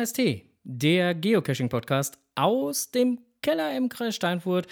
KST, 0.00 0.20
der 0.64 1.14
Geocaching-Podcast 1.14 2.18
aus 2.34 2.90
dem 2.90 3.20
Keller 3.42 3.76
im 3.76 3.90
Kreis 3.90 4.16
Steinfurt, 4.16 4.66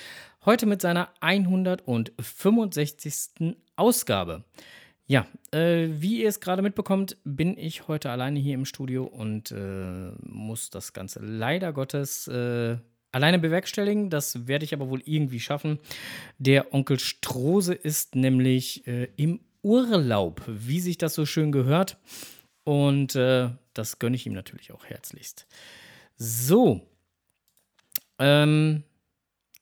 heute 0.47 0.65
mit 0.65 0.81
seiner 0.81 1.11
165. 1.21 3.55
Ausgabe. 3.77 4.45
Ja, 5.07 5.27
äh, 5.51 5.89
wie 5.91 6.23
ihr 6.23 6.31
es 6.31 6.41
gerade 6.41 6.63
mitbekommt, 6.63 7.19
bin 7.25 7.59
ich 7.59 7.89
heute 7.89 8.11
alleine 8.11 8.41
hier 8.41 8.55
im 8.55 8.65
Studio 8.65 9.05
und 9.05 9.51
äh, 9.51 10.13
muss 10.23 10.71
das 10.71 10.95
Ganze 10.95 11.21
leider 11.23 11.75
Gottes 11.75 12.27
äh, 12.29 12.79
alleine 13.13 13.39
bewerkstelligen. 13.39 14.09
Das 14.09 14.49
werde 14.49 14.65
ich 14.65 14.73
aber 14.73 14.89
wohl 14.89 15.03
irgendwie 15.05 15.41
schaffen. 15.41 15.79
Der 16.39 16.73
Onkel 16.73 16.99
Strose 16.99 17.75
ist 17.75 18.15
nämlich 18.15 18.87
äh, 18.87 19.09
im 19.17 19.41
Urlaub, 19.63 20.41
wie 20.47 20.81
sich 20.81 20.97
das 20.97 21.15
so 21.15 21.27
schön 21.27 21.53
gehört. 21.53 21.99
Und 22.69 23.17
äh, 23.17 23.49
das 23.73 23.99
gönne 23.99 24.15
ich 24.17 24.27
ihm 24.27 24.35
natürlich 24.35 24.73
auch 24.73 24.85
herzlichst. 24.85 25.47
So. 26.19 26.87
Ähm, 28.19 28.83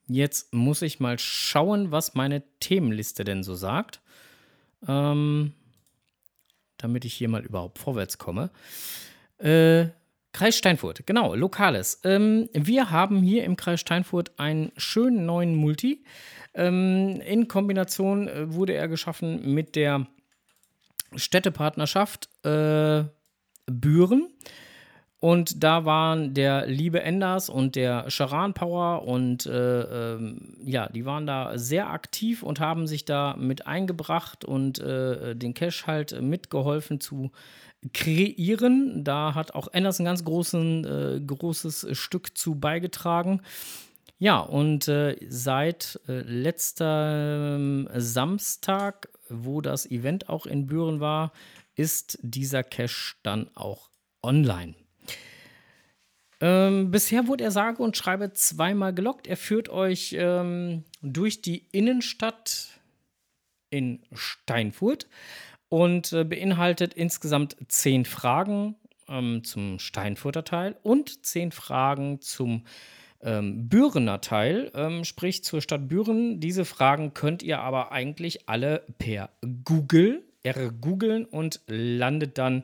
jetzt 0.08 0.52
muss 0.52 0.82
ich 0.82 0.98
mal 0.98 1.16
schauen, 1.16 1.92
was 1.92 2.16
meine 2.16 2.42
Themenliste 2.58 3.22
denn 3.22 3.44
so 3.44 3.54
sagt. 3.54 4.00
Ähm, 4.88 5.52
damit 6.78 7.04
ich 7.04 7.14
hier 7.14 7.28
mal 7.28 7.44
überhaupt 7.44 7.78
vorwärts 7.78 8.18
komme. 8.18 8.50
Äh, 9.38 9.86
Kreis 10.32 10.58
Steinfurt, 10.58 11.06
genau, 11.06 11.36
Lokales. 11.36 12.00
Ähm, 12.02 12.48
wir 12.54 12.90
haben 12.90 13.22
hier 13.22 13.44
im 13.44 13.54
Kreis 13.54 13.78
Steinfurt 13.78 14.36
einen 14.40 14.72
schönen 14.76 15.26
neuen 15.26 15.54
Multi. 15.54 16.02
Ähm, 16.54 17.20
in 17.20 17.46
Kombination 17.46 18.26
äh, 18.26 18.52
wurde 18.52 18.72
er 18.72 18.88
geschaffen 18.88 19.54
mit 19.54 19.76
der 19.76 20.08
Städtepartnerschaft 21.16 22.28
äh, 22.44 23.04
Büren. 23.66 24.28
Und 25.18 25.64
da 25.64 25.84
waren 25.84 26.34
der 26.34 26.66
liebe 26.66 27.02
Enders 27.02 27.48
und 27.48 27.74
der 27.74 28.10
Charan 28.10 28.52
Power 28.52 29.02
und 29.08 29.46
äh, 29.46 30.14
ähm, 30.14 30.56
ja, 30.62 30.88
die 30.90 31.06
waren 31.06 31.26
da 31.26 31.56
sehr 31.56 31.90
aktiv 31.90 32.42
und 32.42 32.60
haben 32.60 32.86
sich 32.86 33.06
da 33.06 33.34
mit 33.36 33.66
eingebracht 33.66 34.44
und 34.44 34.78
äh, 34.78 35.34
den 35.34 35.54
Cash 35.54 35.86
halt 35.86 36.20
mitgeholfen 36.20 37.00
zu 37.00 37.32
kreieren. 37.94 39.04
Da 39.04 39.34
hat 39.34 39.54
auch 39.54 39.68
Enders 39.72 39.98
ein 39.98 40.04
ganz 40.04 40.22
großen, 40.22 40.84
äh, 40.84 41.20
großes 41.20 41.88
Stück 41.92 42.36
zu 42.36 42.54
beigetragen. 42.56 43.40
Ja, 44.18 44.40
und 44.40 44.88
äh, 44.88 45.16
seit 45.28 46.00
äh, 46.08 46.20
letzter 46.20 47.58
Samstag, 47.96 49.08
wo 49.28 49.60
das 49.60 49.90
Event 49.90 50.28
auch 50.28 50.46
in 50.46 50.66
Büren 50.66 51.00
war, 51.00 51.32
ist 51.74 52.18
dieser 52.22 52.62
Cache 52.62 53.16
dann 53.22 53.50
auch 53.54 53.90
online. 54.22 54.74
Ähm, 56.40 56.90
bisher 56.90 57.28
wurde 57.28 57.44
er 57.44 57.50
sage 57.50 57.82
und 57.82 57.96
schreibe 57.96 58.32
zweimal 58.32 58.92
gelockt. 58.92 59.26
Er 59.26 59.36
führt 59.36 59.68
euch 59.68 60.14
ähm, 60.18 60.84
durch 61.00 61.40
die 61.40 61.66
Innenstadt 61.72 62.68
in 63.70 64.02
Steinfurt 64.12 65.06
und 65.68 66.12
äh, 66.12 66.24
beinhaltet 66.24 66.94
insgesamt 66.94 67.56
zehn 67.68 68.04
Fragen 68.04 68.76
ähm, 69.08 69.44
zum 69.44 69.78
Steinfurter 69.78 70.44
Teil 70.44 70.76
und 70.82 71.24
zehn 71.24 71.52
Fragen 71.52 72.20
zum 72.20 72.64
ähm, 73.26 73.68
Bürener 73.68 74.20
Teil, 74.22 74.70
ähm, 74.74 75.04
sprich 75.04 75.44
zur 75.44 75.60
Stadt 75.60 75.88
Büren. 75.88 76.40
Diese 76.40 76.64
Fragen 76.64 77.12
könnt 77.12 77.42
ihr 77.42 77.60
aber 77.60 77.92
eigentlich 77.92 78.48
alle 78.48 78.84
per 78.98 79.30
Google 79.64 80.22
ergoogeln 80.42 81.24
und 81.26 81.60
landet 81.66 82.38
dann 82.38 82.62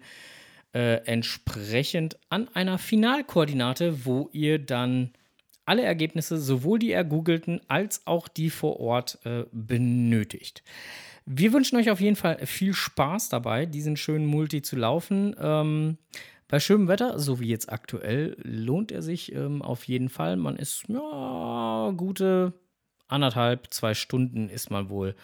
äh, 0.72 1.04
entsprechend 1.04 2.16
an 2.30 2.48
einer 2.54 2.78
Finalkoordinate, 2.78 4.06
wo 4.06 4.30
ihr 4.32 4.58
dann 4.58 5.10
alle 5.66 5.82
Ergebnisse, 5.82 6.38
sowohl 6.38 6.78
die 6.78 6.92
ergoogelten 6.92 7.60
als 7.68 8.06
auch 8.06 8.28
die 8.28 8.50
vor 8.50 8.80
Ort, 8.80 9.18
äh, 9.24 9.44
benötigt. 9.52 10.62
Wir 11.24 11.52
wünschen 11.52 11.76
euch 11.76 11.90
auf 11.90 12.00
jeden 12.00 12.16
Fall 12.16 12.46
viel 12.46 12.74
Spaß 12.74 13.28
dabei, 13.28 13.66
diesen 13.66 13.96
schönen 13.96 14.26
Multi 14.26 14.62
zu 14.62 14.76
laufen. 14.76 15.36
Ähm, 15.40 15.98
bei 16.52 16.60
schönem 16.60 16.86
Wetter, 16.86 17.18
so 17.18 17.40
wie 17.40 17.48
jetzt 17.48 17.72
aktuell, 17.72 18.36
lohnt 18.42 18.92
er 18.92 19.00
sich 19.00 19.34
ähm, 19.34 19.62
auf 19.62 19.84
jeden 19.84 20.10
Fall. 20.10 20.36
Man 20.36 20.56
ist 20.56 20.84
ja 20.86 21.94
gute 21.96 22.52
anderthalb, 23.08 23.72
zwei 23.72 23.94
Stunden 23.94 24.50
ist 24.50 24.70
man 24.70 24.90
wohl 24.90 25.14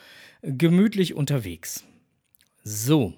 gemütlich 0.41 1.13
unterwegs. 1.13 1.85
So, 2.65 3.13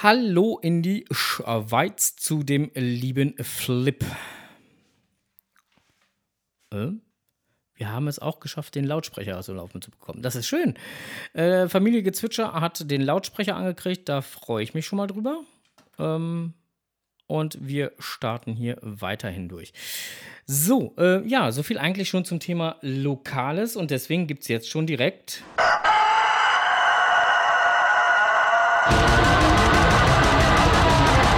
Hallo 0.00 0.58
in 0.62 0.80
die 0.80 1.04
Schweiz 1.10 2.16
zu 2.16 2.42
dem 2.44 2.70
lieben 2.74 3.34
Flip. 3.44 4.02
Äh? 6.70 6.92
Wir 7.74 7.90
haben 7.90 8.06
es 8.06 8.18
auch 8.18 8.40
geschafft, 8.40 8.74
den 8.74 8.84
Lautsprecher 8.84 9.38
aus 9.38 9.46
dem 9.46 9.56
Laufen 9.56 9.80
zu 9.80 9.90
bekommen. 9.90 10.22
Das 10.22 10.36
ist 10.36 10.46
schön. 10.46 10.74
Äh, 11.32 11.68
Familie 11.68 12.02
Gezwitscher 12.02 12.52
hat 12.52 12.90
den 12.90 13.00
Lautsprecher 13.02 13.56
angekriegt. 13.56 14.08
Da 14.08 14.20
freue 14.20 14.62
ich 14.62 14.74
mich 14.74 14.86
schon 14.86 14.98
mal 14.98 15.06
drüber. 15.06 15.40
Ähm, 15.98 16.54
und 17.26 17.56
wir 17.60 17.92
starten 17.98 18.52
hier 18.52 18.76
weiterhin 18.82 19.48
durch. 19.48 19.72
So, 20.44 20.94
äh, 20.98 21.26
ja, 21.26 21.50
so 21.50 21.62
viel 21.62 21.78
eigentlich 21.78 22.08
schon 22.08 22.24
zum 22.24 22.40
Thema 22.40 22.76
Lokales. 22.82 23.74
Und 23.74 23.90
deswegen 23.90 24.26
gibt 24.26 24.42
es 24.42 24.48
jetzt 24.48 24.68
schon 24.68 24.86
direkt. 24.86 25.42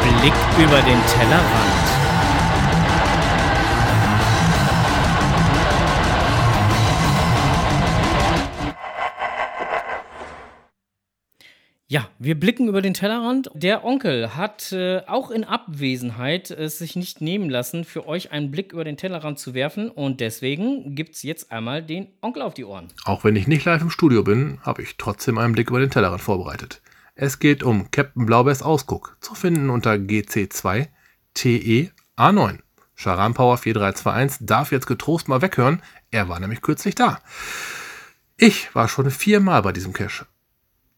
Blick 0.03 0.35
über 0.59 0.81
den 0.83 0.99
Tellerrand. 1.07 1.74
Ja, 11.87 12.09
wir 12.19 12.41
blicken 12.41 12.67
über 12.67 12.81
den 12.81 12.95
Tellerrand. 12.95 13.51
Der 13.53 13.85
Onkel 13.85 14.35
hat 14.35 14.73
äh, 14.73 15.03
auch 15.07 15.31
in 15.31 15.45
Abwesenheit 15.45 16.51
es 16.51 16.79
sich 16.79 16.97
nicht 16.97 17.21
nehmen 17.21 17.51
lassen, 17.51 17.85
für 17.85 18.07
euch 18.07 18.33
einen 18.33 18.51
Blick 18.51 18.73
über 18.73 18.85
den 18.85 18.97
Tellerrand 18.97 19.39
zu 19.39 19.53
werfen. 19.53 19.91
Und 19.91 20.21
deswegen 20.21 20.95
gibt 20.95 21.15
es 21.15 21.23
jetzt 21.23 21.53
einmal 21.53 21.83
den 21.83 22.09
Onkel 22.23 22.41
auf 22.41 22.55
die 22.55 22.65
Ohren. 22.65 22.89
Auch 23.05 23.23
wenn 23.23 23.37
ich 23.37 23.47
nicht 23.47 23.67
live 23.67 23.83
im 23.83 23.91
Studio 23.91 24.23
bin, 24.23 24.61
habe 24.63 24.81
ich 24.81 24.97
trotzdem 24.97 25.37
einen 25.37 25.53
Blick 25.53 25.69
über 25.69 25.81
den 25.81 25.91
Tellerrand 25.91 26.23
vorbereitet. 26.23 26.81
Es 27.17 27.39
geht 27.39 27.63
um 27.63 27.91
Captain 27.91 28.25
Blaubeers 28.25 28.63
Ausguck, 28.63 29.19
zu 29.21 29.35
finden 29.35 29.69
unter 29.69 29.93
GC2 29.93 30.89
TE 31.35 31.91
A9. 32.17 32.61
Charan 32.97 33.35
Power 33.35 33.59
4321 33.59 34.47
darf 34.47 34.73
jetzt 34.73 34.87
getrost 34.87 35.29
mal 35.29 35.43
weghören, 35.43 35.83
er 36.11 36.29
war 36.29 36.41
nämlich 36.41 36.63
kürzlich 36.63 36.95
da. 36.95 37.19
Ich 38.37 38.75
war 38.75 38.89
schon 38.89 39.11
viermal 39.11 39.63
bei 39.63 39.73
diesem 39.73 39.93
Cache. 39.93 40.27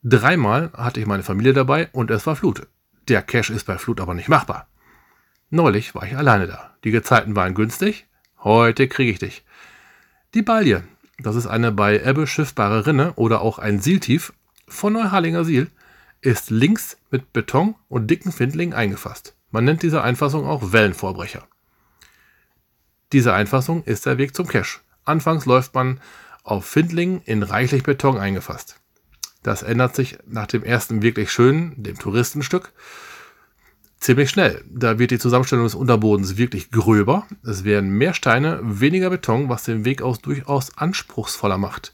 Dreimal 0.09 0.71
hatte 0.73 1.01
ich 1.01 1.07
meine 1.07 1.25
Familie 1.25 1.53
dabei 1.53 1.89
und 1.91 2.13
es 2.13 2.29
war 2.29 2.37
Flut. 2.37 2.69
Der 3.09 3.23
Cache 3.23 3.53
ist 3.53 3.65
bei 3.65 3.77
Flut 3.77 4.01
aber 4.01 4.15
nicht 4.15 4.29
machbar. 4.29 4.69
Neulich 5.51 5.97
war 5.97 6.05
ich 6.05 6.17
alleine 6.17 6.47
da. 6.47 6.77
Die 6.85 6.93
Gezeiten 6.93 7.35
waren 7.35 7.55
günstig. 7.55 8.07
Heute 8.39 8.87
kriege 8.87 9.11
ich 9.11 9.19
dich. 9.19 9.45
Die 10.33 10.43
Balje, 10.43 10.85
das 11.19 11.35
ist 11.35 11.49
eine 11.49 11.73
bei 11.73 12.01
Ebbe 12.01 12.29
schiffbare 12.29 12.87
Rinne 12.87 13.15
oder 13.15 13.41
auch 13.41 13.59
ein 13.59 13.81
Sieltief 13.81 14.33
von 14.69 14.93
Neuharlinger 14.93 15.45
Siel, 15.45 15.73
ist 16.21 16.51
links 16.51 16.99
mit 17.11 17.33
Beton 17.33 17.75
und 17.89 18.09
dicken 18.09 18.31
Findlingen 18.31 18.77
eingefasst. 18.77 19.35
Man 19.51 19.65
nennt 19.65 19.83
diese 19.83 20.03
Einfassung 20.03 20.47
auch 20.47 20.71
Wellenvorbrecher. 20.71 21.49
Diese 23.11 23.35
Einfassung 23.35 23.83
ist 23.83 24.07
der 24.07 24.19
Weg 24.19 24.37
zum 24.37 24.47
Cache. 24.47 24.79
Anfangs 25.05 25.47
läuft 25.47 25.75
man 25.75 26.01
auf 26.45 26.65
Findlingen 26.65 27.23
in 27.23 27.43
reichlich 27.43 27.83
Beton 27.83 28.19
eingefasst. 28.19 28.81
Das 29.47 29.63
ändert 29.63 29.95
sich 29.95 30.19
nach 30.27 30.49
dem 30.49 30.65
ersten 30.65 31.03
wirklich 31.03 31.31
schönen, 31.31 31.81
dem 31.81 31.97
Touristenstück, 31.97 32.73
ziemlich 34.01 34.29
schnell. 34.29 34.65
Da 34.69 34.99
wird 34.99 35.13
die 35.13 35.21
Zusammenstellung 35.21 35.65
des 35.65 35.77
Unterbodens 35.77 36.37
wirklich 36.37 36.73
gröber. 36.73 37.29
Es 37.45 37.63
werden 37.63 37.91
mehr 37.91 38.13
Steine, 38.13 38.59
weniger 38.65 39.09
Beton, 39.09 39.49
was 39.49 39.63
den 39.63 39.85
Weg 39.85 40.03
aus 40.03 40.19
durchaus 40.19 40.77
anspruchsvoller 40.77 41.59
macht. 41.59 41.93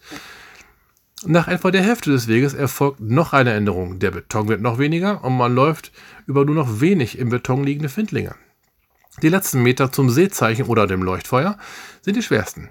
Nach 1.27 1.47
etwa 1.47 1.71
der 1.71 1.83
Hälfte 1.83 2.11
des 2.11 2.27
Weges 2.27 2.55
erfolgt 2.55 3.01
noch 3.01 3.35
eine 3.35 3.53
Änderung. 3.53 3.99
Der 3.99 4.13
Beton 4.13 4.49
wird 4.49 4.63
noch 4.63 4.79
weniger 4.79 5.23
und 5.23 5.37
man 5.37 5.55
läuft 5.55 5.93
über 6.27 6.47
nur 6.47 6.55
noch 6.55 6.81
wenig 6.81 7.19
im 7.19 7.29
Beton 7.29 7.65
liegende 7.65 7.91
Findlinge. 7.91 8.35
Die 9.21 9.29
letzten 9.29 9.63
Meter 9.63 9.93
zum 9.93 10.09
Seezeichen 10.09 10.69
oder 10.69 10.87
dem 10.87 11.03
Leuchtfeuer 11.03 11.59
sind 12.01 12.17
die 12.17 12.23
schwersten. 12.23 12.71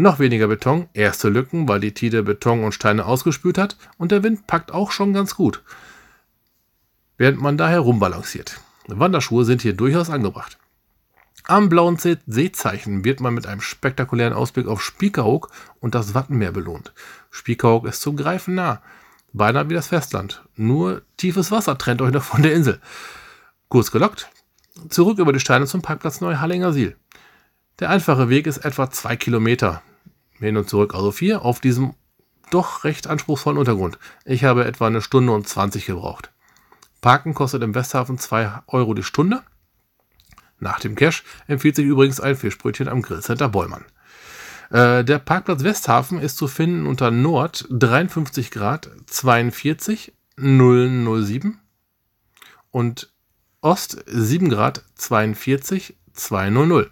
Noch 0.00 0.18
weniger 0.18 0.48
Beton, 0.48 0.88
erste 0.94 1.28
Lücken, 1.28 1.68
weil 1.68 1.78
die 1.78 1.92
Tide 1.92 2.22
Beton 2.22 2.64
und 2.64 2.72
Steine 2.72 3.04
ausgespült 3.04 3.58
hat 3.58 3.76
und 3.98 4.12
der 4.12 4.22
Wind 4.22 4.46
packt 4.46 4.72
auch 4.72 4.92
schon 4.92 5.12
ganz 5.12 5.34
gut, 5.34 5.62
während 7.18 7.42
man 7.42 7.58
da 7.58 7.68
herumbalanciert. 7.68 8.62
Wanderschuhe 8.86 9.44
sind 9.44 9.60
hier 9.60 9.74
durchaus 9.74 10.08
angebracht. 10.08 10.56
Am 11.44 11.68
blauen 11.68 11.98
Seezeichen 11.98 13.04
wird 13.04 13.20
man 13.20 13.34
mit 13.34 13.46
einem 13.46 13.60
spektakulären 13.60 14.32
Ausblick 14.32 14.68
auf 14.68 14.82
Spiekerhoek 14.82 15.50
und 15.80 15.94
das 15.94 16.14
Wattenmeer 16.14 16.52
belohnt. 16.52 16.94
Spiekerhoek 17.30 17.86
ist 17.86 18.00
zum 18.00 18.16
Greifen 18.16 18.54
nah, 18.54 18.80
beinahe 19.34 19.68
wie 19.68 19.74
das 19.74 19.88
Festland. 19.88 20.42
Nur 20.56 21.02
tiefes 21.18 21.50
Wasser 21.50 21.76
trennt 21.76 22.00
euch 22.00 22.12
noch 22.12 22.24
von 22.24 22.42
der 22.42 22.54
Insel. 22.54 22.80
Kurz 23.68 23.90
gelockt, 23.90 24.30
zurück 24.88 25.18
über 25.18 25.34
die 25.34 25.40
Steine 25.40 25.66
zum 25.66 25.82
Parkplatz 25.82 26.22
Neuhallinger 26.22 26.72
Siel. 26.72 26.96
Der 27.80 27.90
einfache 27.90 28.30
Weg 28.30 28.46
ist 28.46 28.64
etwa 28.64 28.90
zwei 28.90 29.16
Kilometer 29.16 29.82
hin 30.40 30.56
und 30.56 30.68
zurück, 30.68 30.94
also 30.94 31.12
vier, 31.12 31.42
auf 31.42 31.60
diesem 31.60 31.94
doch 32.50 32.84
recht 32.84 33.06
anspruchsvollen 33.06 33.58
Untergrund. 33.58 33.98
Ich 34.24 34.44
habe 34.44 34.64
etwa 34.64 34.86
eine 34.86 35.02
Stunde 35.02 35.32
und 35.32 35.48
20 35.48 35.86
gebraucht. 35.86 36.30
Parken 37.00 37.34
kostet 37.34 37.62
im 37.62 37.74
Westhafen 37.74 38.18
2 38.18 38.62
Euro 38.66 38.94
die 38.94 39.02
Stunde. 39.02 39.42
Nach 40.58 40.80
dem 40.80 40.94
Cash 40.94 41.24
empfiehlt 41.46 41.76
sich 41.76 41.86
übrigens 41.86 42.20
ein 42.20 42.36
Fischbrötchen 42.36 42.88
am 42.88 43.02
Grillcenter 43.02 43.48
Bollmann. 43.48 43.84
Äh, 44.70 45.04
der 45.04 45.18
Parkplatz 45.18 45.64
Westhafen 45.64 46.20
ist 46.20 46.36
zu 46.36 46.48
finden 46.48 46.86
unter 46.86 47.10
Nord 47.10 47.66
53 47.70 48.50
Grad 48.50 48.90
42 49.06 50.12
007 50.36 51.58
und 52.70 53.12
Ost 53.62 54.04
7 54.06 54.48
Grad 54.48 54.84
42 54.94 55.96
200. 56.12 56.90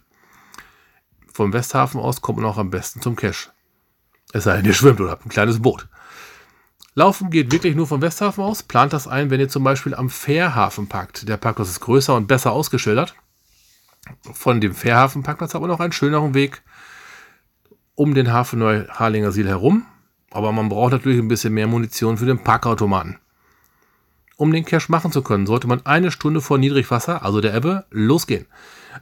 Vom 1.39 1.53
Westhafen 1.53 2.01
aus 2.01 2.21
kommt 2.21 2.41
man 2.41 2.51
auch 2.51 2.59
am 2.59 2.71
besten 2.71 3.01
zum 3.01 3.15
Cache. 3.15 3.51
Es 4.33 4.43
sei 4.43 4.57
denn, 4.57 4.65
ihr 4.65 4.75
schwimmt 4.75 5.01
oder 5.01 5.13
habt 5.13 5.25
ein 5.25 5.29
kleines 5.29 5.63
Boot. 5.63 5.87
Laufen 6.95 7.31
geht 7.31 7.53
wirklich 7.53 7.77
nur 7.77 7.87
vom 7.87 8.03
Westhafen 8.03 8.43
aus. 8.43 8.65
Plant 8.65 8.93
das 8.93 9.07
ein, 9.07 9.31
wenn 9.31 9.39
ihr 9.39 9.49
zum 9.49 9.63
Beispiel 9.63 9.95
am 9.95 10.11
Fährhafen 10.11 10.89
parkt. 10.89 11.29
Der 11.29 11.37
Parkplatz 11.37 11.69
ist 11.69 11.79
größer 11.79 12.17
und 12.17 12.27
besser 12.27 12.51
ausgeschildert. 12.51 13.15
Von 14.33 14.61
dem 14.61 14.75
Fährhafen-Parkplatz 14.75 15.55
aber 15.55 15.69
noch 15.69 15.79
einen 15.79 15.93
schöneren 15.93 16.35
Weg 16.35 16.61
um 17.95 18.15
den 18.15 18.33
Hafen 18.33 18.59
Neuharlinger 18.59 19.31
Siel 19.31 19.47
herum. 19.47 19.87
Aber 20.33 20.51
man 20.51 20.69
braucht 20.69 20.91
natürlich 20.91 21.21
ein 21.21 21.29
bisschen 21.29 21.55
mehr 21.55 21.69
Munition 21.69 22.19
für 22.19 22.27
den 22.27 22.43
Parkautomaten. 22.43 23.21
Um 24.37 24.51
den 24.51 24.65
Cache 24.65 24.91
machen 24.91 25.13
zu 25.13 25.23
können, 25.23 25.47
sollte 25.47 25.69
man 25.69 25.87
eine 25.87 26.11
Stunde 26.11 26.41
vor 26.41 26.59
Niedrigwasser, 26.59 27.23
also 27.23 27.41
der 27.41 27.55
Ebbe, 27.55 27.87
losgehen. 27.93 28.47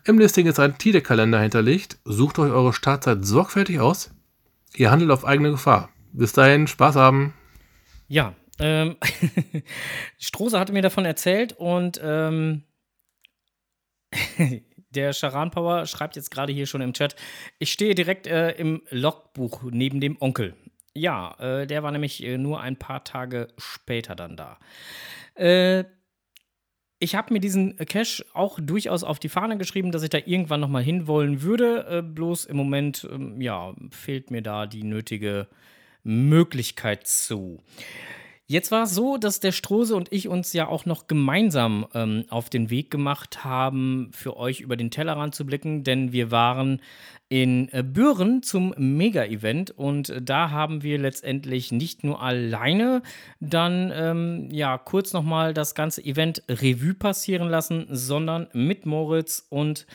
Im 0.05 0.19
Listing 0.19 0.47
ist 0.47 0.59
ein 0.59 0.79
Tide-Kalender 0.79 1.41
hinterlegt. 1.41 1.99
Sucht 2.05 2.39
euch 2.39 2.51
eure 2.51 2.73
Startzeit 2.73 3.25
sorgfältig 3.25 3.81
aus. 3.81 4.11
Ihr 4.75 4.91
handelt 4.91 5.11
auf 5.11 5.25
eigene 5.25 5.51
Gefahr. 5.51 5.91
Bis 6.13 6.33
dahin, 6.33 6.67
Spaß 6.67 6.97
haben. 6.97 7.35
Ja, 8.09 8.35
ähm, 8.59 8.97
Strose 10.19 10.59
hatte 10.59 10.73
mir 10.73 10.83
davon 10.83 11.05
erzählt 11.05 11.53
und 11.55 12.01
ähm, 12.03 12.63
der 14.91 15.13
Charan 15.13 15.51
Power 15.51 15.87
schreibt 15.87 16.17
jetzt 16.17 16.31
gerade 16.31 16.53
hier 16.53 16.67
schon 16.67 16.81
im 16.81 16.93
Chat, 16.93 17.17
ich 17.59 17.73
stehe 17.73 17.95
direkt 17.95 18.27
äh, 18.27 18.53
im 18.53 18.83
Logbuch 18.91 19.63
neben 19.71 20.01
dem 20.01 20.17
Onkel. 20.21 20.55
Ja, 20.95 21.37
äh, 21.39 21.67
der 21.67 21.83
war 21.83 21.93
nämlich 21.93 22.23
äh, 22.23 22.39
nur 22.39 22.61
ein 22.61 22.79
paar 22.79 23.05
Tage 23.05 23.49
später 23.59 24.15
dann 24.15 24.37
da. 24.37 24.59
Äh, 25.35 25.85
ich 26.99 27.15
habe 27.15 27.33
mir 27.33 27.41
diesen 27.41 27.77
Cache 27.77 28.25
auch 28.33 28.59
durchaus 28.61 29.05
auf 29.05 29.19
die 29.19 29.29
Fahne 29.29 29.59
geschrieben, 29.59 29.93
dass 29.93 30.03
ich 30.03 30.11
da 30.11 30.19
irgendwann 30.25 30.61
noch 30.61 30.69
mal 30.69 30.83
hinwollen 30.83 31.43
würde. 31.43 31.87
Äh, 31.89 32.03
bloß 32.03 32.47
im 32.47 32.57
Moment, 32.57 33.07
ähm, 33.11 33.41
ja, 33.41 33.75
fehlt 33.91 34.31
mir 34.31 34.43
da 34.43 34.67
die 34.67 34.83
nötige 34.83 35.47
Möglichkeit 36.05 37.07
zu. 37.07 37.61
Jetzt 38.49 38.71
war 38.71 38.85
es 38.85 38.95
so, 38.95 39.17
dass 39.17 39.41
der 39.41 39.51
Strose 39.51 39.97
und 39.97 40.13
ich 40.13 40.29
uns 40.29 40.53
ja 40.53 40.69
auch 40.69 40.87
noch 40.87 41.09
gemeinsam 41.09 41.87
ähm, 41.95 42.27
auf 42.29 42.49
den 42.49 42.71
Weg 42.71 42.93
gemacht 42.93 43.45
haben, 43.45 44.11
für 44.13 44.37
euch 44.37 44.61
über 44.61 44.77
den 44.77 44.93
Tellerrand 44.93 45.35
zu 45.35 45.45
blicken, 45.45 45.83
denn 45.83 46.13
wir 46.13 46.31
waren 46.31 46.81
in 47.29 47.69
äh, 47.73 47.83
Büren 47.83 48.43
zum 48.43 48.73
Mega-Event 48.77 49.73
und 49.73 50.13
da 50.21 50.51
haben 50.51 50.83
wir 50.83 50.99
letztendlich 50.99 51.73
nicht 51.73 52.05
nur 52.05 52.23
alleine 52.23 53.03
dann 53.41 53.93
ähm, 53.95 54.49
ja 54.53 54.79
kurz 54.79 55.13
nochmal 55.13 55.53
das 55.53 55.75
ganze 55.75 56.05
Event 56.05 56.43
Revue 56.49 56.95
passieren 56.95 57.49
lassen, 57.49 57.87
sondern 57.91 58.47
mit 58.53 58.87
Moritz 58.87 59.45
und 59.49 59.87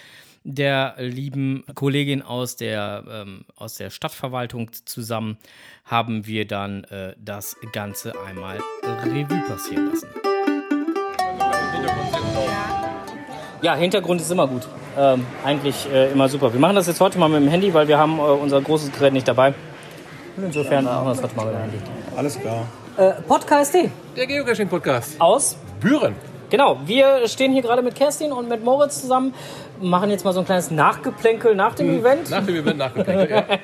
der 0.44 0.96
lieben 0.98 1.64
Kollegin 1.76 2.22
aus 2.22 2.56
der, 2.56 3.04
ähm, 3.08 3.46
aus 3.56 3.76
der 3.76 3.92
Stadtverwaltung 3.92 4.72
zusammen 4.86 5.38
haben 5.86 6.26
wir 6.26 6.48
dann 6.48 6.84
äh, 6.86 7.16
das 7.20 7.56
Ganze 7.74 8.14
einmal 8.26 8.60
Revue 8.84 9.42
passieren 9.48 9.90
lassen. 9.90 10.08
Ja, 13.62 13.76
Hintergrund 13.76 14.20
ist 14.22 14.32
immer 14.32 14.48
gut. 14.48 14.64
Ähm, 14.98 15.26
eigentlich 15.46 15.88
äh, 15.94 16.12
immer 16.12 16.28
super. 16.28 16.52
Wir 16.52 16.60
machen 16.60 16.76
das 16.76 16.88
jetzt 16.88 17.00
heute 17.00 17.20
mal 17.20 17.30
mit 17.30 17.42
dem 17.42 17.48
Handy, 17.48 17.72
weil 17.74 17.88
wir 17.88 17.98
haben 17.98 18.18
äh, 18.18 18.24
unser 18.24 18.60
großes 18.60 18.92
Gerät 18.92 19.14
nicht 19.14 19.28
dabei. 19.28 19.54
Und 20.36 20.46
insofern 20.46 20.86
machen 20.86 21.06
wir 21.06 21.12
das 21.14 21.24
heute 21.24 21.36
mal 21.36 21.46
mit 21.46 21.54
dem 21.54 21.62
Handy. 21.62 21.78
Alles 22.18 22.40
klar. 22.40 22.66
Äh, 22.98 23.12
Podcast 23.28 23.76
Der 24.18 24.28
Geocaching-Podcast. 24.28 25.22
aus 25.22 25.58
Büren. 25.80 26.16
Genau, 26.50 26.80
wir 26.86 27.28
stehen 27.28 27.54
hier 27.54 27.62
gerade 27.62 27.82
mit 27.84 27.96
Kerstin 27.96 28.32
und 28.32 28.50
mit 28.50 28.64
Moritz 28.64 29.00
zusammen, 29.00 29.34
machen 29.80 30.10
jetzt 30.10 30.26
mal 30.26 30.34
so 30.34 30.40
ein 30.40 30.46
kleines 30.46 30.72
Nachgeplänkel 30.72 31.56
nach 31.56 31.76
dem 31.76 32.00
Event. 32.00 32.30
Nach 32.30 32.46
dem 32.46 32.56
Event 32.56 32.78
nachgeprägt. 32.78 33.32
ja. 33.32 33.44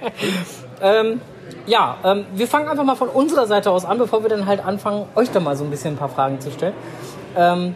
Ähm, 0.80 1.22
ja, 1.66 1.98
ähm, 2.04 2.26
wir 2.36 2.48
fangen 2.48 2.68
einfach 2.70 2.84
mal 2.84 2.96
von 2.96 3.10
unserer 3.10 3.48
Seite 3.48 3.72
aus 3.72 3.84
an, 3.84 3.98
bevor 3.98 4.22
wir 4.22 4.30
dann 4.30 4.46
halt 4.46 4.64
anfangen, 4.64 5.08
euch 5.16 5.32
da 5.32 5.40
mal 5.40 5.56
so 5.56 5.64
ein 5.64 5.72
bisschen 5.72 5.96
ein 5.96 5.98
paar 5.98 6.10
Fragen 6.10 6.40
zu 6.40 6.52
stellen. 6.52 6.76
Ähm, 7.36 7.74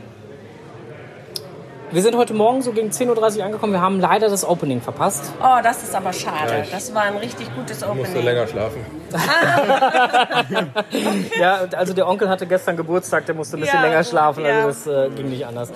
wir 1.91 2.01
sind 2.01 2.15
heute 2.15 2.33
Morgen 2.33 2.61
so 2.61 2.71
gegen 2.71 2.89
10.30 2.89 3.37
Uhr 3.39 3.45
angekommen. 3.45 3.73
Wir 3.73 3.81
haben 3.81 3.99
leider 3.99 4.29
das 4.29 4.47
Opening 4.47 4.81
verpasst. 4.81 5.31
Oh, 5.41 5.61
das 5.61 5.83
ist 5.83 5.93
aber 5.95 6.13
schade. 6.13 6.53
Ja, 6.53 6.63
ich 6.63 6.71
das 6.71 6.93
war 6.93 7.03
ein 7.03 7.17
richtig 7.17 7.53
gutes 7.55 7.81
Musste 7.85 8.01
Opening. 8.01 8.23
länger 8.25 8.47
schlafen. 8.47 8.85
Ja, 11.39 11.59
also 11.75 11.93
der 11.93 12.07
Onkel 12.07 12.29
hatte 12.29 12.45
gestern 12.47 12.77
Geburtstag, 12.77 13.25
der 13.25 13.35
musste 13.35 13.57
ein 13.57 13.61
bisschen 13.61 13.79
Ja, 13.79 13.85
länger 13.85 14.03
schlafen, 14.03 14.45
ja. 14.45 14.65
also 14.65 14.67
das 14.67 14.87
äh, 14.87 15.09
ging 15.15 15.29
nicht 15.29 15.45
anders. 15.45 15.71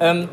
Ähm, 0.00 0.28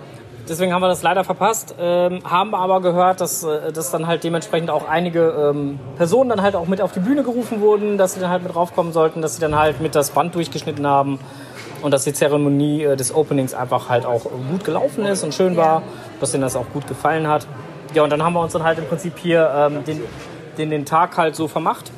deswegen 0.47 0.73
haben 0.73 0.81
wir 0.81 0.87
das 0.87 1.01
leider 1.03 1.23
verpasst, 1.23 1.75
ähm, 1.79 2.19
haben 2.29 2.53
aber 2.55 2.81
gehört, 2.81 3.19
dass, 3.21 3.43
äh, 3.43 3.71
dass 3.71 3.91
dann 3.91 4.07
halt 4.07 4.23
dementsprechend 4.23 4.69
auch 4.69 4.87
einige 4.87 5.51
ähm, 5.53 5.79
Personen 5.97 6.29
dann 6.29 6.41
halt 6.41 6.55
auch 6.55 6.67
mit 6.67 6.81
auf 6.81 6.91
die 6.91 6.99
Bühne 6.99 7.23
gerufen 7.23 7.61
wurden, 7.61 7.97
dass 7.97 8.13
sie 8.13 8.19
dann 8.19 8.29
halt 8.29 8.43
mit 8.43 8.55
raufkommen 8.55 8.93
sollten, 8.93 9.21
dass 9.21 9.35
sie 9.35 9.41
dann 9.41 9.57
halt 9.57 9.81
mit 9.81 9.95
das 9.95 10.11
Band 10.11 10.35
durchgeschnitten 10.35 10.85
haben 10.87 11.19
und 11.85 11.91
dass 11.91 12.03
die 12.03 12.13
Zeremonie 12.13 12.83
äh, 12.83 12.95
des 12.95 13.13
Openings 13.13 13.53
einfach 13.53 13.89
halt 13.89 14.07
auch 14.07 14.23
gut 14.49 14.65
gelaufen 14.65 15.05
ist 15.05 15.23
und 15.23 15.35
schön 15.35 15.55
war, 15.55 15.83
dass 16.19 16.31
denen 16.31 16.41
das 16.41 16.55
auch 16.55 16.65
gut 16.73 16.87
gefallen 16.87 17.27
hat. 17.27 17.45
Ja, 17.93 18.01
und 18.01 18.09
dann 18.09 18.23
haben 18.23 18.33
wir 18.33 18.39
uns 18.39 18.53
dann 18.53 18.63
halt 18.63 18.79
im 18.79 18.85
Prinzip 18.85 19.19
hier 19.19 19.53
ähm, 19.55 19.85
den, 19.85 20.01
den, 20.57 20.71
den 20.71 20.85
Tag 20.85 21.15
halt 21.15 21.35
so 21.35 21.47
vermacht. 21.47 21.91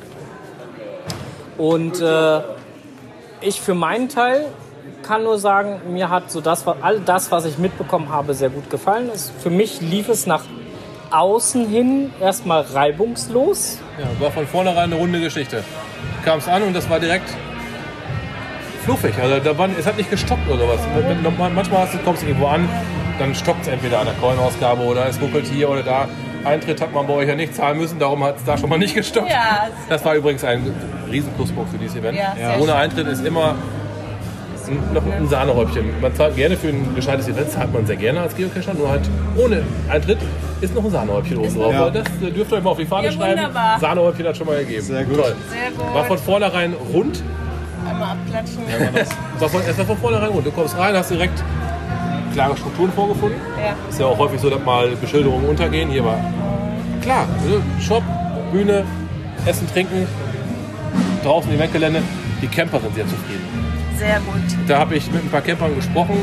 Und 1.56 2.02
äh, 2.02 2.40
ich 3.40 3.62
für 3.62 3.72
meinen 3.72 4.10
Teil 4.10 4.44
kann 5.02 5.22
nur 5.22 5.38
sagen, 5.38 5.80
mir 5.90 6.10
hat 6.10 6.30
so 6.30 6.42
das, 6.42 6.66
all 6.66 7.00
das, 7.00 7.32
was 7.32 7.46
ich 7.46 7.56
mitbekommen 7.56 8.10
habe, 8.10 8.34
sehr 8.34 8.50
gut 8.50 8.68
gefallen. 8.68 9.08
Es, 9.14 9.32
für 9.42 9.48
mich 9.48 9.80
lief 9.80 10.10
es 10.10 10.26
nach 10.26 10.44
außen 11.10 11.66
hin 11.66 12.12
erstmal 12.20 12.60
reibungslos. 12.60 13.78
Ja, 13.98 14.22
war 14.22 14.32
von 14.32 14.46
vornherein 14.46 14.92
eine 14.92 14.96
runde 14.96 15.18
Geschichte. 15.18 15.64
Kam 16.26 16.40
es 16.40 16.46
an 16.46 16.62
und 16.62 16.74
das 16.74 16.90
war 16.90 17.00
direkt 17.00 17.30
fluffig. 18.88 19.14
Also 19.22 19.38
da 19.38 19.56
waren, 19.58 19.74
es 19.78 19.86
hat 19.86 19.96
nicht 19.96 20.10
gestockt 20.10 20.48
oder 20.48 20.60
sowas. 20.60 20.80
Manchmal 21.54 21.82
hast 21.82 21.94
du, 21.94 21.98
kommst 21.98 22.22
du 22.22 22.26
irgendwo 22.26 22.46
an, 22.46 22.68
dann 23.18 23.34
stockt 23.34 23.62
es 23.62 23.68
entweder 23.68 23.98
an 24.00 24.06
der 24.06 24.14
Coin-Ausgabe 24.14 24.82
oder 24.82 25.06
es 25.08 25.20
ruckelt 25.20 25.46
hier 25.46 25.68
oder 25.68 25.82
da. 25.82 26.08
Eintritt 26.44 26.80
hat 26.80 26.94
man 26.94 27.06
bei 27.06 27.12
euch 27.14 27.28
ja 27.28 27.34
nicht 27.34 27.54
zahlen 27.54 27.78
müssen, 27.78 27.98
darum 27.98 28.22
hat 28.24 28.36
es 28.36 28.44
da 28.44 28.56
schon 28.56 28.70
mal 28.70 28.78
nicht 28.78 28.94
gestockt. 28.94 29.28
Ja, 29.30 29.68
Das 29.88 30.04
war 30.04 30.14
übrigens 30.14 30.44
ein 30.44 30.72
riesen 31.10 31.32
Pluspunkt 31.32 31.70
für 31.70 31.78
dieses 31.78 31.96
Event. 31.96 32.16
Ja, 32.16 32.34
sehr 32.36 32.60
Ohne. 32.60 32.74
Eintritt 32.76 33.06
ist 33.08 33.24
immer 33.26 33.56
ein- 34.68 34.92
noch 34.94 35.02
ein 35.04 35.26
Sahnehäubchen. 35.28 36.00
Man 36.00 36.14
zahlt 36.14 36.36
gerne 36.36 36.56
für 36.56 36.68
ein 36.68 36.94
gescheites 36.94 37.26
Event, 37.28 37.50
zahlt 37.50 37.72
man 37.72 37.86
sehr 37.86 37.96
gerne 37.96 38.20
als 38.20 38.36
Geocacher, 38.36 38.74
nur 38.74 38.88
halt 38.90 39.02
ohne 39.36 39.62
Eintritt 39.90 40.18
ist 40.60 40.74
noch 40.74 40.84
ein 40.84 40.90
Sahnehäubchen 40.90 41.38
oben 41.38 41.54
drauf. 41.54 41.72
Ja. 41.72 41.80
Aber 41.80 41.90
Das 41.90 42.04
äh, 42.22 42.30
dürft 42.30 42.52
ihr 42.52 42.58
euch 42.58 42.62
mal 42.64 42.70
auf 42.70 42.78
die 42.78 42.84
Fahne 42.86 43.06
Ja, 43.06 43.12
schreiben. 43.12 43.38
wunderbar. 43.38 43.80
Sahnehäubchen 43.80 44.26
hat 44.26 44.36
schon 44.36 44.46
mal 44.46 44.58
gegeben. 44.58 44.82
Sehr 44.82 45.04
gut. 45.04 45.16
Toll. 45.16 45.34
sehr 45.50 45.70
gut. 45.84 45.94
War 45.94 46.04
von 46.04 46.18
vornherein 46.18 46.74
rund. 46.92 47.22
Einmal 47.88 48.10
abklatschen. 48.12 48.58
War 49.38 49.48
von, 49.48 49.62
es 49.68 49.78
war 49.78 49.84
von 49.84 49.96
vornherein 49.96 50.30
rund. 50.30 50.46
Du 50.46 50.50
kommst 50.50 50.76
rein, 50.76 50.94
hast 50.94 51.10
direkt 51.10 51.42
klare 52.32 52.56
Strukturen 52.56 52.92
vorgefunden. 52.92 53.40
Ja. 53.58 53.74
Ist 53.88 54.00
ja 54.00 54.06
auch 54.06 54.18
häufig 54.18 54.40
so, 54.40 54.50
dass 54.50 54.62
mal 54.64 54.88
Beschilderungen 54.96 55.48
untergehen. 55.48 55.90
Hier 55.90 56.04
war 56.04 56.18
klar, 57.02 57.26
ne? 57.46 57.60
Shop, 57.80 58.02
Bühne, 58.52 58.84
Essen, 59.46 59.66
Trinken, 59.72 60.06
draußen 61.24 61.52
Eventgelände. 61.52 62.02
Die 62.42 62.46
Camper 62.46 62.80
sind 62.80 62.94
sehr 62.94 63.06
zufrieden. 63.06 63.44
Sehr 63.96 64.20
gut. 64.20 64.68
Da 64.68 64.78
habe 64.78 64.94
ich 64.94 65.10
mit 65.10 65.24
ein 65.24 65.30
paar 65.30 65.40
Campern 65.40 65.74
gesprochen, 65.74 66.16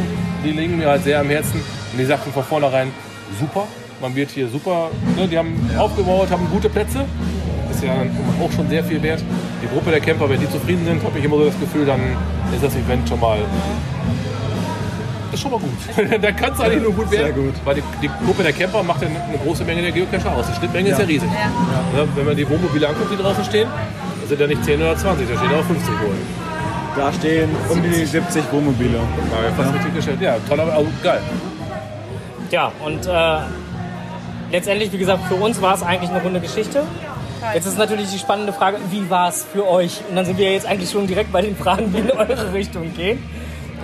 die 0.46 0.52
liegen 0.52 0.78
mir 0.78 0.88
halt 0.88 1.04
sehr 1.04 1.20
am 1.20 1.30
Herzen. 1.30 1.62
Und 1.92 1.98
die 1.98 2.06
sagten 2.06 2.32
von 2.32 2.44
vornherein, 2.44 2.92
super, 3.40 3.68
man 4.02 4.16
wird 4.16 4.30
hier 4.30 4.48
super, 4.48 4.90
ne, 5.18 5.28
die 5.28 5.38
haben 5.38 5.70
aufgebaut, 5.78 6.30
haben 6.32 6.48
gute 6.52 6.70
Plätze. 6.70 7.06
Ja 7.86 7.94
auch 8.44 8.52
schon 8.52 8.68
sehr 8.70 8.84
viel 8.84 9.02
wert. 9.02 9.24
Die 9.62 9.68
Gruppe 9.68 9.92
der 9.92 10.00
Camper, 10.00 10.30
wenn 10.30 10.40
die 10.40 10.50
zufrieden 10.50 10.86
sind, 10.86 11.04
habe 11.04 11.18
ich 11.18 11.26
immer 11.26 11.38
so 11.38 11.46
das 11.46 11.60
Gefühl, 11.60 11.86
dann 11.86 12.02
ist 12.54 12.64
das 12.64 12.76
Event 12.76 13.08
schon 13.08 13.20
mal, 13.20 13.40
ist 15.36 15.42
schon 15.42 15.52
mal 15.52 15.60
gut. 15.60 16.22
da 16.22 16.32
kann 16.32 16.54
es 16.54 16.60
eigentlich 16.60 16.84
nur 16.84 16.94
gut 16.94 17.12
werden. 17.12 17.34
Sehr 17.36 17.44
gut. 17.44 17.54
Weil 17.64 17.76
die, 17.76 17.84
die 18.02 18.10
Gruppe 18.26 18.44
der 18.44 18.54
Camper 18.54 18.84
macht 18.84 19.02
ja 19.02 19.08
eine, 19.08 19.38
große 19.44 19.64
Menge 19.66 19.82
der 19.82 19.92
Geocacher 19.92 20.34
aus. 20.34 20.46
Die 20.48 20.56
Schnittmenge 20.56 20.90
ist 20.90 21.00
ja 21.00 21.06
riesig. 21.06 21.30
Ja. 21.30 22.04
Ne, 22.04 22.08
wenn 22.16 22.26
man 22.26 22.36
die 22.36 22.50
Wohnmobile 22.50 22.88
anguckt, 22.88 23.12
die 23.12 23.22
draußen 23.22 23.44
stehen, 23.44 23.68
das 24.22 24.30
sind 24.30 24.42
ja 24.42 24.48
nicht 24.48 24.64
10 24.64 24.82
oder 24.82 24.96
20, 24.96 25.28
da 25.28 25.38
stehen 25.38 25.60
auch 25.60 25.66
50 25.66 25.88
wohl. 25.90 26.16
Da 26.96 27.12
stehen 27.12 27.50
um 27.70 27.84
die 27.84 28.06
70 28.06 28.44
Wohnmobile. 28.52 28.96
Ja 28.98 29.52
fast 29.58 29.74
richtig 29.74 29.96
gestellt. 29.96 30.22
Ja, 30.22 30.38
toll, 30.48 30.60
aber 30.60 30.74
also 30.74 30.88
geil. 31.04 31.20
Ja, 32.52 32.72
und 32.86 33.06
äh, 33.06 33.40
letztendlich, 34.52 34.92
wie 34.94 34.98
gesagt, 34.98 35.26
für 35.28 35.36
uns 35.36 35.62
war 35.62 35.74
es 35.76 35.84
eigentlich 35.84 36.12
eine 36.12 36.22
runde 36.22 36.40
Geschichte. 36.40 36.84
Jetzt 37.54 37.66
ist 37.66 37.78
natürlich 37.78 38.10
die 38.12 38.18
spannende 38.20 38.52
Frage, 38.54 38.78
wie 38.92 39.10
war 39.10 39.30
es 39.30 39.44
für 39.46 39.68
euch? 39.68 40.02
Und 40.10 40.16
dann 40.16 40.26
sind 40.26 40.38
wir 40.38 40.52
jetzt 40.52 40.66
eigentlich 40.66 40.90
schon 40.92 41.08
direkt 41.08 41.32
bei 41.32 41.42
den 41.42 41.56
Fragen, 41.56 41.92
die 41.94 42.00
in 42.00 42.12
eure 42.12 42.54
Richtung 42.54 42.94
gehen. 42.94 43.24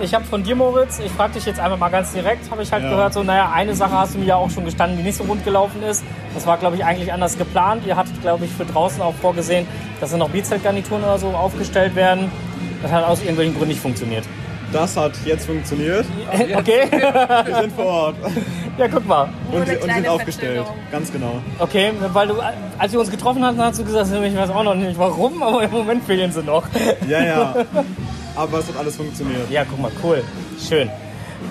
Ich 0.00 0.14
habe 0.14 0.24
von 0.24 0.42
dir, 0.42 0.56
Moritz, 0.56 0.98
ich 1.04 1.12
frage 1.12 1.34
dich 1.34 1.46
jetzt 1.46 1.60
einfach 1.60 1.78
mal 1.78 1.90
ganz 1.90 2.12
direkt, 2.12 2.50
habe 2.50 2.62
ich 2.62 2.72
halt 2.72 2.82
Ja. 2.82 2.90
gehört, 2.90 3.12
so, 3.12 3.22
naja, 3.22 3.52
eine 3.54 3.74
Sache 3.74 3.92
hast 3.92 4.14
du 4.14 4.18
mir 4.18 4.24
ja 4.24 4.36
auch 4.36 4.50
schon 4.50 4.64
gestanden, 4.64 4.96
die 4.96 5.02
nicht 5.04 5.16
so 5.16 5.24
rund 5.24 5.44
gelaufen 5.44 5.82
ist. 5.82 6.02
Das 6.34 6.46
war, 6.46 6.56
glaube 6.56 6.76
ich, 6.76 6.84
eigentlich 6.84 7.12
anders 7.12 7.36
geplant. 7.38 7.82
Ihr 7.86 7.96
hattet, 7.96 8.20
glaube 8.22 8.44
ich, 8.46 8.50
für 8.50 8.64
draußen 8.64 9.00
auch 9.02 9.14
vorgesehen, 9.14 9.66
dass 10.00 10.10
da 10.10 10.16
noch 10.16 10.30
Beatset-Garnituren 10.30 11.02
oder 11.04 11.18
so 11.18 11.28
aufgestellt 11.28 11.94
werden. 11.94 12.32
Das 12.82 12.90
hat 12.90 13.04
aus 13.04 13.20
irgendwelchen 13.20 13.54
Gründen 13.54 13.68
nicht 13.70 13.80
funktioniert. 13.82 14.24
Das 14.72 14.96
hat 14.96 15.12
jetzt 15.26 15.46
funktioniert. 15.46 16.06
Okay? 16.56 16.88
Wir 16.90 17.56
sind 17.60 17.72
vor 17.74 17.84
Ort 17.84 18.16
ja, 18.78 18.88
guck 18.88 19.06
mal. 19.06 19.28
und, 19.50 19.60
und 19.60 19.66
sind 19.66 20.08
aufgestellt. 20.08 20.66
Ganz 20.90 21.12
genau. 21.12 21.40
Okay, 21.58 21.92
weil 22.12 22.28
du, 22.28 22.34
als 22.78 22.92
wir 22.92 23.00
uns 23.00 23.10
getroffen 23.10 23.44
hatten, 23.44 23.60
hast 23.60 23.78
du 23.78 23.84
gesagt, 23.84 24.10
ich 24.10 24.36
weiß 24.36 24.50
auch 24.50 24.62
noch 24.64 24.74
nicht 24.74 24.98
warum, 24.98 25.42
aber 25.42 25.62
im 25.62 25.70
Moment 25.70 26.04
fehlen 26.04 26.32
sie 26.32 26.42
noch. 26.42 26.64
Ja, 27.08 27.24
ja. 27.24 27.54
Aber 28.34 28.60
es 28.60 28.68
hat 28.68 28.78
alles 28.78 28.96
funktioniert. 28.96 29.50
Ja, 29.50 29.62
guck 29.68 29.78
mal, 29.78 29.90
cool. 30.02 30.24
Schön. 30.58 30.88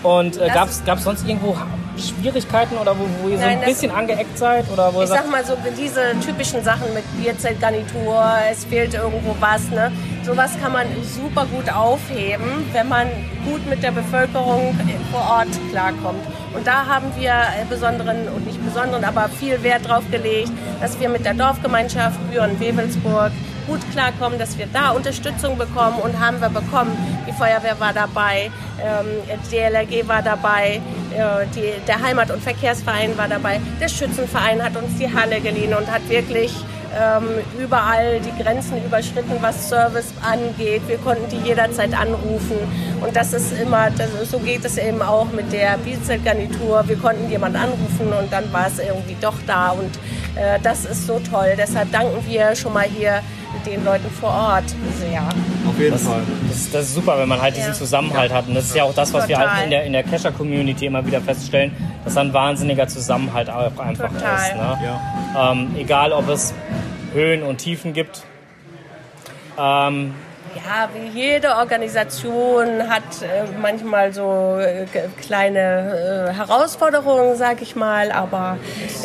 Und 0.03 0.38
äh, 0.41 0.48
gab 0.53 0.69
es 0.69 0.83
gab's 0.86 1.03
sonst 1.03 1.27
irgendwo 1.27 1.55
Schwierigkeiten 1.98 2.77
oder 2.77 2.98
wo, 2.98 3.05
wo 3.21 3.29
ihr 3.29 3.38
so 3.38 3.43
Nein, 3.43 3.57
ein 3.57 3.62
das- 3.62 3.69
bisschen 3.74 3.91
angeeckt 3.91 4.38
seid? 4.38 4.65
Oder 4.71 4.93
wo 4.93 5.01
Ich 5.03 5.10
sag 5.10 5.29
mal 5.29 5.45
so, 5.45 5.55
diese 5.77 6.01
typischen 6.25 6.63
Sachen 6.63 6.93
mit 6.93 7.03
Bierzeltgarnitur, 7.21 8.24
es 8.51 8.65
fehlt 8.65 8.93
irgendwo 8.93 9.36
was, 9.39 9.69
ne? 9.69 9.91
Sowas 10.24 10.51
kann 10.62 10.71
man 10.71 10.86
super 11.03 11.45
gut 11.45 11.71
aufheben, 11.71 12.65
wenn 12.71 12.88
man 12.88 13.07
gut 13.45 13.67
mit 13.69 13.83
der 13.83 13.91
Bevölkerung 13.91 14.75
vor 15.12 15.21
Ort 15.38 15.48
klarkommt. 15.71 16.24
Und 16.53 16.65
da 16.67 16.86
haben 16.86 17.07
wir 17.17 17.33
besonderen, 17.69 18.27
und 18.29 18.45
nicht 18.45 18.63
besonderen, 18.63 19.03
aber 19.03 19.29
viel 19.29 19.62
Wert 19.63 19.88
drauf 19.88 20.03
gelegt, 20.12 20.51
dass 20.81 21.00
wir 21.00 21.10
mit 21.10 21.25
der 21.25 21.33
Dorfgemeinschaft 21.33 22.17
Büren-Wewelsburg 22.31 23.31
gut 23.71 23.79
klarkommen, 23.93 24.37
dass 24.37 24.57
wir 24.57 24.67
da 24.73 24.89
Unterstützung 24.89 25.57
bekommen 25.57 25.97
und 26.03 26.19
haben 26.19 26.41
wir 26.41 26.49
bekommen. 26.49 26.91
Die 27.25 27.31
Feuerwehr 27.31 27.79
war 27.79 27.93
dabei, 27.93 28.51
ähm, 28.81 29.39
DLRG 29.49 30.05
war 30.09 30.21
dabei, 30.21 30.81
äh, 31.11 31.45
die, 31.55 31.71
der 31.87 32.01
Heimat- 32.01 32.31
und 32.31 32.43
Verkehrsverein 32.43 33.17
war 33.17 33.29
dabei, 33.29 33.61
der 33.79 33.87
Schützenverein 33.87 34.61
hat 34.61 34.75
uns 34.75 34.97
die 34.97 35.13
Halle 35.13 35.39
geliehen 35.39 35.73
und 35.73 35.89
hat 35.89 36.07
wirklich 36.09 36.53
ähm, 36.93 37.29
überall 37.57 38.19
die 38.19 38.43
Grenzen 38.43 38.83
überschritten, 38.83 39.37
was 39.39 39.69
Service 39.69 40.11
angeht. 40.21 40.81
Wir 40.87 40.97
konnten 40.97 41.29
die 41.29 41.47
jederzeit 41.47 41.97
anrufen 41.97 42.57
und 42.99 43.15
das 43.15 43.31
ist 43.31 43.53
immer, 43.57 43.89
das, 43.91 44.09
so 44.29 44.39
geht 44.39 44.65
es 44.65 44.77
eben 44.77 45.01
auch 45.01 45.31
mit 45.31 45.53
der 45.53 45.77
Bielzeit-Garnitur. 45.77 46.83
Wir 46.87 46.97
konnten 46.97 47.29
jemanden 47.29 47.57
anrufen 47.57 48.11
und 48.19 48.33
dann 48.33 48.51
war 48.51 48.67
es 48.67 48.79
irgendwie 48.79 49.15
doch 49.21 49.37
da 49.47 49.69
und 49.69 49.95
äh, 50.35 50.59
das 50.61 50.83
ist 50.83 51.07
so 51.07 51.19
toll. 51.19 51.53
Deshalb 51.57 51.89
danken 51.93 52.21
wir 52.27 52.53
schon 52.53 52.73
mal 52.73 52.83
hier 52.83 53.21
den 53.65 53.84
Leuten 53.86 54.10
vor 54.10 54.30
Ort 54.30 54.63
sehr. 55.00 55.22
Auf 55.68 55.80
jeden 55.80 55.98
Fall. 55.98 56.22
das, 56.50 56.72
das 56.72 56.86
ist 56.86 56.96
super, 56.96 57.18
wenn 57.18 57.30
man 57.30 57.41
halt 57.41 57.56
diesen 57.56 57.70
Ja. 57.70 57.74
Zusammenhalt 57.74 58.34
hat. 58.34 58.48
Und 58.48 58.56
das 58.56 58.65
ist 58.65 58.75
ja 58.75 58.84
auch 58.84 58.94
das, 58.94 59.13
was 59.13 59.27
wir 59.27 59.36
Total. 59.36 59.51
halt 59.56 59.63
in 59.65 59.70
der, 59.72 59.84
in 59.86 59.94
der 59.94 60.03
Cacher-Community 60.03 60.86
immer 60.86 61.06
wieder 61.06 61.22
feststellen, 61.22 61.72
dass 62.03 62.13
da 62.15 62.22
ein 62.22 62.34
wahnsinniger 62.34 62.88
Zusammenhalt 62.88 63.50
auch 63.50 63.77
einfach 63.80 64.10
Total. 64.12 64.50
ist. 64.50 64.56
Ne? 64.56 64.80
Ja. 65.36 65.51
Ähm, 65.51 65.75
egal, 65.77 66.12
ob 66.13 66.27
es 66.30 66.53
Höhen 67.13 67.44
und 67.44 67.58
Tiefen 67.58 67.94
gibt. 67.94 68.24
Ähm, 69.60 70.13
Ja, 70.55 70.89
wie 70.93 71.08
jede 71.08 71.55
Organisation 71.55 72.89
hat 72.89 73.22
äh, 73.22 73.46
manchmal 73.62 74.13
so 74.13 74.58
äh, 74.60 74.86
kleine 75.22 76.29
äh, 76.29 76.34
Herausforderungen, 76.34 77.38
sag 77.38 77.62
ich 77.62 77.75
mal, 77.75 78.12
aber 78.12 78.58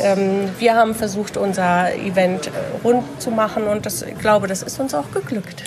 ähm, 0.03 0.49
wir 0.59 0.75
haben 0.75 0.95
versucht, 0.95 1.37
unser 1.37 1.95
Event 1.95 2.49
äh, 2.49 2.51
rund 2.83 3.05
zu 3.21 3.31
machen 3.31 3.65
und 3.65 3.87
das, 3.87 4.03
ich 4.03 4.19
glaube, 4.19 4.49
das 4.49 4.63
ist 4.63 4.81
uns 4.81 4.95
auch 4.95 5.11
geglückt. 5.13 5.63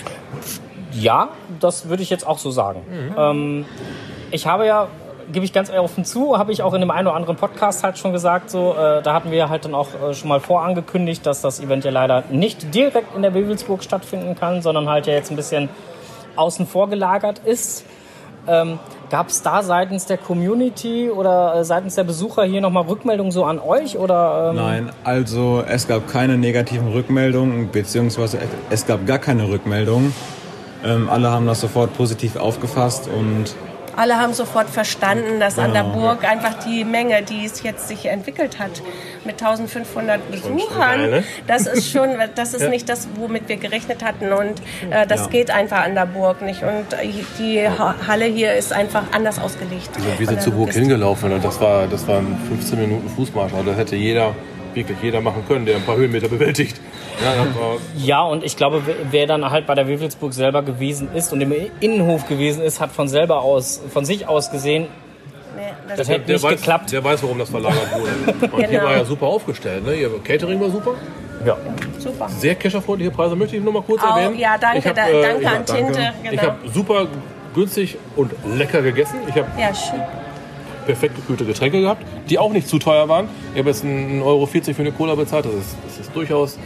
Ja, 0.92 1.30
das 1.60 1.88
würde 1.88 2.02
ich 2.02 2.10
jetzt 2.10 2.26
auch 2.26 2.38
so 2.38 2.50
sagen. 2.50 2.82
Ähm, 3.16 3.64
ich 4.30 4.46
habe 4.46 4.66
ja, 4.66 4.88
gebe 5.32 5.44
ich 5.44 5.52
ganz 5.52 5.70
offen 5.70 6.04
zu, 6.04 6.38
habe 6.38 6.52
ich 6.52 6.62
auch 6.62 6.74
in 6.74 6.80
dem 6.80 6.90
einen 6.90 7.06
oder 7.08 7.16
anderen 7.16 7.36
Podcast 7.36 7.82
halt 7.82 7.98
schon 7.98 8.12
gesagt, 8.12 8.50
so, 8.50 8.72
äh, 8.72 9.02
da 9.02 9.14
hatten 9.14 9.30
wir 9.30 9.48
halt 9.48 9.64
dann 9.64 9.74
auch 9.74 9.88
äh, 9.94 10.14
schon 10.14 10.28
mal 10.28 10.40
vorangekündigt, 10.40 11.24
dass 11.24 11.40
das 11.40 11.60
Event 11.60 11.84
ja 11.84 11.90
leider 11.90 12.24
nicht 12.30 12.74
direkt 12.74 13.14
in 13.14 13.22
der 13.22 13.34
Wewelsburg 13.34 13.82
stattfinden 13.82 14.34
kann, 14.34 14.62
sondern 14.62 14.88
halt 14.88 15.06
ja 15.06 15.14
jetzt 15.14 15.30
ein 15.30 15.36
bisschen 15.36 15.68
außen 16.36 16.66
vor 16.66 16.88
gelagert 16.88 17.40
ist. 17.44 17.84
Ähm, 18.46 18.78
Gab 19.10 19.28
es 19.28 19.42
da 19.42 19.64
seitens 19.64 20.06
der 20.06 20.18
Community 20.18 21.10
oder 21.10 21.56
äh, 21.56 21.64
seitens 21.64 21.96
der 21.96 22.04
Besucher 22.04 22.44
hier 22.44 22.60
nochmal 22.60 22.84
Rückmeldungen 22.84 23.32
so 23.32 23.44
an 23.44 23.58
euch? 23.58 23.98
Oder, 23.98 24.50
ähm, 24.50 24.56
Nein, 24.56 24.90
also 25.02 25.64
es 25.66 25.88
gab 25.88 26.06
keine 26.06 26.38
negativen 26.38 26.92
Rückmeldungen, 26.92 27.70
beziehungsweise 27.72 28.38
es 28.70 28.86
gab 28.86 29.06
gar 29.06 29.18
keine 29.18 29.48
Rückmeldungen. 29.48 30.14
Ähm, 30.84 31.08
alle 31.10 31.30
haben 31.30 31.46
das 31.46 31.60
sofort 31.60 31.92
positiv 31.96 32.36
aufgefasst 32.36 33.08
und 33.08 33.56
Alle 33.96 34.16
haben 34.18 34.32
sofort 34.32 34.70
verstanden, 34.70 35.40
dass 35.40 35.58
an 35.58 35.72
der 35.72 35.82
Genau. 35.82 35.94
Burg 35.94 36.24
einfach 36.24 36.54
die 36.64 36.84
Menge, 36.84 37.22
die 37.22 37.44
es 37.44 37.62
jetzt 37.62 37.88
sich 37.88 38.06
entwickelt 38.06 38.58
hat, 38.58 38.82
mit 39.24 39.42
1500 39.42 40.30
Besuchern, 40.30 41.10
ne? 41.10 41.24
das 41.46 41.66
ist 41.66 41.90
schon, 41.90 42.10
das 42.34 42.54
ist 42.54 42.68
nicht 42.70 42.88
das, 42.88 43.08
womit 43.16 43.48
wir 43.48 43.56
gerechnet 43.56 44.02
hatten 44.04 44.32
und 44.32 44.60
äh, 44.90 45.06
das 45.06 45.22
Ja. 45.22 45.26
geht 45.28 45.50
einfach 45.50 45.84
an 45.84 45.94
der 45.94 46.06
Burg 46.06 46.40
nicht 46.42 46.62
und 46.62 46.92
äh, 46.92 47.08
die 47.38 47.68
Ha- 47.68 47.94
Halle 48.06 48.24
hier 48.26 48.54
ist 48.54 48.72
einfach 48.72 49.02
anders 49.12 49.38
ausgelegt. 49.38 49.90
Wir 49.96 50.14
Von 50.16 50.26
sind 50.26 50.42
zur 50.42 50.52
Burg 50.54 50.72
hingelaufen 50.72 51.32
und 51.32 51.44
das, 51.44 51.60
war, 51.60 51.86
das 51.86 52.06
waren 52.08 52.38
15 52.48 52.78
Minuten 52.80 53.08
Fußmarsch. 53.10 53.52
Also 53.52 53.64
das 53.70 53.76
hätte 53.78 53.96
jeder, 53.96 54.34
wirklich 54.74 54.98
jeder 55.02 55.20
machen 55.20 55.44
können, 55.48 55.66
der 55.66 55.76
ein 55.76 55.82
paar 55.82 55.96
Höhenmeter 55.96 56.28
bewältigt. 56.28 56.80
Ja, 57.22 57.46
Ja, 57.96 58.22
und 58.22 58.44
ich 58.44 58.56
glaube, 58.56 58.82
wer- 59.10 59.26
dann 59.26 59.50
halt 59.50 59.66
bei 59.66 59.74
der 59.74 59.86
Wewelsburg 59.88 60.32
selber 60.32 60.62
gewesen 60.62 61.08
ist 61.14 61.32
und 61.32 61.40
im 61.40 61.52
Innenhof 61.80 62.26
gewesen 62.28 62.62
ist, 62.62 62.80
hat 62.80 62.90
von 62.92 63.08
selber 63.08 63.42
aus, 63.42 63.80
von 63.92 64.04
sich 64.04 64.26
aus 64.26 64.50
gesehen, 64.50 64.88
Nee, 65.56 65.62
das 65.88 65.98
das 65.98 66.08
hätte 66.08 66.32
nicht 66.32 66.42
weiß, 66.42 66.56
geklappt. 66.60 66.92
der 66.92 67.02
weiß, 67.04 67.22
warum 67.22 67.38
das 67.38 67.50
verlagert 67.50 67.88
wurde. 67.92 68.46
Und 68.52 68.58
hier 68.60 68.68
Genau. 68.68 68.84
war 68.84 68.96
ja 68.96 69.04
super 69.04 69.26
aufgestellt. 69.26 69.84
Ne? 69.84 69.94
Ihr 69.94 70.10
Catering 70.24 70.60
war 70.60 70.70
super. 70.70 70.92
Ja. 71.44 71.56
super. 71.98 72.28
Sehr 72.28 72.54
kescherfreundliche 72.54 73.10
Preise, 73.10 73.34
möchte 73.36 73.56
ich 73.56 73.62
nur 73.62 73.72
mal 73.72 73.82
kurz 73.82 74.02
Auch, 74.02 74.16
erwähnen. 74.16 74.38
ja, 74.38 74.56
danke, 74.58 74.78
Ich 74.78 74.86
hab, 74.86 74.94
da, 74.94 75.08
äh, 75.08 75.22
danke 75.22 75.42
ich 75.42 75.48
an 75.48 75.66
Tinte. 75.66 76.12
Ich 76.22 76.30
Genau. 76.30 76.42
habe 76.42 76.56
super 76.72 77.06
günstig 77.54 77.96
und 78.16 78.32
lecker 78.56 78.80
gegessen. 78.82 79.16
Ich 79.28 79.34
habe 79.34 79.46
Ja, 79.58 79.74
schön. 79.74 80.00
Perfekt 80.86 81.16
gekühlte 81.16 81.44
Getränke 81.44 81.80
gehabt, 81.80 82.04
die 82.28 82.38
auch 82.38 82.52
nicht 82.52 82.68
zu 82.68 82.78
teuer 82.78 83.08
waren. 83.08 83.28
Ich 83.54 83.58
habe 83.60 83.70
jetzt 83.70 83.84
1,40 83.84 84.22
Euro 84.22 84.46
für 84.46 84.62
eine 84.78 84.92
Cola 84.92 85.14
bezahlt. 85.14 85.44
Das 85.46 85.54
ist, 85.54 85.76
das 85.86 85.98
ist 86.06 86.14
durchaus 86.14 86.58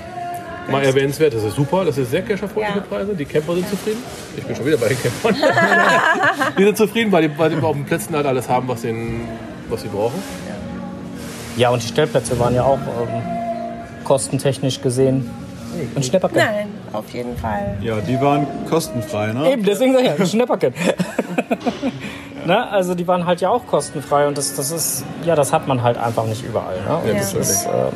mal 0.71 0.83
erwähnenswert. 0.83 1.35
Das 1.35 1.43
ist 1.43 1.57
super. 1.57 1.85
Das 1.85 1.99
ist 1.99 2.11
sehr 2.11 2.23
kescherfreundliche 2.23 2.79
Ja. 2.79 2.85
Preise. 2.85 3.15
Die 3.15 3.25
Camper 3.25 3.55
sind 3.55 3.69
zufrieden. 3.69 4.03
Ich 4.37 4.45
bin 4.45 4.57
schon 4.57 4.67
wieder 4.67 4.79
bei 4.79 4.89
den 4.89 4.99
Campern. 5.01 5.37
die 6.59 6.65
sind 6.65 6.77
zufrieden, 6.77 7.13
weil 7.13 7.29
die, 7.29 7.39
weil 7.39 7.51
die 7.51 7.57
auf 7.57 7.77
den 7.77 7.85
Plätzen 7.85 8.15
halt 8.15 8.27
alles 8.27 8.49
haben, 8.49 8.69
was, 8.69 8.83
den, 8.83 9.23
was 9.69 9.83
sie 9.83 9.89
brauchen. 9.89 10.23
ja, 11.57 11.71
und 11.71 11.83
die 11.83 11.89
Stellplätze 11.89 12.39
waren 12.39 12.55
ja 12.55 12.65
auch 12.65 12.79
ähm, 12.79 13.23
kostentechnisch 14.05 14.81
gesehen 14.81 15.31
ein 15.97 16.03
Schnäpperken. 16.03 16.39
Nein, 16.39 16.69
auf 16.93 17.11
jeden 17.11 17.37
Fall. 17.37 17.77
ja, 17.81 18.01
die 18.01 18.21
waren 18.21 18.47
kostenfrei. 18.69 19.33
Ne? 19.33 19.53
Eben, 19.53 19.65
deswegen 19.65 19.93
sag 19.93 20.03
ich 20.03 20.09
ja, 20.09 20.15
ein 20.15 20.27
Schnäpperken. 20.27 20.73
Ne? 22.47 22.71
Also 22.71 22.95
die 22.95 23.07
waren 23.09 23.27
halt 23.27 23.41
ja 23.41 23.51
auch 23.51 23.67
kostenfrei 23.67 24.27
und 24.27 24.37
das, 24.39 24.55
das 24.57 24.71
ist, 24.71 25.05
ja, 25.25 25.35
das 25.35 25.53
hat 25.53 25.67
man 25.67 25.83
halt 25.83 25.97
einfach 25.99 26.25
nicht 26.25 26.45
überall. 26.45 26.77
Ne? 26.77 27.09
Ja, 27.09 27.15
das 27.15 27.35
ist, 27.35 27.67
ähm, 27.67 27.93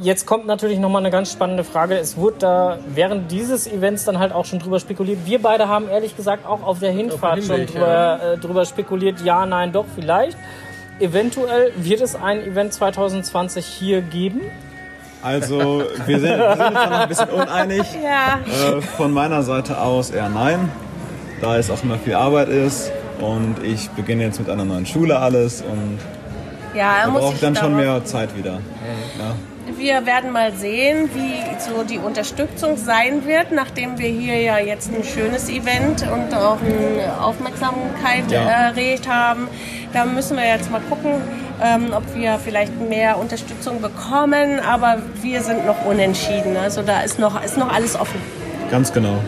Jetzt 0.00 0.26
kommt 0.26 0.46
natürlich 0.46 0.78
nochmal 0.78 1.00
eine 1.00 1.10
ganz 1.10 1.32
spannende 1.32 1.64
Frage. 1.64 1.96
Es 1.96 2.18
wurde 2.18 2.36
da 2.40 2.78
während 2.88 3.30
dieses 3.32 3.66
Events 3.66 4.04
dann 4.04 4.18
halt 4.18 4.32
auch 4.32 4.44
schon 4.44 4.58
drüber 4.58 4.78
spekuliert. 4.78 5.20
Wir 5.24 5.40
beide 5.40 5.66
haben 5.68 5.88
ehrlich 5.88 6.14
gesagt 6.14 6.46
auch 6.46 6.62
auf 6.62 6.78
der 6.78 6.90
Hinfahrt 6.90 7.42
schon 7.42 7.56
Hinweg, 7.56 7.72
drüber, 7.72 8.20
äh, 8.34 8.36
drüber 8.36 8.64
spekuliert. 8.66 9.22
Ja, 9.22 9.46
nein, 9.46 9.72
doch, 9.72 9.86
vielleicht. 9.94 10.36
Eventuell 11.00 11.72
wird 11.76 12.02
es 12.02 12.16
ein 12.16 12.42
Event 12.42 12.74
2020 12.74 13.64
hier 13.64 14.02
geben. 14.02 14.42
Also 15.22 15.84
wir 16.04 16.20
sind, 16.20 16.38
wir 16.38 16.56
sind 16.56 16.66
uns 16.66 16.74
noch 16.74 17.00
ein 17.00 17.08
bisschen 17.08 17.28
uneinig. 17.30 17.86
Ja, 18.04 18.40
Äh, 18.76 18.82
von 18.82 19.10
meiner 19.10 19.42
Seite 19.42 19.80
aus 19.80 20.10
eher 20.10 20.28
nein, 20.28 20.70
da 21.44 21.58
es 21.58 21.70
auch 21.70 21.82
immer 21.82 21.98
viel 21.98 22.14
Arbeit 22.14 22.48
ist 22.48 22.90
und 23.20 23.56
ich 23.62 23.90
beginne 23.90 24.24
jetzt 24.24 24.38
mit 24.38 24.48
einer 24.48 24.64
neuen 24.64 24.86
Schule 24.86 25.18
alles 25.18 25.62
und 25.62 25.98
ja, 26.74 27.00
er 27.02 27.06
da 27.06 27.10
brauche 27.12 27.34
ich 27.34 27.40
dann 27.40 27.54
schon 27.54 27.76
mehr 27.76 28.04
Zeit 28.04 28.36
wieder. 28.36 28.54
Ja. 29.18 29.34
Wir 29.76 30.06
werden 30.06 30.30
mal 30.32 30.52
sehen, 30.52 31.08
wie 31.14 31.60
so 31.60 31.84
die 31.84 31.98
Unterstützung 31.98 32.76
sein 32.76 33.26
wird, 33.26 33.52
nachdem 33.52 33.98
wir 33.98 34.08
hier 34.08 34.40
ja 34.40 34.58
jetzt 34.58 34.90
ein 34.92 35.04
schönes 35.04 35.48
Event 35.48 36.02
und 36.10 36.34
auch 36.34 36.58
eine 36.60 37.22
Aufmerksamkeit 37.22 38.30
Ja. 38.30 38.42
erregt 38.68 39.08
haben. 39.08 39.48
Da 39.92 40.04
müssen 40.04 40.36
wir 40.36 40.46
jetzt 40.46 40.70
mal 40.70 40.80
gucken, 40.88 41.12
ähm, 41.62 41.92
ob 41.96 42.02
wir 42.14 42.38
vielleicht 42.42 42.78
mehr 42.80 43.18
Unterstützung 43.18 43.80
bekommen, 43.80 44.60
aber 44.60 44.98
wir 45.22 45.42
sind 45.42 45.64
noch 45.66 45.84
unentschieden. 45.86 46.56
Also 46.56 46.82
da 46.82 47.00
ist 47.00 47.18
noch, 47.18 47.42
ist 47.42 47.56
noch 47.56 47.72
alles 47.72 47.98
offen, 47.98 48.20
Ganz 48.70 48.92
genau. 48.92 49.18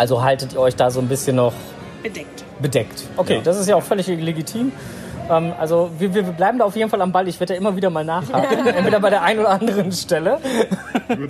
Also 0.00 0.22
haltet 0.24 0.54
ihr 0.54 0.60
euch 0.60 0.74
da 0.76 0.90
so 0.90 0.98
ein 0.98 1.08
bisschen 1.08 1.36
noch 1.36 1.52
bedeckt. 2.02 2.42
bedeckt. 2.58 3.04
Okay, 3.18 3.34
Ja. 3.34 3.40
das 3.42 3.58
ist 3.58 3.68
ja 3.68 3.76
auch 3.76 3.82
völlig 3.82 4.06
legitim. 4.06 4.72
Ähm, 5.30 5.52
also 5.60 5.90
wir, 5.98 6.14
wir 6.14 6.22
bleiben 6.22 6.58
da 6.58 6.64
auf 6.64 6.74
jeden 6.74 6.88
Fall 6.88 7.02
am 7.02 7.12
Ball. 7.12 7.28
Ich 7.28 7.38
werde 7.38 7.52
ja 7.52 7.60
immer 7.60 7.76
wieder 7.76 7.90
mal 7.90 8.02
nachhaken, 8.02 8.66
entweder 8.66 8.98
bei 8.98 9.10
der 9.10 9.20
einen 9.22 9.40
oder 9.40 9.50
anderen 9.50 9.92
Stelle. 9.92 10.38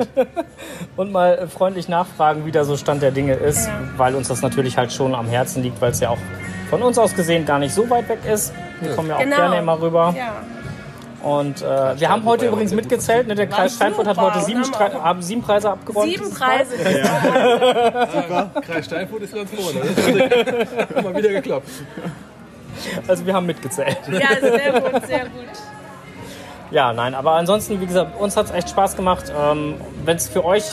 Und 0.96 1.10
mal 1.10 1.48
freundlich 1.48 1.88
nachfragen, 1.88 2.46
wie 2.46 2.52
da 2.52 2.62
so 2.64 2.76
Stand 2.76 3.02
der 3.02 3.10
Dinge 3.10 3.34
ist, 3.34 3.66
Ja. 3.66 3.72
weil 3.96 4.14
uns 4.14 4.28
das 4.28 4.40
natürlich 4.40 4.76
halt 4.76 4.92
schon 4.92 5.16
am 5.16 5.26
Herzen 5.26 5.64
liegt, 5.64 5.80
weil 5.80 5.90
es 5.90 5.98
ja 5.98 6.10
auch 6.10 6.18
von 6.70 6.80
uns 6.80 6.96
aus 6.96 7.16
gesehen 7.16 7.44
gar 7.44 7.58
nicht 7.58 7.74
so 7.74 7.90
weit 7.90 8.08
weg 8.08 8.20
ist. 8.32 8.52
Wir 8.80 8.94
kommen 8.94 9.08
ja 9.08 9.16
auch 9.16 9.20
Genau. 9.20 9.34
gerne 9.36 9.58
immer 9.58 9.80
rüber. 9.80 10.14
Ja. 10.16 10.34
Und 11.22 11.62
äh, 11.62 12.00
wir 12.00 12.08
haben 12.08 12.24
heute 12.24 12.46
übrigens 12.46 12.70
ja 12.70 12.76
mitgezählt. 12.76 13.26
Ne? 13.26 13.34
Der 13.34 13.46
Kreis 13.46 13.76
Steinfurt 13.76 14.06
hat 14.06 14.16
super. 14.16 14.34
heute 14.34 14.44
sieben, 14.44 14.64
Stre 14.64 14.90
haben 15.02 15.22
sieben 15.22 15.42
Preise 15.42 15.70
abgeräumt. 15.70 16.10
Sieben 16.10 16.24
dieses 16.24 16.38
Mal. 16.38 16.48
Preise. 16.48 16.76
Kreis 18.66 18.84
Steinfurt 18.86 19.22
ist 19.22 19.34
ganz 19.34 19.50
vorne. 19.50 19.80
Das 19.80 20.96
hat 20.96 21.04
mal 21.04 21.16
wieder 21.16 21.28
geklappt. 21.30 21.68
Also 23.06 23.26
wir 23.26 23.34
haben 23.34 23.46
mitgezählt. 23.46 23.98
Ja, 24.10 24.28
sehr 24.40 24.80
gut, 24.80 25.06
sehr 25.06 25.20
gut. 25.24 25.32
Ja, 26.70 26.92
nein, 26.92 27.14
aber 27.14 27.32
ansonsten, 27.32 27.80
wie 27.80 27.86
gesagt, 27.86 28.18
uns 28.20 28.36
hat 28.36 28.46
es 28.46 28.52
echt 28.52 28.70
Spaß 28.70 28.96
gemacht. 28.96 29.24
Ähm, 29.38 29.74
Wenn 30.04 30.16
es 30.16 30.28
für 30.28 30.44
euch 30.44 30.64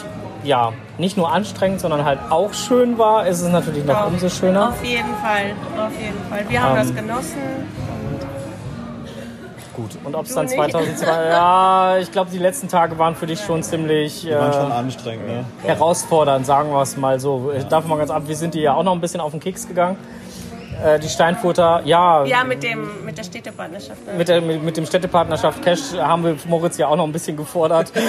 ja 0.43 0.71
nicht 0.99 1.17
nur 1.17 1.31
anstrengend, 1.31 1.81
sondern 1.81 2.05
halt 2.05 2.19
auch 2.29 2.53
schön 2.53 2.97
war, 2.97 3.27
ist 3.27 3.41
es 3.41 3.51
natürlich 3.51 3.83
noch 3.83 4.01
Auf- 4.01 4.07
umso 4.07 4.29
schöner. 4.29 4.69
Auf 4.69 4.83
jeden 4.83 5.13
Fall, 5.15 5.53
auf 5.85 5.91
jeden 5.99 6.23
Fall. 6.29 6.45
Wir 6.47 6.61
haben 6.63 6.77
Ähm, 6.79 6.87
das 6.87 6.95
genossen. 6.95 7.41
Gut. 9.77 9.91
Und 10.03 10.15
ob 10.15 10.25
es 10.25 10.33
dann 10.33 10.47
nicht. 10.47 10.55
2002, 10.55 11.05
ja, 11.29 11.97
ich 11.99 12.11
glaube, 12.11 12.31
die 12.31 12.39
letzten 12.39 12.67
Tage 12.67 12.97
waren 12.97 13.15
für 13.15 13.27
dich 13.27 13.39
schon 13.39 13.61
ziemlich 13.61 14.21
Die 14.21 14.31
waren 14.31 14.51
schon 14.51 14.71
äh, 14.71 14.73
anstrengend, 14.73 15.27
ne? 15.27 15.45
herausfordernd, 15.61 16.47
sagen 16.47 16.71
wir 16.71 16.81
es 16.81 16.97
mal 16.97 17.19
so. 17.19 17.51
Ich 17.55 17.63
darf 17.65 17.85
mal 17.85 17.97
ganz 17.97 18.09
ab, 18.09 18.23
wir 18.25 18.35
sind 18.35 18.55
dir 18.55 18.61
ja 18.63 18.73
auch 18.73 18.81
noch 18.81 18.93
ein 18.93 19.01
bisschen 19.01 19.21
auf 19.21 19.31
den 19.31 19.39
Keks 19.39 19.67
gegangen. 19.67 19.95
Äh, 20.83 20.99
die 20.99 21.09
Steinfurter, 21.09 21.81
ja, 21.85 22.25
Ja, 22.25 22.43
mit, 22.43 22.63
dem, 22.63 23.05
mit 23.05 23.19
der 23.19 23.23
Städtepartnerschaft. 23.23 24.05
Ne? 24.07 24.13
mit, 24.13 24.27
der, 24.27 24.41
mit, 24.41 24.63
mit 24.63 24.77
dem 24.77 24.87
Städtepartnerschaft 24.87 25.61
Cash 25.63 25.93
haben 25.95 26.23
wir 26.23 26.35
Moritz 26.47 26.77
ja 26.77 26.87
auch 26.87 26.95
noch 26.95 27.05
ein 27.05 27.11
bisschen 27.11 27.37
gefordert. 27.37 27.91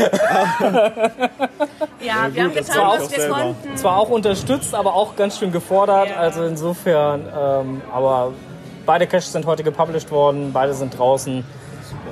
ja, 2.00 2.28
wir 2.32 2.44
haben 2.44 2.54
das 2.54 2.68
getan, 2.68 2.88
was 2.88 3.04
auch 3.04 3.10
wir 3.10 3.28
konnten. 3.28 3.76
Zwar 3.76 3.98
auch 3.98 4.08
unterstützt, 4.08 4.74
aber 4.74 4.94
auch 4.94 5.16
ganz 5.16 5.38
schön 5.38 5.52
gefordert. 5.52 6.08
Ja. 6.08 6.16
Also 6.16 6.44
insofern, 6.44 7.26
ähm, 7.38 7.82
aber 7.92 8.32
beide 8.88 9.06
Caches 9.06 9.32
sind 9.32 9.44
heute 9.44 9.62
gepublished 9.62 10.10
worden, 10.10 10.50
beide 10.52 10.72
sind 10.72 10.98
draußen. 10.98 11.44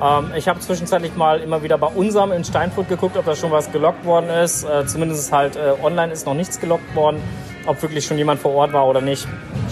Ähm, 0.02 0.30
ich 0.36 0.46
habe 0.46 0.60
zwischenzeitlich 0.60 1.16
mal 1.16 1.40
immer 1.40 1.62
wieder 1.62 1.78
bei 1.78 1.86
unserem 1.86 2.32
in 2.32 2.44
Steinfurt 2.44 2.90
geguckt, 2.90 3.16
ob 3.16 3.24
da 3.24 3.34
schon 3.34 3.50
was 3.50 3.72
gelockt 3.72 4.04
worden 4.04 4.28
ist. 4.28 4.64
Äh, 4.64 4.86
zumindest 4.86 5.32
halt 5.32 5.56
äh, 5.56 5.72
online 5.82 6.12
ist 6.12 6.26
noch 6.26 6.34
nichts 6.34 6.60
gelockt 6.60 6.94
worden. 6.94 7.22
Ob 7.66 7.80
wirklich 7.80 8.04
schon 8.04 8.18
jemand 8.18 8.40
vor 8.40 8.52
Ort 8.54 8.74
war 8.74 8.86
oder 8.86 9.00
nicht, 9.00 9.26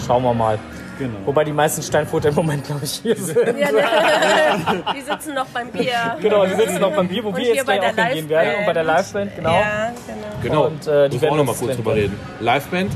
schauen 0.05 0.23
wir 0.23 0.33
mal. 0.33 0.57
Genau. 0.97 1.13
Wobei 1.25 1.43
die 1.43 1.51
meisten 1.51 1.83
Steinfurter 1.83 2.29
im 2.29 2.35
Moment, 2.35 2.65
glaube 2.65 2.85
ich, 2.85 2.93
hier 2.93 3.15
sind. 3.15 3.37
Ja, 3.37 3.71
ne? 3.71 4.83
Die 4.95 5.01
sitzen 5.01 5.35
noch 5.35 5.45
beim 5.47 5.69
Bier. 5.69 6.17
Genau, 6.21 6.45
die 6.45 6.55
sitzen 6.55 6.79
noch 6.79 6.93
beim 6.93 7.07
Bier, 7.07 7.23
wo 7.23 7.29
Und 7.29 7.37
wir 7.37 7.53
jetzt 7.53 7.65
bei 7.67 7.77
gleich 7.77 7.91
auch 7.91 7.95
der 7.95 8.05
hingehen 8.05 8.29
werden. 8.29 8.59
Und 8.59 8.65
bei 8.65 8.73
der 8.73 8.83
Liveband, 8.83 9.35
genau. 9.35 9.53
Ja, 9.53 9.91
genau. 10.07 10.27
Genau, 10.41 10.65
Und, 10.67 10.87
äh, 10.87 11.09
die 11.09 11.21
werden 11.21 11.33
auch 11.33 11.37
noch 11.37 11.45
mal 11.45 11.55
kurz 11.55 11.75
drüber 11.75 11.95
reden. 11.95 12.17
Liveband, 12.39 12.91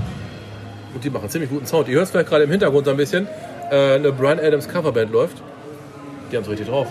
und 0.93 1.03
die 1.03 1.09
machen 1.09 1.29
ziemlich 1.29 1.49
guten 1.49 1.65
Sound. 1.65 1.87
Ihr 1.87 1.95
hört 1.95 2.05
es 2.05 2.11
vielleicht 2.11 2.29
gerade 2.29 2.45
im 2.45 2.51
Hintergrund 2.51 2.85
so 2.85 2.91
ein 2.91 2.97
bisschen. 2.97 3.27
Äh, 3.71 3.95
eine 3.95 4.11
Brian 4.11 4.39
Adams 4.39 4.67
Coverband 4.67 5.11
läuft. 5.11 5.37
Die 6.31 6.35
haben 6.37 6.43
es 6.43 6.49
richtig 6.49 6.67
drauf. 6.67 6.87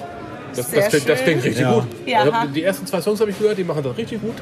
Das, 0.54 0.70
Sehr 0.70 0.80
das, 0.80 0.88
klingt, 0.90 1.08
das 1.08 1.18
schön. 1.18 1.26
klingt 1.26 1.44
richtig 1.44 1.62
Ja. 1.62 1.72
gut. 1.74 1.84
Ja. 2.06 2.24
Hab, 2.42 2.52
die 2.52 2.62
ersten 2.64 2.86
zwei 2.86 3.00
Songs 3.00 3.20
habe 3.20 3.30
ich 3.30 3.38
gehört, 3.38 3.58
die 3.58 3.64
machen 3.64 3.82
das 3.82 3.96
richtig 3.96 4.20
gut. 4.20 4.34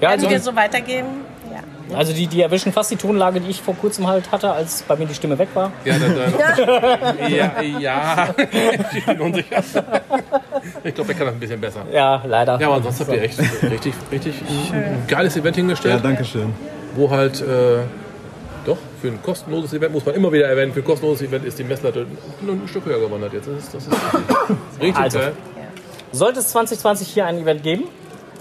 Ja, 0.00 0.10
also, 0.10 0.22
Werden 0.24 0.32
wir 0.32 0.40
so 0.40 0.54
weitergeben? 0.54 1.08
Ja. 1.90 1.96
also 1.96 2.12
die, 2.12 2.26
die 2.26 2.42
erwischen 2.42 2.72
fast 2.72 2.90
die 2.90 2.96
Tonlage, 2.96 3.40
die 3.40 3.48
ich 3.48 3.62
vor 3.62 3.74
kurzem 3.76 4.06
halt 4.08 4.30
hatte, 4.32 4.50
als 4.50 4.82
bei 4.82 4.96
mir 4.96 5.06
die 5.06 5.14
Stimme 5.14 5.38
weg 5.38 5.48
war. 5.54 5.70
Ja, 5.84 5.94
dann, 5.98 6.16
dann, 6.16 7.30
ja, 7.32 7.62
ja. 7.78 8.28
ich 8.92 9.06
bin 9.06 9.20
unsicher. 9.20 9.62
Ich 10.84 10.94
glaube, 10.94 11.08
der 11.08 11.16
kann 11.16 11.26
das 11.26 11.34
ein 11.34 11.40
bisschen 11.40 11.60
besser. 11.60 11.80
Ja, 11.92 12.22
leider. 12.26 12.58
Ja, 12.60 12.66
aber 12.66 12.76
ansonsten 12.76 13.04
habt 13.06 13.16
ihr 13.16 13.22
echt 13.22 13.38
richtig, 13.62 13.94
richtig 14.10 14.34
ein 14.72 15.04
geiles 15.06 15.36
Event 15.36 15.56
Ja, 15.56 15.60
hingestellt, 15.62 16.00
danke 16.04 16.24
schön. 16.24 16.52
wo 16.96 17.08
halt 17.10 17.40
äh, 17.40 17.78
für 19.06 19.12
ein 19.12 19.22
kostenloses 19.22 19.72
Event 19.72 19.92
muss 19.92 20.04
man 20.04 20.14
immer 20.16 20.32
wieder 20.32 20.46
erwähnen, 20.48 20.72
für 20.72 20.80
ein 20.80 20.84
kostenloses 20.84 21.28
Event 21.28 21.44
ist 21.44 21.58
die 21.58 21.64
Messlatte 21.64 22.06
nur 22.40 22.54
ein 22.56 22.66
Stück 22.68 22.86
höher 22.86 22.98
gewandert. 22.98 23.32
Jetzt 23.34 23.46
das 23.48 23.56
ist 23.58 23.74
das 23.74 23.86
ist 23.86 23.92
richtig, 24.80 24.96
Also. 25.00 25.18
geil. 25.20 25.32
Sollte 26.12 26.40
es 26.40 26.48
2020 26.48 27.08
hier 27.08 27.26
ein 27.26 27.38
Event 27.38 27.62
geben, 27.62 27.84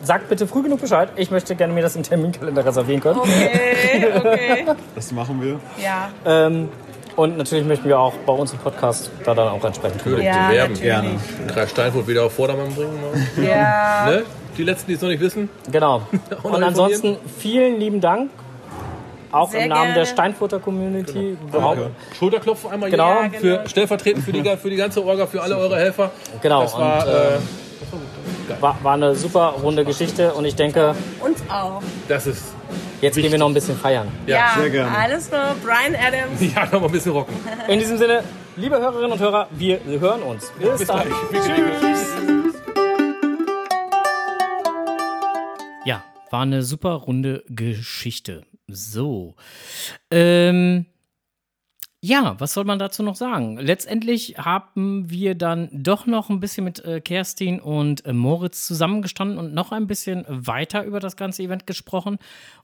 sagt 0.01 0.27
bitte 0.29 0.47
früh 0.47 0.63
genug 0.63 0.81
Bescheid. 0.81 1.09
Ich 1.17 1.29
möchte 1.29 1.55
gerne 1.55 1.73
mir 1.73 1.81
das 1.81 1.95
im 1.95 2.01
Terminkalender 2.03 2.65
reservieren 2.65 3.01
können. 3.01 3.19
Okay, 3.19 4.07
okay. 4.15 4.65
Das 4.95 5.11
machen 5.11 5.39
wir. 5.41 5.59
Ja, 5.83 6.09
Ähm, 6.25 6.69
und 7.15 7.37
natürlich 7.37 7.65
möchten 7.65 7.87
wir 7.87 7.99
auch 7.99 8.13
bei 8.25 8.33
uns 8.33 8.51
im 8.53 8.59
Podcast 8.59 9.09
da 9.23 9.33
dann 9.35 9.47
auch 9.49 9.63
entsprechend. 9.63 9.97
Natürlich, 10.05 10.25
ja 10.25 10.49
die 10.49 10.55
werben. 10.55 10.73
natürlich. 10.73 10.81
Gerne. 10.81 11.09
Kreis 11.53 11.69
Steinfurt 11.69 12.07
wieder 12.07 12.23
auf 12.25 12.33
Vordermann 12.33 12.73
bringen. 12.73 12.99
Ne? 13.37 13.47
Ja. 13.49 14.05
Ne? 14.07 14.23
Die 14.57 14.63
letzten, 14.63 14.87
die 14.87 14.93
es 14.95 15.01
noch 15.01 15.09
nicht 15.09 15.21
wissen. 15.21 15.49
Genau. 15.71 16.01
Und 16.43 16.63
ansonsten 16.63 17.17
vielen 17.37 17.79
lieben 17.79 18.01
Dank. 18.01 18.31
Auch 19.35 19.51
Sehr 19.51 19.63
im 19.63 19.69
Namen 19.69 19.85
der 19.87 19.93
gerne. 19.95 20.05
Steinfurter 20.07 20.59
Community. 20.59 21.37
Überhaupt. 21.47 21.79
Schulterklopfen 22.17 22.71
einmal 22.71 22.89
Genau. 22.89 23.15
hier 23.15 23.21
Ja, 23.23 23.27
genau. 23.27 23.39
für 23.63 23.69
stellvertretend 23.69 24.23
für 24.23 24.31
die, 24.31 24.43
für 24.57 24.69
die 24.69 24.77
ganze 24.77 25.03
Orga, 25.05 25.27
für 25.27 25.41
alle 25.41 25.57
eure 25.57 25.75
Helfer. 25.75 26.11
Genau. 26.41 26.61
Das 26.61 26.73
war, 26.77 27.05
und, 27.05 27.13
äh, 27.13 27.35
äh, 27.35 28.61
war, 28.61 28.77
war 28.81 28.93
eine 28.93 29.13
super 29.15 29.55
runde 29.61 29.83
Geschichte 29.83 30.33
und 30.33 30.45
ich 30.45 30.55
denke, 30.55 30.95
Uns 31.19 31.43
auch. 31.49 31.81
das 32.07 32.27
ist 32.27 32.45
jetzt 33.01 33.15
gehen 33.15 33.29
wir 33.29 33.37
noch 33.37 33.47
ein 33.49 33.53
bisschen 33.53 33.77
feiern. 33.77 34.07
Ja, 34.25 34.53
sehr 34.57 34.69
gerne. 34.69 34.97
alles 34.97 35.29
nur 35.29 35.41
Brian 35.61 35.95
Adams. 35.95 36.39
ja 36.55 36.63
noch 36.65 36.79
mal 36.79 36.85
ein 36.85 36.91
bisschen 36.93 37.11
rocken. 37.11 37.35
In 37.67 37.79
diesem 37.79 37.97
Sinne, 37.97 38.23
liebe 38.55 38.77
Hörerinnen 38.79 39.11
und 39.11 39.19
Hörer, 39.19 39.47
wir 39.51 39.79
hören 39.99 40.21
uns. 40.23 40.49
Bis, 40.57 40.79
Bis 40.79 40.87
dann. 40.87 41.01
gleich. 41.29 41.43
Tschüss. 41.43 42.13
Ja, 45.83 46.03
war 46.31 46.41
eine 46.43 46.63
super 46.63 46.93
runde 46.93 47.43
Geschichte. 47.49 48.43
So. 48.67 49.35
Ähm, 50.11 50.85
ja, 52.07 52.39
was 52.39 52.53
soll 52.53 52.65
man 52.65 52.77
dazu 52.77 53.01
noch 53.01 53.15
sagen? 53.15 53.57
Letztendlich 53.57 54.35
haben 54.37 55.09
wir 55.09 55.33
dann 55.33 55.69
doch 55.71 56.05
noch 56.05 56.29
ein 56.29 56.39
bisschen 56.39 56.63
mit 56.63 56.85
äh, 56.85 57.01
Kerstin 57.01 57.59
und 57.59 58.05
äh, 58.05 58.13
Moritz 58.13 58.67
zusammengestanden 58.67 59.39
und 59.39 59.55
noch 59.55 59.71
ein 59.71 59.87
bisschen 59.87 60.23
weiter 60.27 60.83
über 60.83 60.99
das 60.99 61.15
ganze 61.15 61.41
Event 61.41 61.65
gesprochen. 61.65 62.19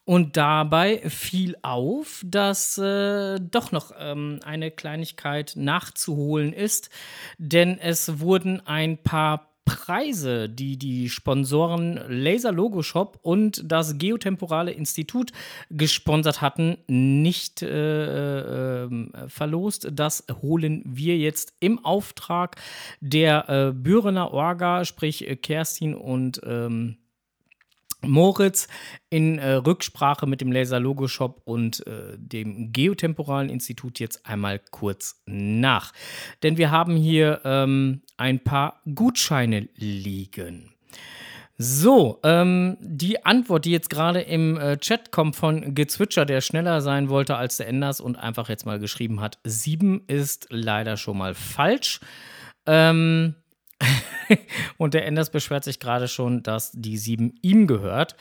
Und 0.05 0.37
dabei 0.37 0.99
fiel 1.09 1.55
auf, 1.63 2.21
dass 2.23 2.77
äh, 2.77 3.39
doch 3.39 3.71
noch 3.71 3.91
ähm, 3.97 4.39
eine 4.45 4.69
Kleinigkeit 4.69 5.53
nachzuholen 5.55 6.53
ist, 6.53 6.91
denn 7.39 7.79
es 7.79 8.19
wurden 8.19 8.61
ein 8.67 8.99
paar 8.99 9.50
Preise, 9.75 10.49
die 10.49 10.77
die 10.77 11.09
Sponsoren 11.09 11.99
Laser 12.07 12.51
Logo 12.51 12.83
Shop 12.83 13.19
und 13.21 13.63
das 13.65 13.97
Geotemporale 13.97 14.71
Institut 14.71 15.31
gesponsert 15.69 16.41
hatten, 16.41 16.77
nicht 16.87 17.61
äh, 17.61 18.83
ähm, 18.83 19.11
verlost. 19.27 19.89
Das 19.91 20.25
holen 20.41 20.83
wir 20.85 21.17
jetzt 21.17 21.53
im 21.59 21.83
Auftrag 21.85 22.55
der 22.99 23.49
äh, 23.49 23.71
Bürener 23.71 24.31
Orga, 24.31 24.85
sprich 24.85 25.27
äh, 25.27 25.35
Kerstin 25.35 25.95
und 25.95 26.41
ähm, 26.45 26.97
Moritz 28.05 28.67
in 29.09 29.39
äh, 29.39 29.53
Rücksprache 29.53 30.27
mit 30.27 30.41
dem 30.41 30.51
Laser 30.51 30.79
Logo 30.79 31.07
Shop 31.07 31.41
und 31.45 31.85
äh, 31.87 32.17
dem 32.17 32.71
Geotemporalen 32.71 33.49
Institut 33.49 33.99
jetzt 33.99 34.25
einmal 34.25 34.59
kurz 34.71 35.21
nach. 35.25 35.93
Denn 36.43 36.57
wir 36.57 36.71
haben 36.71 36.95
hier 36.95 37.41
ähm, 37.43 38.01
ein 38.17 38.39
paar 38.39 38.81
Gutscheine 38.93 39.69
liegen. 39.75 40.71
So, 41.63 42.19
ähm, 42.23 42.77
die 42.79 43.23
Antwort, 43.23 43.65
die 43.65 43.71
jetzt 43.71 43.91
gerade 43.91 44.21
im 44.21 44.57
äh, 44.57 44.77
Chat 44.77 45.11
kommt 45.11 45.35
von 45.35 45.75
Gezwitscher, 45.75 46.25
der 46.25 46.41
schneller 46.41 46.81
sein 46.81 47.07
wollte 47.07 47.35
als 47.35 47.57
der 47.57 47.67
Enders 47.67 48.01
und 48.01 48.15
einfach 48.15 48.49
jetzt 48.49 48.65
mal 48.65 48.79
geschrieben 48.79 49.21
hat, 49.21 49.37
7 49.43 50.01
ist 50.07 50.47
leider 50.49 50.97
schon 50.97 51.19
mal 51.19 51.35
falsch. 51.35 51.99
Ähm, 52.65 53.35
und 54.77 54.93
der 54.93 55.05
Enders 55.05 55.31
beschwert 55.31 55.63
sich 55.63 55.79
gerade 55.79 56.07
schon, 56.07 56.43
dass 56.43 56.71
die 56.71 56.97
7 56.97 57.35
ihm 57.41 57.67
gehört. 57.67 58.15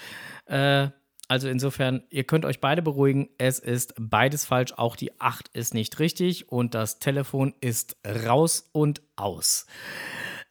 Äh, 0.47 0.89
also 1.29 1.49
insofern, 1.49 2.03
ihr 2.11 2.25
könnt 2.25 2.45
euch 2.45 2.61
beide 2.61 2.83
beruhigen. 2.83 3.29
Es 3.39 3.61
ist 3.61 3.95
beides 3.97 4.45
falsch. 4.45 4.73
Auch 4.77 4.97
die 4.97 5.21
8 5.21 5.49
ist 5.53 5.75
nicht 5.75 6.01
richtig 6.01 6.51
und 6.51 6.75
das 6.75 6.99
Telefon 6.99 7.55
ist 7.61 7.97
raus 8.05 8.69
und 8.73 9.01
aus. 9.15 9.67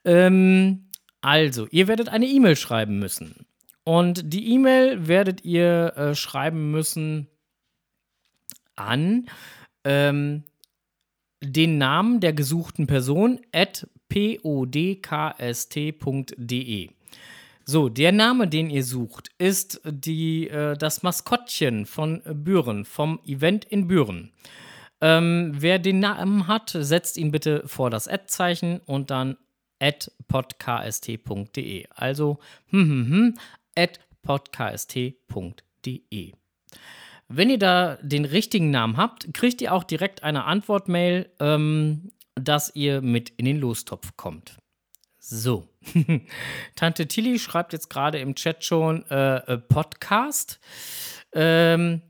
Ähm, 0.05 0.89
also, 1.21 1.67
ihr 1.69 1.89
werdet 1.89 2.07
eine 2.07 2.27
E-Mail 2.27 2.55
schreiben 2.55 2.97
müssen. 2.97 3.45
Und 3.83 4.33
die 4.33 4.53
E-Mail 4.53 5.07
werdet 5.07 5.43
ihr 5.43 5.97
äh, 5.97 6.15
schreiben 6.15 6.71
müssen 6.71 7.27
an 8.75 9.27
ähm, 9.83 10.45
den 11.41 11.77
Namen 11.77 12.19
der 12.19 12.33
gesuchten 12.33 12.87
Person 12.87 13.41
at 13.51 13.87
podkst.de. 14.09 15.69
So, 17.65 17.87
der 17.87 18.11
Name, 18.11 18.47
den 18.47 18.71
ihr 18.71 18.83
sucht, 18.83 19.29
ist 19.37 19.79
die, 19.85 20.47
äh, 20.49 20.75
das 20.75 21.03
Maskottchen 21.03 21.85
von 21.85 22.23
Büren, 22.25 22.83
vom 22.83 23.19
Event 23.25 23.65
in 23.65 23.87
Büren. 23.87 24.31
Ähm, 25.01 25.53
wer 25.55 25.77
den 25.79 25.99
Namen 25.99 26.47
hat, 26.47 26.75
setzt 26.77 27.17
ihn 27.17 27.31
bitte 27.31 27.61
vor 27.67 27.89
das 27.91 28.07
Ad-Zeichen 28.07 28.79
und 28.85 29.11
dann 29.11 29.37
podkst.de. 30.27 31.85
Also 31.95 32.39
hm, 32.69 32.89
hm, 32.89 33.07
hm, 33.09 33.35
podkst.de. 34.23 35.13
Wenn 37.31 37.49
ihr 37.51 37.59
da 37.59 37.99
den 38.01 38.25
richtigen 38.25 38.71
Namen 38.71 38.97
habt, 38.97 39.31
kriegt 39.33 39.61
ihr 39.61 39.73
auch 39.73 39.83
direkt 39.83 40.23
eine 40.23 40.45
Antwortmail, 40.45 41.29
ähm, 41.39 42.11
dass 42.41 42.75
ihr 42.75 43.01
mit 43.01 43.29
in 43.37 43.45
den 43.45 43.59
Lostopf 43.59 44.15
kommt. 44.17 44.57
So. 45.19 45.67
Tante 46.75 47.07
Tilly 47.07 47.39
schreibt 47.39 47.73
jetzt 47.73 47.89
gerade 47.89 48.19
im 48.19 48.35
Chat 48.35 48.63
schon 48.63 49.05
äh, 49.09 49.37
äh, 49.37 49.57
Podcast. 49.57 50.59
Ähm, 51.33 52.01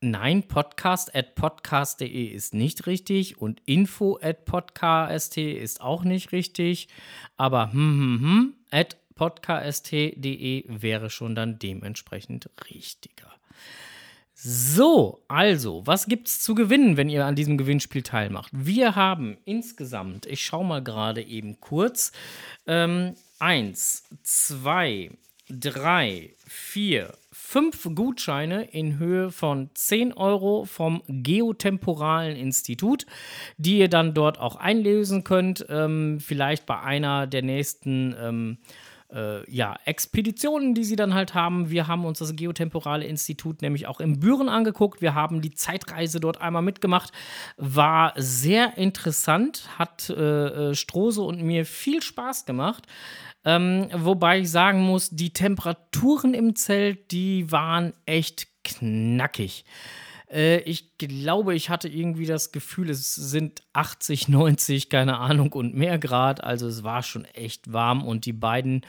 nein, 0.00 0.46
podcast 0.46 1.14
at 1.14 1.34
podcast.de 1.34 2.24
ist 2.26 2.54
nicht 2.54 2.86
richtig 2.86 3.38
und 3.38 3.60
info 3.64 4.18
at 4.22 4.44
podcast 4.44 5.36
ist 5.36 5.80
auch 5.80 6.04
nicht 6.04 6.32
richtig. 6.32 6.88
Aber 7.36 7.72
hm, 7.72 7.78
hm, 7.78 8.20
hm, 8.20 8.54
at 8.70 8.96
podcast.de 9.14 10.64
wäre 10.68 11.10
schon 11.10 11.34
dann 11.34 11.58
dementsprechend 11.58 12.50
richtiger. 12.70 13.32
So, 14.40 15.24
also, 15.26 15.84
was 15.84 16.06
gibt's 16.06 16.40
zu 16.40 16.54
gewinnen, 16.54 16.96
wenn 16.96 17.08
ihr 17.08 17.26
an 17.26 17.34
diesem 17.34 17.58
Gewinnspiel 17.58 18.04
teilmacht? 18.04 18.52
Wir 18.54 18.94
haben 18.94 19.36
insgesamt, 19.44 20.26
ich 20.26 20.44
schaue 20.44 20.64
mal 20.64 20.80
gerade 20.80 21.22
eben 21.24 21.58
kurz, 21.58 22.12
ähm, 22.64 23.16
eins, 23.40 24.04
zwei, 24.22 25.10
drei, 25.50 26.36
vier, 26.46 27.14
fünf 27.32 27.88
Gutscheine 27.96 28.62
in 28.70 29.00
Höhe 29.00 29.32
von 29.32 29.70
10 29.74 30.12
Euro 30.12 30.66
vom 30.66 31.02
Geotemporalen 31.08 32.36
Institut, 32.36 33.06
die 33.56 33.78
ihr 33.78 33.88
dann 33.88 34.14
dort 34.14 34.38
auch 34.38 34.54
einlösen 34.54 35.24
könnt, 35.24 35.66
ähm, 35.68 36.20
vielleicht 36.20 36.64
bei 36.64 36.78
einer 36.78 37.26
der 37.26 37.42
nächsten 37.42 38.14
ähm, 38.16 38.58
äh, 39.12 39.50
ja, 39.50 39.76
Expeditionen, 39.84 40.74
die 40.74 40.84
sie 40.84 40.96
dann 40.96 41.14
halt 41.14 41.34
haben. 41.34 41.70
Wir 41.70 41.86
haben 41.86 42.04
uns 42.04 42.18
das 42.18 42.36
Geotemporale 42.36 43.06
Institut 43.06 43.62
nämlich 43.62 43.86
auch 43.86 44.00
in 44.00 44.20
Büren 44.20 44.48
angeguckt. 44.48 45.00
Wir 45.00 45.14
haben 45.14 45.40
die 45.40 45.52
Zeitreise 45.52 46.20
dort 46.20 46.40
einmal 46.40 46.62
mitgemacht. 46.62 47.12
War 47.56 48.12
sehr 48.16 48.76
interessant, 48.76 49.68
hat 49.78 50.10
äh, 50.10 50.70
äh 50.70 50.74
Strose 50.74 51.22
und 51.22 51.42
mir 51.42 51.64
viel 51.64 52.02
Spaß 52.02 52.44
gemacht. 52.44 52.86
Ähm, 53.44 53.88
wobei 53.94 54.40
ich 54.40 54.50
sagen 54.50 54.82
muss, 54.82 55.10
die 55.10 55.32
Temperaturen 55.32 56.34
im 56.34 56.56
Zelt, 56.56 57.10
die 57.12 57.50
waren 57.50 57.92
echt 58.04 58.48
knackig. 58.64 59.64
Äh, 60.30 60.58
ich 60.60 60.98
glaube, 60.98 61.54
ich 61.54 61.70
hatte 61.70 61.88
irgendwie 61.88 62.26
das 62.26 62.52
Gefühl, 62.52 62.90
es 62.90 63.14
sind 63.14 63.62
80, 63.72 64.28
90, 64.28 64.90
keine 64.90 65.18
Ahnung 65.18 65.52
und 65.52 65.74
mehr 65.74 65.98
Grad. 65.98 66.42
Also 66.42 66.66
es 66.66 66.82
war 66.82 67.02
schon 67.02 67.24
echt 67.26 67.72
warm 67.72 68.04
und 68.06 68.26
die 68.26 68.32
beiden, 68.32 68.82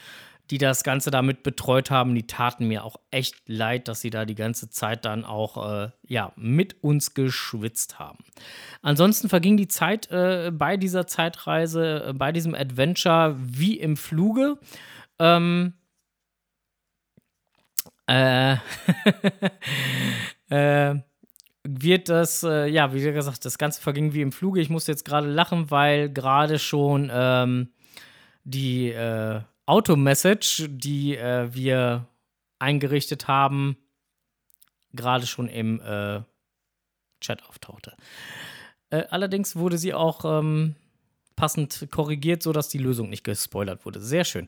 die 0.50 0.58
das 0.58 0.84
Ganze 0.84 1.12
damit 1.12 1.44
betreut 1.44 1.92
haben, 1.92 2.16
die 2.16 2.26
taten 2.26 2.68
mir 2.68 2.84
auch 2.84 2.96
echt 3.12 3.36
leid, 3.48 3.88
dass 3.88 4.02
sie 4.02 4.10
da 4.10 4.26
die 4.26 4.36
ganze 4.36 4.70
Zeit 4.70 5.06
dann 5.06 5.24
auch 5.24 5.84
äh, 5.84 5.90
ja, 6.08 6.32
mit 6.36 6.84
uns 6.84 7.14
geschwitzt 7.14 8.00
haben. 8.00 8.24
Ansonsten 8.82 9.30
verging 9.30 9.58
die 9.58 9.68
Zeit 9.68 10.10
äh, 10.12 10.52
bei 10.52 10.76
dieser 10.76 11.06
Zeitreise, 11.06 12.08
äh, 12.08 12.14
bei 12.14 12.32
diesem 12.32 12.56
Adventure 12.56 13.36
wie 13.40 13.80
im 13.80 13.96
Fluge. 13.96 14.58
Ähm, 15.20 15.74
äh, 18.08 18.56
äh, 20.50 20.96
wird 21.78 22.10
das, 22.10 22.44
äh, 22.44 22.68
ja, 22.68 22.94
wie 22.94 23.02
gesagt, 23.02 23.46
das 23.46 23.58
Ganze 23.58 23.82
verging 23.82 24.14
wie 24.14 24.22
im 24.22 24.32
Fluge. 24.32 24.62
Ich 24.62 24.70
muss 24.70 24.88
jetzt 24.88 25.06
gerade 25.06 25.28
lachen, 25.28 25.70
weil 25.72 26.10
gerade 26.10 26.58
schon 26.58 27.10
ähm, 27.14 27.70
die 28.44 28.90
äh, 28.90 29.42
Auto-Message, 29.66 30.68
die 30.70 31.16
äh, 31.16 31.54
wir 31.54 32.08
eingerichtet 32.58 33.28
haben, 33.28 33.78
gerade 34.94 35.28
schon 35.28 35.48
im 35.48 35.80
äh, 35.82 36.22
Chat 37.22 37.44
auftauchte. 37.48 37.96
Äh, 38.90 39.04
allerdings 39.10 39.56
wurde 39.56 39.78
sie 39.78 39.94
auch 39.94 40.26
ähm, 40.26 40.76
passend 41.36 41.88
korrigiert, 41.92 42.42
sodass 42.42 42.70
die 42.70 42.80
Lösung 42.80 43.10
nicht 43.10 43.24
gespoilert 43.24 43.86
wurde. 43.86 44.02
Sehr 44.02 44.26
schön. 44.26 44.48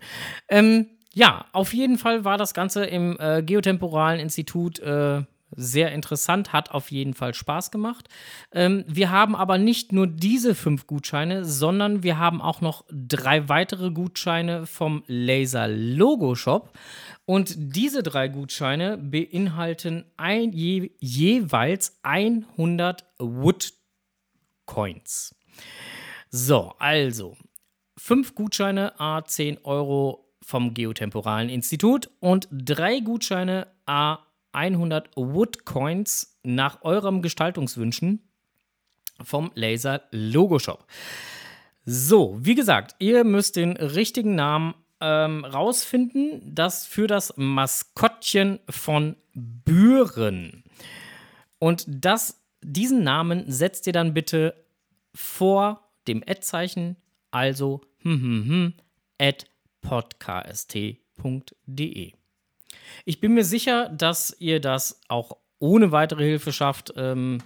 Ähm, 0.49 0.87
ja, 1.13 1.45
auf 1.51 1.73
jeden 1.73 1.97
Fall 1.97 2.25
war 2.25 2.37
das 2.37 2.53
Ganze 2.53 2.85
im 2.85 3.17
äh, 3.19 3.43
Geotemporalen 3.43 4.19
Institut 4.19 4.79
äh, 4.79 5.23
sehr 5.55 5.91
interessant, 5.91 6.53
hat 6.53 6.71
auf 6.71 6.91
jeden 6.91 7.13
Fall 7.13 7.33
Spaß 7.33 7.71
gemacht. 7.71 8.07
Ähm, 8.51 8.83
wir 8.87 9.11
haben 9.11 9.35
aber 9.35 9.57
nicht 9.57 9.91
nur 9.91 10.07
diese 10.07 10.55
fünf 10.55 10.87
Gutscheine, 10.87 11.45
sondern 11.45 12.03
wir 12.03 12.17
haben 12.17 12.41
auch 12.41 12.61
noch 12.61 12.85
drei 12.91 13.49
weitere 13.49 13.91
Gutscheine 13.91 14.65
vom 14.65 15.03
Laser 15.07 15.67
Logo 15.67 16.35
Shop. 16.35 16.71
Und 17.25 17.53
diese 17.57 18.03
drei 18.03 18.27
Gutscheine 18.27 18.97
beinhalten 18.97 20.05
ein, 20.17 20.51
je, 20.53 20.91
jeweils 20.99 21.99
100 22.03 23.05
Wood 23.19 23.73
Coins. 24.65 25.35
So, 26.29 26.73
also 26.79 27.35
fünf 27.97 28.35
Gutscheine 28.35 28.99
a 28.99 29.23
10 29.23 29.59
Euro 29.63 30.31
vom 30.41 30.73
Geotemporalen 30.73 31.49
Institut 31.49 32.09
und 32.19 32.47
drei 32.51 32.99
Gutscheine 32.99 33.67
a 33.85 34.19
100 34.53 35.09
Wood 35.15 35.65
Coins 35.65 36.39
nach 36.43 36.81
eurem 36.83 37.21
Gestaltungswünschen 37.21 38.27
vom 39.21 39.51
Laser 39.55 40.01
Logo 40.11 40.59
Shop. 40.59 40.85
So, 41.85 42.37
wie 42.39 42.55
gesagt, 42.55 42.95
ihr 42.99 43.23
müsst 43.23 43.55
den 43.55 43.77
richtigen 43.77 44.35
Namen 44.35 44.75
ähm, 44.99 45.43
rausfinden. 45.43 46.41
Das 46.43 46.85
für 46.85 47.07
das 47.07 47.33
Maskottchen 47.37 48.59
von 48.69 49.15
Büren. 49.33 50.63
Und 51.59 51.85
das, 51.87 52.41
diesen 52.61 53.03
Namen 53.03 53.51
setzt 53.51 53.87
ihr 53.87 53.93
dann 53.93 54.13
bitte 54.13 54.53
vor 55.13 55.89
dem 56.07 56.23
Ad-Zeichen, 56.25 56.95
also 57.31 57.81
hm, 57.99 58.21
hm, 58.21 58.45
hm, 58.47 58.73
at 59.19 59.45
podkst.de. 59.81 60.91
Ich 63.05 63.19
bin 63.19 63.33
mir 63.33 63.45
sicher, 63.45 63.89
dass 63.89 64.35
ihr 64.39 64.59
das 64.59 65.01
auch 65.07 65.37
ohne 65.59 65.91
weitere 65.91 66.23
Hilfe 66.23 66.51
schafft. 66.51 66.93
Ähm, 66.97 67.39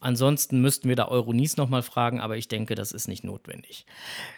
ansonsten 0.00 0.60
müssten 0.60 0.88
wir 0.88 0.96
da 0.96 1.08
Euronies 1.08 1.56
nochmal 1.56 1.82
fragen, 1.82 2.20
aber 2.20 2.36
ich 2.36 2.48
denke, 2.48 2.74
das 2.74 2.92
ist 2.92 3.08
nicht 3.08 3.24
notwendig. 3.24 3.86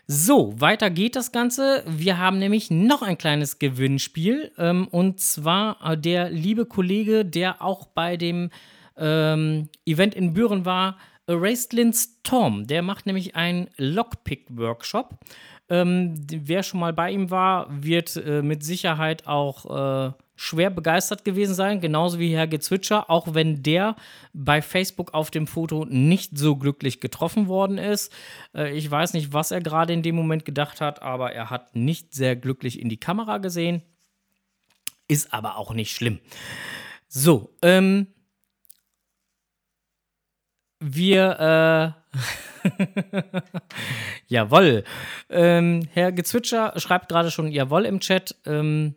So, 0.06 0.60
weiter 0.60 0.90
geht 0.90 1.16
das 1.16 1.32
Ganze. 1.32 1.82
Wir 1.86 2.18
haben 2.18 2.38
nämlich 2.38 2.70
noch 2.70 3.02
ein 3.02 3.18
kleines 3.18 3.58
Gewinnspiel. 3.58 4.52
Ähm, 4.58 4.86
und 4.88 5.20
zwar 5.20 5.78
äh, 5.92 5.98
der 5.98 6.30
liebe 6.30 6.66
Kollege, 6.66 7.24
der 7.24 7.62
auch 7.62 7.86
bei 7.86 8.16
dem 8.16 8.50
ähm, 8.96 9.68
Event 9.86 10.14
in 10.14 10.34
Büren 10.34 10.64
war, 10.64 10.98
Erased 11.26 11.74
Storm. 11.94 12.66
Der 12.66 12.82
macht 12.82 13.06
nämlich 13.06 13.34
einen 13.34 13.70
Lockpick-Workshop. 13.78 15.18
Ähm, 15.70 16.14
wer 16.30 16.62
schon 16.62 16.80
mal 16.80 16.92
bei 16.92 17.10
ihm 17.10 17.30
war, 17.30 17.66
wird 17.70 18.16
äh, 18.16 18.42
mit 18.42 18.62
Sicherheit 18.62 19.26
auch 19.26 20.08
äh, 20.08 20.12
schwer 20.36 20.70
begeistert 20.70 21.24
gewesen 21.24 21.54
sein, 21.54 21.80
genauso 21.80 22.18
wie 22.18 22.34
Herr 22.34 22.46
Gezwitscher, 22.46 23.08
auch 23.10 23.34
wenn 23.34 23.62
der 23.62 23.96
bei 24.32 24.62
Facebook 24.62 25.14
auf 25.14 25.30
dem 25.30 25.46
Foto 25.46 25.84
nicht 25.84 26.36
so 26.36 26.56
glücklich 26.56 27.00
getroffen 27.00 27.46
worden 27.46 27.78
ist. 27.78 28.12
Äh, 28.54 28.76
ich 28.76 28.90
weiß 28.90 29.14
nicht, 29.14 29.32
was 29.32 29.50
er 29.50 29.60
gerade 29.60 29.92
in 29.92 30.02
dem 30.02 30.16
Moment 30.16 30.44
gedacht 30.44 30.80
hat, 30.80 31.02
aber 31.02 31.32
er 31.32 31.50
hat 31.50 31.76
nicht 31.76 32.14
sehr 32.14 32.36
glücklich 32.36 32.80
in 32.80 32.88
die 32.88 32.98
Kamera 33.00 33.38
gesehen. 33.38 33.82
Ist 35.06 35.32
aber 35.32 35.56
auch 35.56 35.72
nicht 35.74 35.94
schlimm. 35.94 36.18
So, 37.08 37.54
ähm, 37.62 38.08
wir, 40.80 41.94
äh, 41.94 42.20
jawoll. 44.26 44.84
Ähm, 45.30 45.88
Herr 45.92 46.12
Gezwitscher 46.12 46.72
schreibt 46.76 47.08
gerade 47.08 47.30
schon 47.30 47.52
jawoll 47.52 47.86
im 47.86 48.00
Chat. 48.00 48.36
Ähm, 48.46 48.94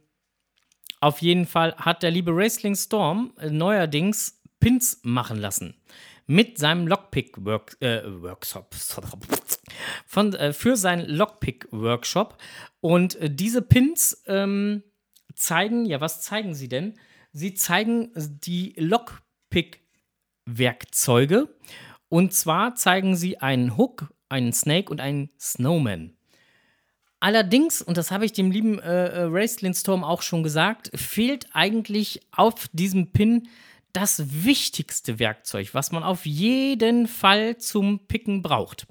auf 1.00 1.22
jeden 1.22 1.46
Fall 1.46 1.76
hat 1.76 2.02
der 2.04 2.12
liebe 2.12 2.36
Wrestling 2.36 2.76
Storm 2.76 3.32
äh, 3.38 3.50
neuerdings 3.50 4.42
Pins 4.60 5.00
machen 5.04 5.38
lassen. 5.38 5.76
Mit 6.26 6.58
seinem 6.58 6.88
Lockpick-Workshop. 6.88 7.82
Äh, 7.82 8.02
äh, 10.36 10.52
für 10.54 10.76
seinen 10.76 11.08
Lockpick-Workshop. 11.08 12.38
Und 12.82 13.16
äh, 13.16 13.30
diese 13.30 13.62
Pins 13.62 14.24
ähm, 14.28 14.84
zeigen, 15.36 15.86
ja, 15.86 16.02
was 16.02 16.22
zeigen 16.22 16.54
sie 16.54 16.68
denn? 16.68 17.00
Sie 17.32 17.54
zeigen 17.54 18.12
die 18.16 18.74
Lockpick-Werkzeuge. 18.78 21.48
Und 22.10 22.34
zwar 22.34 22.76
zeigen 22.76 23.16
sie 23.16 23.40
einen 23.40 23.78
Hook, 23.78 24.14
einen 24.28 24.52
Snake 24.54 24.92
und 24.92 25.00
einen 25.00 25.30
Snowman. 25.40 26.17
Allerdings, 27.20 27.82
und 27.82 27.98
das 27.98 28.12
habe 28.12 28.26
ich 28.26 28.34
dem 28.34 28.52
lieben 28.52 28.80
äh, 28.80 29.08
äh 29.08 29.24
Racelyn 29.24 29.74
Storm 29.74 30.04
auch 30.04 30.22
schon 30.22 30.44
gesagt, 30.44 30.92
fehlt 30.94 31.48
eigentlich 31.54 32.22
auf 32.32 32.68
diesem 32.74 33.12
Pin 33.12 33.50
das 33.94 34.46
wichtigste 34.46 35.18
Werkzeug, 35.18 35.74
was 35.74 35.92
man 35.92 36.04
auf 36.04 36.26
jeden 36.28 37.08
Fall 37.08 37.58
zum 37.58 38.08
Picken 38.08 38.44
braucht. 38.44 38.86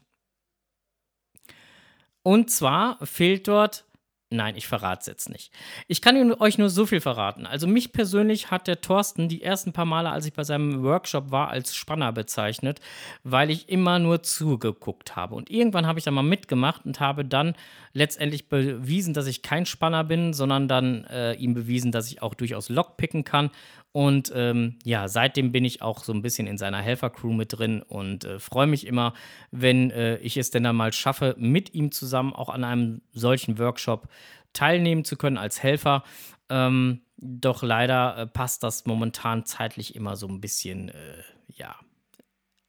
Und 2.24 2.50
zwar 2.50 3.04
fehlt 3.06 3.46
dort 3.46 3.84
Nein, 4.28 4.56
ich 4.56 4.66
verrate 4.66 5.02
es 5.02 5.06
jetzt 5.06 5.28
nicht. 5.30 5.52
Ich 5.86 6.02
kann 6.02 6.32
euch 6.40 6.58
nur 6.58 6.68
so 6.68 6.84
viel 6.84 7.00
verraten. 7.00 7.46
Also 7.46 7.68
mich 7.68 7.92
persönlich 7.92 8.50
hat 8.50 8.66
der 8.66 8.80
Thorsten 8.80 9.28
die 9.28 9.40
ersten 9.40 9.72
paar 9.72 9.84
Male, 9.84 10.10
als 10.10 10.26
ich 10.26 10.32
bei 10.32 10.42
seinem 10.42 10.82
Workshop 10.82 11.30
war, 11.30 11.50
als 11.50 11.76
Spanner 11.76 12.12
bezeichnet, 12.12 12.80
weil 13.22 13.50
ich 13.50 13.68
immer 13.68 14.00
nur 14.00 14.24
zugeguckt 14.24 15.14
habe. 15.14 15.36
Und 15.36 15.48
irgendwann 15.48 15.86
habe 15.86 16.00
ich 16.00 16.04
dann 16.04 16.14
mal 16.14 16.22
mitgemacht 16.22 16.84
und 16.84 16.98
habe 16.98 17.24
dann 17.24 17.54
letztendlich 17.92 18.48
bewiesen, 18.48 19.14
dass 19.14 19.28
ich 19.28 19.42
kein 19.42 19.64
Spanner 19.64 20.02
bin, 20.02 20.32
sondern 20.32 20.66
dann 20.66 21.04
äh, 21.04 21.34
ihm 21.34 21.54
bewiesen, 21.54 21.92
dass 21.92 22.10
ich 22.10 22.20
auch 22.20 22.34
durchaus 22.34 22.68
Lockpicken 22.68 23.22
kann. 23.22 23.50
Und 23.96 24.30
ähm, 24.34 24.78
ja, 24.84 25.08
seitdem 25.08 25.52
bin 25.52 25.64
ich 25.64 25.80
auch 25.80 26.04
so 26.04 26.12
ein 26.12 26.20
bisschen 26.20 26.46
in 26.46 26.58
seiner 26.58 26.82
Helfercrew 26.82 27.32
mit 27.32 27.56
drin 27.56 27.80
und 27.80 28.26
äh, 28.26 28.38
freue 28.38 28.66
mich 28.66 28.86
immer, 28.86 29.14
wenn 29.52 29.90
äh, 29.90 30.18
ich 30.18 30.36
es 30.36 30.50
denn 30.50 30.64
dann 30.64 30.76
mal 30.76 30.92
schaffe, 30.92 31.34
mit 31.38 31.72
ihm 31.72 31.90
zusammen 31.90 32.34
auch 32.34 32.50
an 32.50 32.62
einem 32.62 33.00
solchen 33.12 33.58
Workshop 33.58 34.08
teilnehmen 34.52 35.06
zu 35.06 35.16
können 35.16 35.38
als 35.38 35.62
Helfer. 35.62 36.04
Ähm, 36.50 37.06
doch 37.16 37.62
leider 37.62 38.18
äh, 38.18 38.26
passt 38.26 38.62
das 38.62 38.84
momentan 38.84 39.46
zeitlich 39.46 39.96
immer 39.96 40.14
so 40.14 40.28
ein 40.28 40.42
bisschen, 40.42 40.90
äh, 40.90 41.22
ja, 41.48 41.74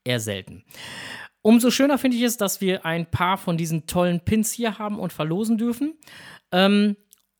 eher 0.05 0.21
selten. 0.21 0.63
Umso 1.41 1.71
schöner 1.71 1.97
finde 1.97 2.15
ich 2.15 2.23
es, 2.23 2.37
dass 2.37 2.61
wir 2.61 2.85
ein 2.85 3.05
paar 3.05 3.37
von 3.37 3.57
diesen 3.57 3.85
tollen 3.85 4.21
Pins 4.21 4.53
hier 4.53 4.79
haben 4.79 4.97
und 4.97 5.11
verlosen 5.11 5.57
dürfen. 5.57 5.93
Ähm, 6.53 6.95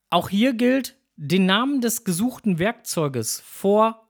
auch 0.10 0.28
hier 0.28 0.52
gilt, 0.56 0.97
den 1.17 1.45
Namen 1.45 1.82
des 1.82 2.03
gesuchten 2.03 2.60
Werkzeuges 2.60 3.41
vor 3.41 4.08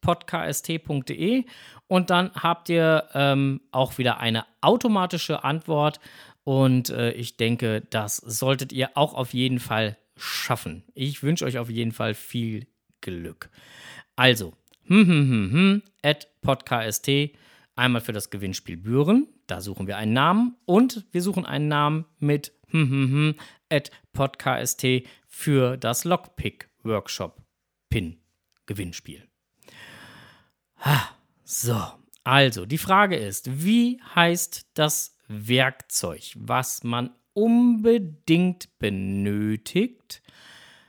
podkst.de 0.00 1.44
und 1.86 2.10
dann 2.10 2.32
habt 2.34 2.68
ihr 2.68 3.08
ähm, 3.14 3.60
auch 3.70 3.98
wieder 3.98 4.18
eine 4.18 4.44
automatische 4.60 5.44
Antwort 5.44 6.00
und 6.44 6.90
äh, 6.90 7.12
ich 7.12 7.36
denke, 7.36 7.82
das 7.90 8.16
solltet 8.16 8.72
ihr 8.72 8.90
auch 8.96 9.14
auf 9.14 9.32
jeden 9.32 9.60
Fall 9.60 9.96
schaffen. 10.16 10.82
Ich 10.94 11.22
wünsche 11.22 11.44
euch 11.44 11.58
auf 11.58 11.70
jeden 11.70 11.92
Fall 11.92 12.14
viel 12.14 12.66
Glück. 13.00 13.50
Also, 14.16 14.52
hm, 14.84 15.06
hm, 15.06 15.30
hm, 15.30 15.52
hm, 15.52 15.82
at 16.02 16.28
podkst, 16.42 17.08
einmal 17.76 18.00
für 18.00 18.12
das 18.12 18.30
Gewinnspiel 18.30 18.76
Büren, 18.76 19.28
da 19.46 19.60
suchen 19.60 19.86
wir 19.86 19.96
einen 19.96 20.12
Namen 20.12 20.56
und 20.64 21.06
wir 21.12 21.22
suchen 21.22 21.46
einen 21.46 21.68
Namen 21.68 22.04
mit 22.18 22.52
hm, 22.68 22.90
hm, 22.90 23.10
hm, 23.10 23.34
at 23.70 23.90
podkst 24.12 24.84
für 25.32 25.78
das 25.78 26.04
Lockpick 26.04 26.68
Workshop 26.84 27.42
Pin 27.88 28.20
Gewinnspiel. 28.66 29.26
So, 31.42 31.80
also 32.22 32.66
die 32.66 32.78
Frage 32.78 33.16
ist, 33.16 33.64
wie 33.64 34.00
heißt 34.14 34.68
das 34.74 35.16
Werkzeug, 35.28 36.34
was 36.36 36.84
man 36.84 37.16
unbedingt 37.32 38.78
benötigt 38.78 40.22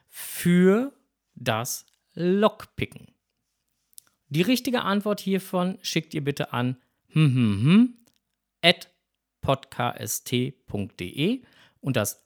für 0.09 0.93
das 1.35 1.85
Lockpicken? 2.13 3.07
Die 4.27 4.41
richtige 4.41 4.81
Antwort 4.81 5.21
hiervon 5.21 5.79
schickt 5.81 6.13
ihr 6.13 6.23
bitte 6.23 6.53
an 6.53 6.77
at 8.61 8.91
podkst.de 9.41 11.43
und 11.79 11.95
das 11.95 12.25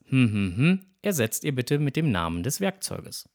ersetzt 1.08 1.44
ihr 1.44 1.56
bitte 1.56 1.80
mit 1.80 1.96
dem 1.96 2.12
Namen 2.12 2.44
des 2.44 2.62
Werkzeuges. 2.62 3.28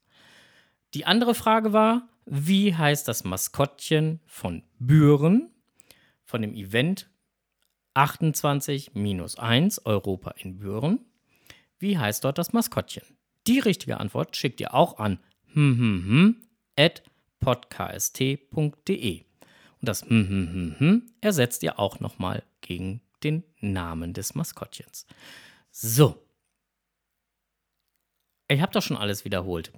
Die 0.95 1.07
andere 1.07 1.35
Frage 1.35 1.73
war, 1.73 2.09
wie 2.27 2.75
heißt 2.75 3.09
das 3.09 3.25
Maskottchen 3.25 4.21
von 4.27 4.63
Büren, 4.79 5.51
von 6.25 6.43
dem 6.43 6.55
Event 6.55 7.11
28-1 7.95 9.85
Europa 9.85 10.35
in 10.37 10.59
Büren? 10.59 11.01
Wie 11.79 11.99
heißt 11.99 12.23
dort 12.25 12.39
das 12.39 12.53
Maskottchen? 12.53 13.03
Die 13.47 13.59
richtige 13.59 13.99
Antwort 13.99 14.37
schickt 14.37 14.61
ihr 14.61 14.75
auch 14.75 14.99
an 14.99 15.19
hm, 15.53 15.79
hm, 15.79 16.05
hm, 16.07 16.37
at 16.77 17.03
podkst.de. 17.41 19.25
Und 19.81 19.89
das 19.89 20.05
ersetzt 21.21 21.63
ihr 21.65 21.79
auch 21.79 21.99
nochmal 21.99 22.45
gegen 22.61 23.01
den 23.25 23.43
Namen 23.61 24.13
des 24.13 24.35
Maskottchens. 24.35 25.07
So, 25.71 26.23
ich 28.53 28.61
habe 28.63 28.73
doch 28.73 28.83
schon 28.83 28.97
alles 28.97 29.25
wiederholt. 29.25 29.73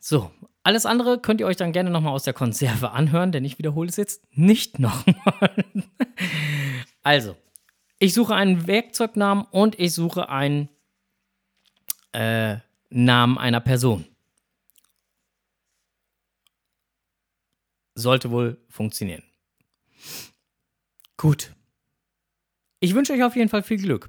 So, 0.00 0.30
alles 0.62 0.86
andere 0.86 1.20
könnt 1.20 1.40
ihr 1.40 1.46
euch 1.46 1.56
dann 1.56 1.72
gerne 1.72 1.90
nochmal 1.90 2.12
aus 2.12 2.24
der 2.24 2.34
Konserve 2.34 2.90
anhören, 2.92 3.32
denn 3.32 3.44
ich 3.44 3.58
wiederhole 3.58 3.88
es 3.88 3.96
jetzt 3.96 4.26
nicht 4.36 4.78
nochmal. 4.78 5.64
Also, 7.02 7.36
ich 7.98 8.14
suche 8.14 8.34
einen 8.34 8.66
Werkzeugnamen 8.66 9.44
und 9.50 9.78
ich 9.78 9.92
suche 9.92 10.28
einen 10.28 10.68
äh, 12.12 12.58
Namen 12.90 13.38
einer 13.38 13.60
Person. 13.60 14.04
Sollte 17.94 18.30
wohl 18.30 18.64
funktionieren. 18.68 19.22
Gut. 21.16 21.52
Ich 22.80 22.94
wünsche 22.94 23.12
euch 23.12 23.22
auf 23.22 23.36
jeden 23.36 23.48
Fall 23.48 23.62
viel 23.62 23.78
Glück. 23.78 24.08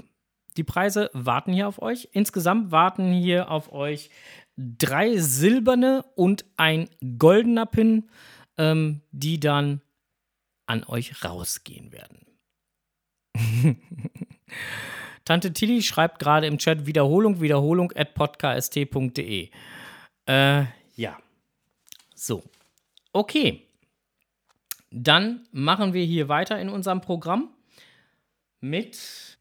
Die 0.58 0.63
Preise 0.63 1.10
warten 1.13 1.54
hier 1.54 1.68
auf 1.68 1.82
euch. 1.82 2.10
Insgesamt 2.12 2.72
warten 2.72 3.12
hier 3.12 3.50
auf 3.50 3.72
euch 3.72 4.10
drei 4.58 5.18
silberne 5.18 6.06
und 6.16 6.46
ein 6.58 6.89
goldener 7.18 7.66
Pin, 7.66 8.10
ähm, 8.58 9.02
die 9.12 9.39
dann 9.39 9.82
an 10.66 10.84
euch 10.86 11.24
rausgehen 11.24 11.92
werden. 11.92 12.26
Tante 15.26 15.54
Tilly 15.54 15.82
schreibt 15.82 16.20
gerade 16.20 16.48
im 16.48 16.58
Chat 16.58 16.86
Wiederholung, 16.86 17.42
Wiederholung 17.42 17.92
at 17.96 18.13
podcast.de. 18.13 19.50
Äh, 20.26 20.63
ja. 20.96 21.18
So. 22.16 22.44
Okay. 23.12 23.68
Dann 24.92 25.48
machen 25.52 25.94
wir 25.94 26.06
hier 26.06 26.30
weiter 26.30 26.60
in 26.60 26.70
unserem 26.70 27.02
Programm 27.02 27.50
mit. 28.62 29.39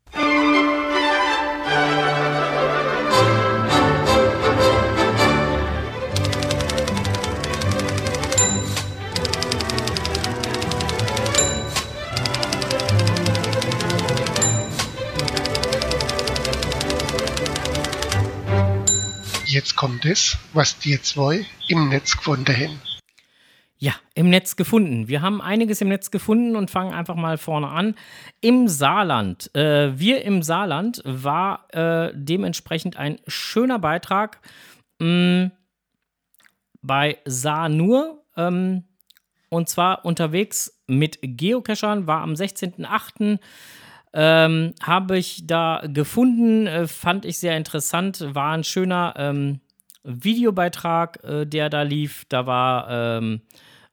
Jetzt 19.53 19.77
kommt 19.77 20.07
es, 20.07 20.39
was 20.55 20.79
die 20.79 20.99
zwei 21.03 21.45
im 21.69 21.91
Netz 21.91 22.17
gefunden 22.17 22.57
haben. 22.57 22.81
Ja, 23.83 23.95
im 24.15 24.31
Netz 24.31 24.55
gefunden. 24.55 25.09
Wir 25.09 25.23
haben 25.23 25.41
einiges 25.41 25.81
im 25.81 25.89
Netz 25.89 26.13
gefunden 26.13 26.55
und 26.55 26.71
fangen 26.71 26.95
einfach 26.95 27.17
mal 27.17 27.37
vorne 27.37 27.67
an. 27.67 27.97
Im 28.41 28.69
Saarland. 28.69 29.53
Äh, 29.57 29.99
wir 29.99 30.23
im 30.23 30.45
Saarland 30.45 31.03
war 31.05 31.67
äh, 31.75 32.13
dementsprechend 32.15 32.97
ein 32.97 33.19
schöner 33.27 33.81
Beitrag 33.81 34.39
mh, 35.01 35.47
mm, 35.47 35.51
bei 36.83 37.19
Saarnur. 37.25 38.23
Ähm, 38.37 38.85
und 39.49 39.69
zwar 39.69 40.05
unterwegs 40.05 40.81
mit 40.87 41.19
Geocachern, 41.21 42.07
war 42.07 42.21
am 42.21 42.35
16.08. 42.35 43.41
Ähm, 44.13 44.75
habe 44.81 45.19
ich 45.19 45.49
da 45.49 45.83
gefunden, 45.89 46.69
äh, 46.69 46.87
fand 46.87 47.25
ich 47.25 47.41
sehr 47.41 47.57
interessant, 47.57 48.25
war 48.33 48.53
ein 48.53 48.63
schöner 48.63 49.15
ähm, 49.17 49.59
Videobeitrag, 50.05 51.25
äh, 51.25 51.47
der 51.47 51.69
da 51.69 51.83
lief. 51.83 52.27
Da 52.29 52.47
war 52.47 52.89
ähm, 52.89 53.43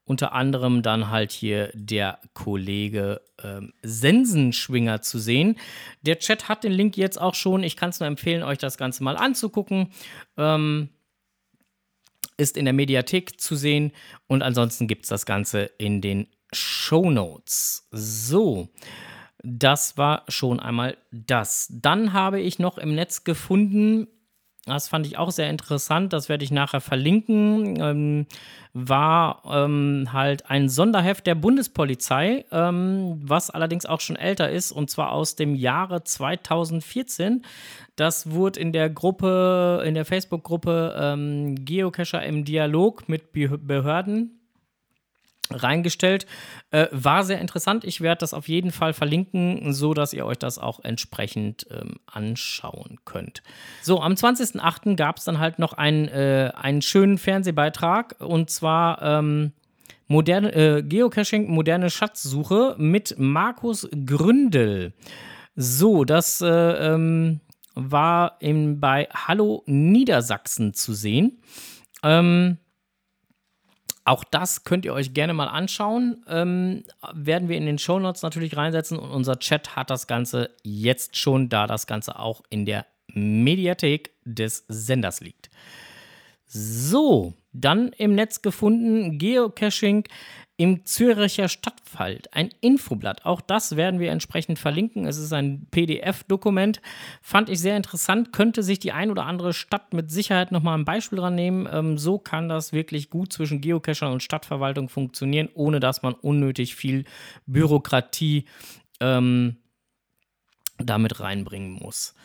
unter 0.10 0.34
anderem 0.34 0.82
dann 0.82 1.12
halt 1.12 1.32
hier 1.32 1.70
der 1.76 2.18
Kollege 2.34 3.22
ähm, 3.44 3.74
Sensenschwinger 3.84 5.04
zu 5.04 5.20
sehen. 5.20 5.58
Der 6.02 6.18
Chat 6.18 6.50
hat 6.50 6.64
den 6.64 6.72
Link 6.72 6.98
jetzt 6.98 7.22
auch 7.22 7.36
schon. 7.36 7.64
Ich 7.64 7.76
kann 7.76 7.92
es 7.92 8.00
nur 8.00 8.08
empfehlen, 8.08 8.42
euch 8.42 8.58
das 8.58 8.80
Ganze 8.80 9.04
mal 9.04 9.16
anzugucken. 9.16 9.92
Ähm, 10.36 10.90
ist 12.38 12.58
in 12.58 12.66
der 12.66 12.74
Mediathek 12.74 13.40
zu 13.40 13.56
sehen 13.56 13.92
und 14.26 14.42
ansonsten 14.42 14.88
gibt 14.88 15.04
es 15.04 15.10
das 15.10 15.28
Ganze 15.28 15.64
in 15.78 16.02
den 16.02 16.28
Show 16.54 17.12
Notes. 17.12 17.88
So, 17.92 18.70
das 19.44 19.96
war 19.96 20.24
schon 20.28 20.60
einmal 20.60 20.98
das. 21.12 21.68
Dann 21.70 22.14
habe 22.14 22.42
ich 22.42 22.58
noch 22.58 22.80
im 22.80 22.96
Netz 22.96 23.26
gefunden, 23.26 24.08
das 24.70 24.88
fand 24.88 25.06
ich 25.06 25.18
auch 25.18 25.32
sehr 25.32 25.50
interessant, 25.50 26.14
das 26.14 26.30
werde 26.30 26.44
ich 26.44 26.52
nachher 26.52 26.82
verlinken, 26.82 27.80
ähm, 27.82 28.26
war 28.74 29.42
ähm, 29.50 30.10
halt 30.14 30.50
ein 30.50 30.70
Sonderheft 30.70 31.28
der 31.28 31.36
Bundespolizei, 31.36 32.46
ähm, 32.52 33.20
was 33.24 33.50
allerdings 33.50 33.86
auch 33.86 34.00
schon 34.00 34.16
älter 34.16 34.50
ist, 34.50 34.72
und 34.72 34.90
zwar 34.90 35.12
aus 35.12 35.36
dem 35.36 35.56
Jahre 35.56 36.04
2014. 36.04 37.44
Das 37.96 38.32
wurde 38.32 38.60
in 38.60 38.72
der 38.72 38.90
Gruppe, 38.90 39.84
in 39.86 39.94
der 39.94 40.06
Facebook-Gruppe 40.06 40.96
ähm, 41.00 41.56
Geocacher 41.66 42.24
im 42.24 42.46
Dialog 42.46 43.10
mit 43.10 43.32
Behörden 43.34 44.39
reingestellt. 45.52 46.26
Äh, 46.72 46.88
war 46.92 47.24
sehr 47.24 47.40
interessant. 47.40 47.84
Ich 47.84 48.02
werde 48.02 48.20
das 48.20 48.34
auf 48.34 48.48
jeden 48.48 48.72
Fall 48.72 48.94
verlinken, 48.94 49.74
so 49.74 49.94
dass 49.94 50.14
ihr 50.14 50.26
euch 50.26 50.38
das 50.38 50.58
auch 50.60 50.80
entsprechend 50.84 51.68
ähm, 51.72 51.96
anschauen 52.06 53.00
könnt. 53.06 53.42
So, 53.82 54.02
am 54.02 54.14
20.08. 54.14 54.96
gab 54.96 55.18
es 55.18 55.26
dann 55.26 55.40
halt 55.40 55.60
noch 55.60 55.74
einen, 55.74 56.08
äh, 56.08 56.52
einen 56.56 56.82
schönen 56.82 57.18
Fernsehbeitrag 57.18 58.16
und 58.20 58.50
zwar 58.50 59.02
ähm, 59.02 59.54
moderne, 60.08 60.54
äh, 60.54 60.84
Geocaching, 60.84 61.50
moderne 61.50 61.90
Schatzsuche 61.90 62.76
mit 62.78 63.16
Markus 63.18 63.88
Gründel. 64.06 64.94
So, 65.56 66.06
das 66.06 66.42
äh, 66.42 66.48
ähm, 66.48 67.42
war 67.76 68.38
im, 68.40 68.80
bei 68.80 69.08
Hallo 69.14 69.64
Niedersachsen 69.66 70.74
zu 70.74 70.94
sehen. 70.94 71.42
Ähm, 72.04 72.58
auch 74.10 74.24
das 74.24 74.64
könnt 74.64 74.86
ihr 74.86 74.94
euch 74.94 75.14
gerne 75.14 75.34
mal 75.34 75.48
anschauen. 75.48 76.26
Ähm, 76.28 76.84
werden 77.14 77.48
wir 77.48 77.58
in 77.58 77.68
den 77.68 77.78
Shownotes 77.78 78.24
natürlich 78.24 78.58
reinsetzen 78.58 78.98
und 78.98 79.12
unser 79.12 79.38
Chat 79.38 79.76
hat 79.76 79.92
das 79.92 80.08
Ganze 80.08 80.50
jetzt 80.64 81.16
schon, 81.16 81.48
da 81.48 81.68
das 81.68 81.86
Ganze 81.86 82.18
auch 82.18 82.42
in 82.50 82.66
der 82.66 82.88
Mediathek 83.14 84.12
des 84.26 84.66
Senders 84.68 85.22
liegt. 85.22 85.52
So, 86.48 87.36
dann 87.54 87.90
im 87.90 88.16
Netz 88.16 88.42
gefunden 88.42 89.20
Geocaching 89.20 90.06
im 90.60 90.86
Züricher 90.86 91.48
Stadtwald, 91.48 92.34
ein 92.34 92.50
Infoblatt. 92.60 93.24
Auch 93.24 93.40
das 93.40 93.78
werden 93.78 94.02
wir 94.02 94.12
entsprechend 94.12 94.60
verlinken. 94.60 95.06
Es 95.06 95.18
ist 95.18 95.32
ein 95.32 95.68
PDF-Dokument. 95.72 96.82
Fand 97.22 97.48
ich 97.48 97.62
sehr 97.62 97.78
interessant. 97.78 98.34
Könnte 98.34 98.62
sich 98.62 98.78
die 98.78 98.92
ein 98.92 99.10
oder 99.10 99.26
andere 99.26 99.54
Stadt 99.54 99.94
mit 99.94 100.12
Sicherheit 100.12 100.52
nochmal 100.52 100.78
ein 100.78 100.84
Beispiel 100.84 101.20
dran 101.20 101.36
nehmen. 101.36 101.66
Ähm, 101.72 101.98
so 101.98 102.20
kann 102.20 102.50
das 102.50 102.74
wirklich 102.74 103.10
gut 103.10 103.32
zwischen 103.32 103.62
Geocachern 103.62 104.12
und 104.12 104.22
Stadtverwaltung 104.22 104.90
funktionieren, 104.90 105.48
ohne 105.54 105.80
dass 105.80 106.02
man 106.02 106.14
unnötig 106.14 106.76
viel 106.76 107.06
Bürokratie 107.46 108.44
ähm, 109.00 109.56
damit 110.78 111.22
reinbringen 111.22 111.72
muss. 111.72 112.16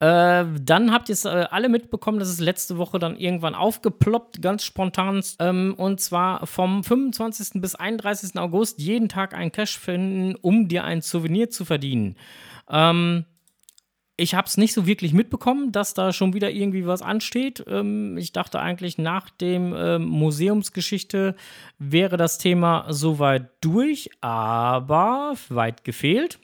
Äh, 0.00 0.46
dann 0.62 0.92
habt 0.92 1.10
ihr 1.10 1.12
es 1.12 1.26
äh, 1.26 1.46
alle 1.50 1.68
mitbekommen, 1.68 2.18
das 2.18 2.30
ist 2.30 2.40
letzte 2.40 2.78
Woche 2.78 2.98
dann 2.98 3.16
irgendwann 3.16 3.54
aufgeploppt, 3.54 4.40
ganz 4.40 4.64
spontan. 4.64 5.22
Ähm, 5.38 5.74
und 5.76 6.00
zwar 6.00 6.46
vom 6.46 6.82
25. 6.82 7.60
bis 7.60 7.74
31. 7.74 8.38
August 8.38 8.78
jeden 8.80 9.10
Tag 9.10 9.34
ein 9.34 9.52
Cash 9.52 9.78
finden, 9.78 10.36
um 10.36 10.68
dir 10.68 10.84
ein 10.84 11.02
Souvenir 11.02 11.50
zu 11.50 11.66
verdienen. 11.66 12.16
Ähm, 12.70 13.26
ich 14.16 14.34
habe 14.34 14.46
es 14.46 14.56
nicht 14.56 14.72
so 14.72 14.86
wirklich 14.86 15.12
mitbekommen, 15.12 15.70
dass 15.70 15.92
da 15.92 16.12
schon 16.12 16.32
wieder 16.32 16.50
irgendwie 16.50 16.86
was 16.86 17.02
ansteht. 17.02 17.62
Ähm, 17.66 18.16
ich 18.16 18.32
dachte 18.32 18.58
eigentlich, 18.58 18.96
nach 18.96 19.28
dem 19.28 19.74
ähm, 19.76 20.06
Museumsgeschichte 20.06 21.36
wäre 21.78 22.16
das 22.16 22.38
Thema 22.38 22.86
soweit 22.88 23.50
durch, 23.60 24.10
aber 24.22 25.34
weit 25.50 25.84
gefehlt. 25.84 26.38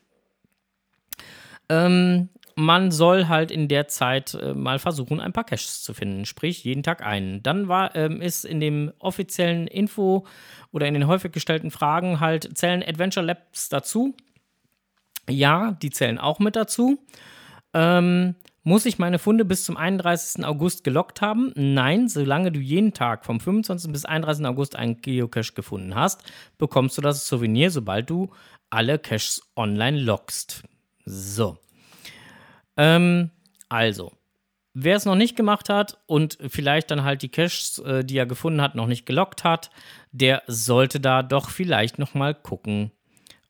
Ähm, 1.68 2.28
man 2.56 2.90
soll 2.90 3.28
halt 3.28 3.50
in 3.50 3.68
der 3.68 3.86
Zeit 3.86 4.34
äh, 4.34 4.54
mal 4.54 4.78
versuchen, 4.78 5.20
ein 5.20 5.34
paar 5.34 5.44
Caches 5.44 5.82
zu 5.82 5.92
finden, 5.92 6.24
sprich 6.24 6.64
jeden 6.64 6.82
Tag 6.82 7.04
einen. 7.04 7.42
Dann 7.42 7.68
war, 7.68 7.94
ähm, 7.94 8.22
ist 8.22 8.44
in 8.46 8.60
dem 8.60 8.92
offiziellen 8.98 9.66
Info 9.66 10.26
oder 10.72 10.88
in 10.88 10.94
den 10.94 11.06
häufig 11.06 11.32
gestellten 11.32 11.70
Fragen 11.70 12.18
halt, 12.18 12.56
zählen 12.56 12.82
Adventure 12.82 13.24
Labs 13.24 13.68
dazu? 13.68 14.16
Ja, 15.28 15.72
die 15.82 15.90
zählen 15.90 16.18
auch 16.18 16.38
mit 16.38 16.56
dazu. 16.56 16.98
Ähm, 17.74 18.36
muss 18.62 18.86
ich 18.86 18.98
meine 18.98 19.18
Funde 19.18 19.44
bis 19.44 19.64
zum 19.64 19.76
31. 19.76 20.44
August 20.46 20.82
gelockt 20.82 21.20
haben? 21.20 21.52
Nein, 21.56 22.08
solange 22.08 22.50
du 22.50 22.58
jeden 22.58 22.94
Tag 22.94 23.26
vom 23.26 23.38
25. 23.38 23.92
bis 23.92 24.06
31. 24.06 24.46
August 24.46 24.76
einen 24.76 25.02
Geocache 25.02 25.52
gefunden 25.52 25.94
hast, 25.94 26.22
bekommst 26.56 26.96
du 26.96 27.02
das 27.02 27.28
Souvenir, 27.28 27.70
sobald 27.70 28.08
du 28.08 28.30
alle 28.70 28.98
Caches 28.98 29.42
online 29.56 30.00
lockst. 30.00 30.62
So. 31.04 31.58
Ähm, 32.76 33.30
also, 33.68 34.12
wer 34.74 34.96
es 34.96 35.04
noch 35.04 35.14
nicht 35.14 35.36
gemacht 35.36 35.68
hat 35.68 35.98
und 36.06 36.38
vielleicht 36.48 36.90
dann 36.90 37.04
halt 37.04 37.22
die 37.22 37.28
Caches, 37.28 37.78
äh, 37.78 38.04
die 38.04 38.18
er 38.18 38.26
gefunden 38.26 38.60
hat, 38.60 38.74
noch 38.74 38.86
nicht 38.86 39.06
gelockt 39.06 39.44
hat, 39.44 39.70
der 40.12 40.42
sollte 40.46 41.00
da 41.00 41.22
doch 41.22 41.50
vielleicht 41.50 41.98
noch 41.98 42.14
mal 42.14 42.34
gucken. 42.34 42.92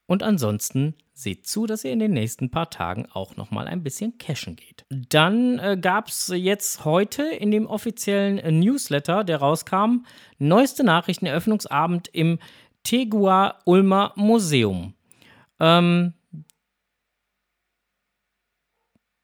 Und 0.07 0.23
ansonsten 0.23 0.95
seht 1.15 1.47
zu, 1.47 1.67
dass 1.67 1.83
ihr 1.83 1.93
in 1.93 1.99
den 1.99 2.13
nächsten 2.13 2.51
paar 2.51 2.71
Tagen 2.71 3.07
auch 3.13 3.37
noch 3.37 3.51
mal 3.51 3.67
ein 3.67 3.83
bisschen 3.83 4.19
cashen 4.19 4.55
geht. 4.55 4.85
Dann 4.91 5.59
äh, 5.59 5.79
gab 5.81 6.09
es 6.09 6.31
jetzt 6.35 6.85
heute 6.85 7.23
in 7.23 7.51
dem 7.51 7.67
offiziellen 7.67 8.39
äh, 8.39 8.53
Newsletter, 8.53 9.25
der 9.25 9.39
rauskam, 9.39 10.05
neueste 10.39 10.85
Nachrichten 10.85 11.27
Eröffnungsabend 11.27 12.09
im 12.13 12.39
Tegua 12.85 13.59
Ulmer 13.65 14.13
Museum. 14.15 14.95
Ähm, 15.59 16.13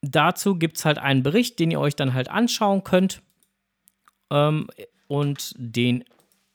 dazu 0.03 0.57
gibt 0.57 0.77
es 0.77 0.85
halt 0.85 0.99
einen 0.99 1.23
Bericht, 1.23 1.59
den 1.59 1.71
ihr 1.71 1.81
euch 1.81 1.97
dann 1.97 2.13
halt 2.13 2.29
anschauen 2.29 2.85
könnt. 2.85 3.23
Ähm, 4.31 4.69
und 5.07 5.55
den 5.57 6.05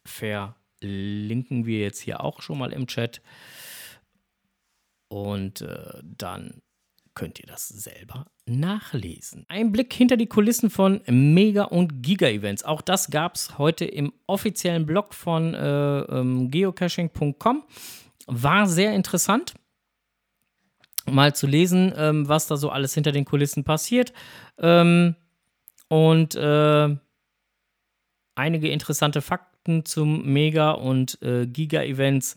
verlinken 0.05 1.65
wir 1.65 1.79
jetzt 1.79 2.01
hier 2.01 2.23
auch 2.23 2.41
schon 2.41 2.59
mal 2.59 2.73
im 2.73 2.87
Chat. 2.87 3.21
Und 5.09 5.61
äh, 5.61 6.01
dann 6.03 6.61
könnt 7.13 7.39
ihr 7.39 7.47
das 7.47 7.67
selber 7.67 8.27
nachlesen. 8.45 9.45
Ein 9.47 9.71
Blick 9.71 9.91
hinter 9.91 10.17
die 10.17 10.27
Kulissen 10.27 10.69
von 10.69 11.01
Mega- 11.07 11.63
und 11.63 12.03
Giga-Events. 12.03 12.63
Auch 12.63 12.81
das 12.81 13.09
gab 13.09 13.35
es 13.35 13.57
heute 13.57 13.85
im 13.85 14.13
offiziellen 14.27 14.85
Blog 14.85 15.13
von 15.13 15.53
äh, 15.53 15.99
ähm, 16.01 16.51
geocaching.com. 16.51 17.63
War 18.27 18.67
sehr 18.67 18.93
interessant 18.93 19.55
mal 21.09 21.35
zu 21.35 21.47
lesen, 21.47 21.93
ähm, 21.95 22.27
was 22.27 22.47
da 22.47 22.57
so 22.57 22.69
alles 22.69 22.93
hinter 22.93 23.11
den 23.11 23.25
Kulissen 23.25 23.63
passiert. 23.63 24.13
Ähm, 24.57 25.15
und 25.89 26.35
äh, 26.35 26.95
einige 28.35 28.69
interessante 28.69 29.21
Fakten 29.21 29.85
zum 29.85 30.25
Mega- 30.25 30.71
und 30.71 31.21
äh, 31.21 31.47
Giga-Events, 31.47 32.35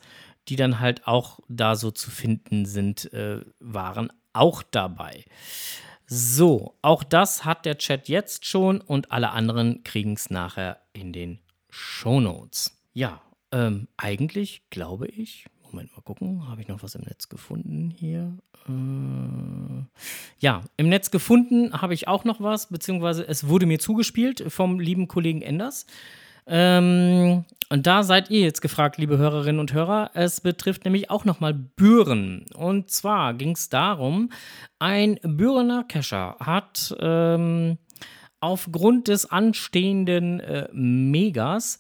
die 0.49 0.57
dann 0.57 0.81
halt 0.81 1.07
auch 1.07 1.41
da 1.49 1.77
so 1.77 1.91
zu 1.91 2.11
finden 2.11 2.65
sind, 2.65 3.13
äh, 3.13 3.41
waren 3.61 4.13
auch 4.33 4.63
dabei. 4.63 5.25
So, 6.07 6.77
auch 6.83 7.05
das 7.05 7.45
hat 7.45 7.67
der 7.67 7.79
Chat 7.79 8.09
jetzt 8.09 8.45
schon 8.45 8.81
und 8.81 9.13
alle 9.13 9.31
anderen 9.31 9.85
kriegen 9.85 10.15
es 10.15 10.31
nachher 10.31 10.81
in 10.93 11.13
den 11.13 11.39
Show 11.69 12.21
Notes. 12.21 12.77
Ja, 12.93 13.21
ähm, 13.53 13.87
eigentlich 13.97 14.63
glaube 14.71 15.07
ich, 15.07 15.47
Moment 15.73 15.93
mal 15.97 16.03
gucken, 16.03 16.49
habe 16.49 16.61
ich 16.61 16.69
noch 16.69 16.83
was 16.83 16.95
im 16.95 17.03
Netz 17.03 17.29
gefunden 17.29 17.91
hier? 17.91 18.37
Äh, 18.69 19.85
ja, 20.39 20.63
im 20.77 20.89
Netz 20.89 21.11
gefunden 21.11 21.73
habe 21.81 21.95
ich 21.95 22.09
auch 22.09 22.25
noch 22.25 22.41
was, 22.41 22.69
beziehungsweise 22.69 23.27
es 23.27 23.49
wurde 23.49 23.67
mir 23.67 23.79
zugespielt 23.79 24.45
vom 24.49 24.81
lieben 24.81 25.09
Kollegen 25.09 25.43
Enders. 25.43 25.87
Ähm, 26.47 27.45
und 27.69 27.87
da 27.87 28.03
seid 28.03 28.31
ihr 28.31 28.41
jetzt 28.41 28.61
gefragt, 28.63 28.99
liebe 28.99 29.17
Hörerinnen 29.17 29.61
und 29.61 29.73
Hörer. 29.73 30.11
Es 30.15 30.41
betrifft 30.41 30.85
nämlich 30.85 31.11
auch 31.11 31.25
nochmal 31.25 31.55
Büren. 31.55 32.47
Und 32.55 32.91
zwar 32.91 33.35
ging 33.35 33.53
es 33.53 33.69
darum, 33.69 34.31
ein 34.81 35.21
Bürener 35.23 35.85
Kescher 35.85 36.37
hat 36.41 36.95
ähm, 36.99 37.79
aufgrund 38.41 39.07
des 39.07 39.31
anstehenden 39.31 40.41
äh, 40.41 40.69
Megas 40.73 41.79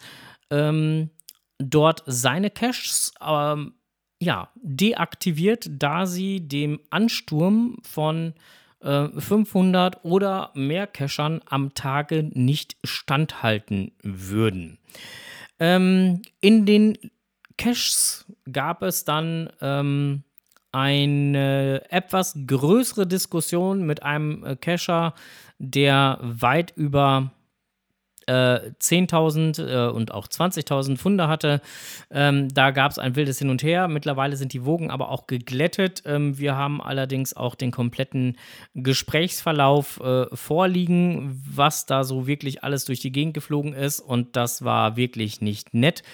ähm, 0.50 1.10
dort 1.58 2.04
seine 2.06 2.50
Caches 2.50 3.12
ähm, 3.20 3.74
ja, 4.20 4.50
deaktiviert, 4.54 5.68
da 5.70 6.06
sie 6.06 6.46
dem 6.46 6.78
Ansturm 6.90 7.78
von 7.82 8.34
äh, 8.80 9.08
500 9.08 10.04
oder 10.04 10.50
mehr 10.54 10.86
Cachern 10.86 11.40
am 11.46 11.74
Tage 11.74 12.30
nicht 12.34 12.76
standhalten 12.84 13.92
würden. 14.02 14.78
Ähm, 15.58 16.22
in 16.40 16.66
den 16.66 16.98
Caches 17.56 18.26
gab 18.50 18.82
es 18.82 19.04
dann 19.04 19.50
ähm, 19.60 20.22
eine 20.72 21.82
etwas 21.90 22.38
größere 22.46 23.06
Diskussion 23.06 23.84
mit 23.84 24.02
einem 24.02 24.44
äh, 24.44 24.56
Cacher, 24.56 25.14
der 25.58 26.18
weit 26.22 26.72
über 26.76 27.32
äh, 28.30 28.70
10.000 28.80 29.88
äh, 29.88 29.90
und 29.90 30.14
auch 30.14 30.28
20.000 30.28 30.96
Funde 30.96 31.26
hatte. 31.26 31.60
Ähm, 32.10 32.48
da 32.48 32.70
gab 32.70 32.92
es 32.92 32.98
ein 32.98 33.16
wildes 33.16 33.40
Hin 33.40 33.50
und 33.50 33.62
Her. 33.64 33.88
Mittlerweile 33.88 34.36
sind 34.36 34.52
die 34.52 34.64
Wogen 34.64 34.90
aber 34.90 35.10
auch 35.10 35.26
geglättet. 35.26 36.04
Ähm, 36.06 36.38
wir 36.38 36.56
haben 36.56 36.80
allerdings 36.80 37.36
auch 37.36 37.56
den 37.56 37.72
kompletten 37.72 38.36
Gesprächsverlauf 38.74 40.00
äh, 40.00 40.26
vorliegen, 40.34 41.42
was 41.44 41.86
da 41.86 42.04
so 42.04 42.28
wirklich 42.28 42.62
alles 42.62 42.84
durch 42.84 43.00
die 43.00 43.12
Gegend 43.12 43.34
geflogen 43.34 43.72
ist. 43.72 43.98
Und 43.98 44.36
das 44.36 44.64
war 44.64 44.96
wirklich 44.96 45.40
nicht 45.40 45.74
nett. 45.74 46.04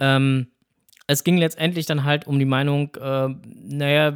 Ähm, 0.00 0.48
es 1.06 1.24
ging 1.24 1.38
letztendlich 1.38 1.86
dann 1.86 2.04
halt 2.04 2.26
um 2.26 2.38
die 2.38 2.44
Meinung, 2.44 2.94
äh, 2.94 3.28
naja, 3.44 4.12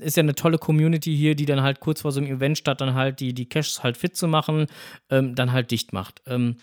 ist 0.00 0.16
ja 0.16 0.22
eine 0.22 0.34
tolle 0.34 0.58
Community 0.58 1.14
hier, 1.14 1.34
die 1.34 1.44
dann 1.44 1.62
halt 1.62 1.80
kurz 1.80 2.02
vor 2.02 2.12
so 2.12 2.20
einem 2.20 2.30
Event 2.30 2.56
statt 2.56 2.80
dann 2.80 2.94
halt 2.94 3.20
die, 3.20 3.34
die 3.34 3.48
Caches 3.48 3.82
halt 3.82 3.96
fit 3.98 4.16
zu 4.16 4.28
machen, 4.28 4.66
ähm, 5.10 5.34
dann 5.34 5.52
halt 5.52 5.70
dicht 5.70 5.92
macht. 5.92 6.22
Ähm, 6.26 6.56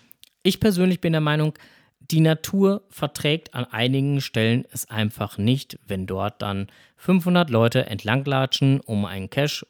ich 0.43 0.59
persönlich 0.59 1.01
bin 1.01 1.13
der 1.13 1.21
Meinung, 1.21 1.53
die 1.99 2.21
Natur 2.21 2.83
verträgt 2.89 3.53
an 3.53 3.65
einigen 3.65 4.21
Stellen 4.21 4.65
es 4.71 4.89
einfach 4.89 5.37
nicht, 5.37 5.77
wenn 5.85 6.07
dort 6.07 6.41
dann 6.41 6.67
500 6.97 7.49
Leute 7.49 7.85
entlanglatschen, 7.85 8.79
um 8.79 9.05
einen 9.05 9.29
Cache 9.29 9.67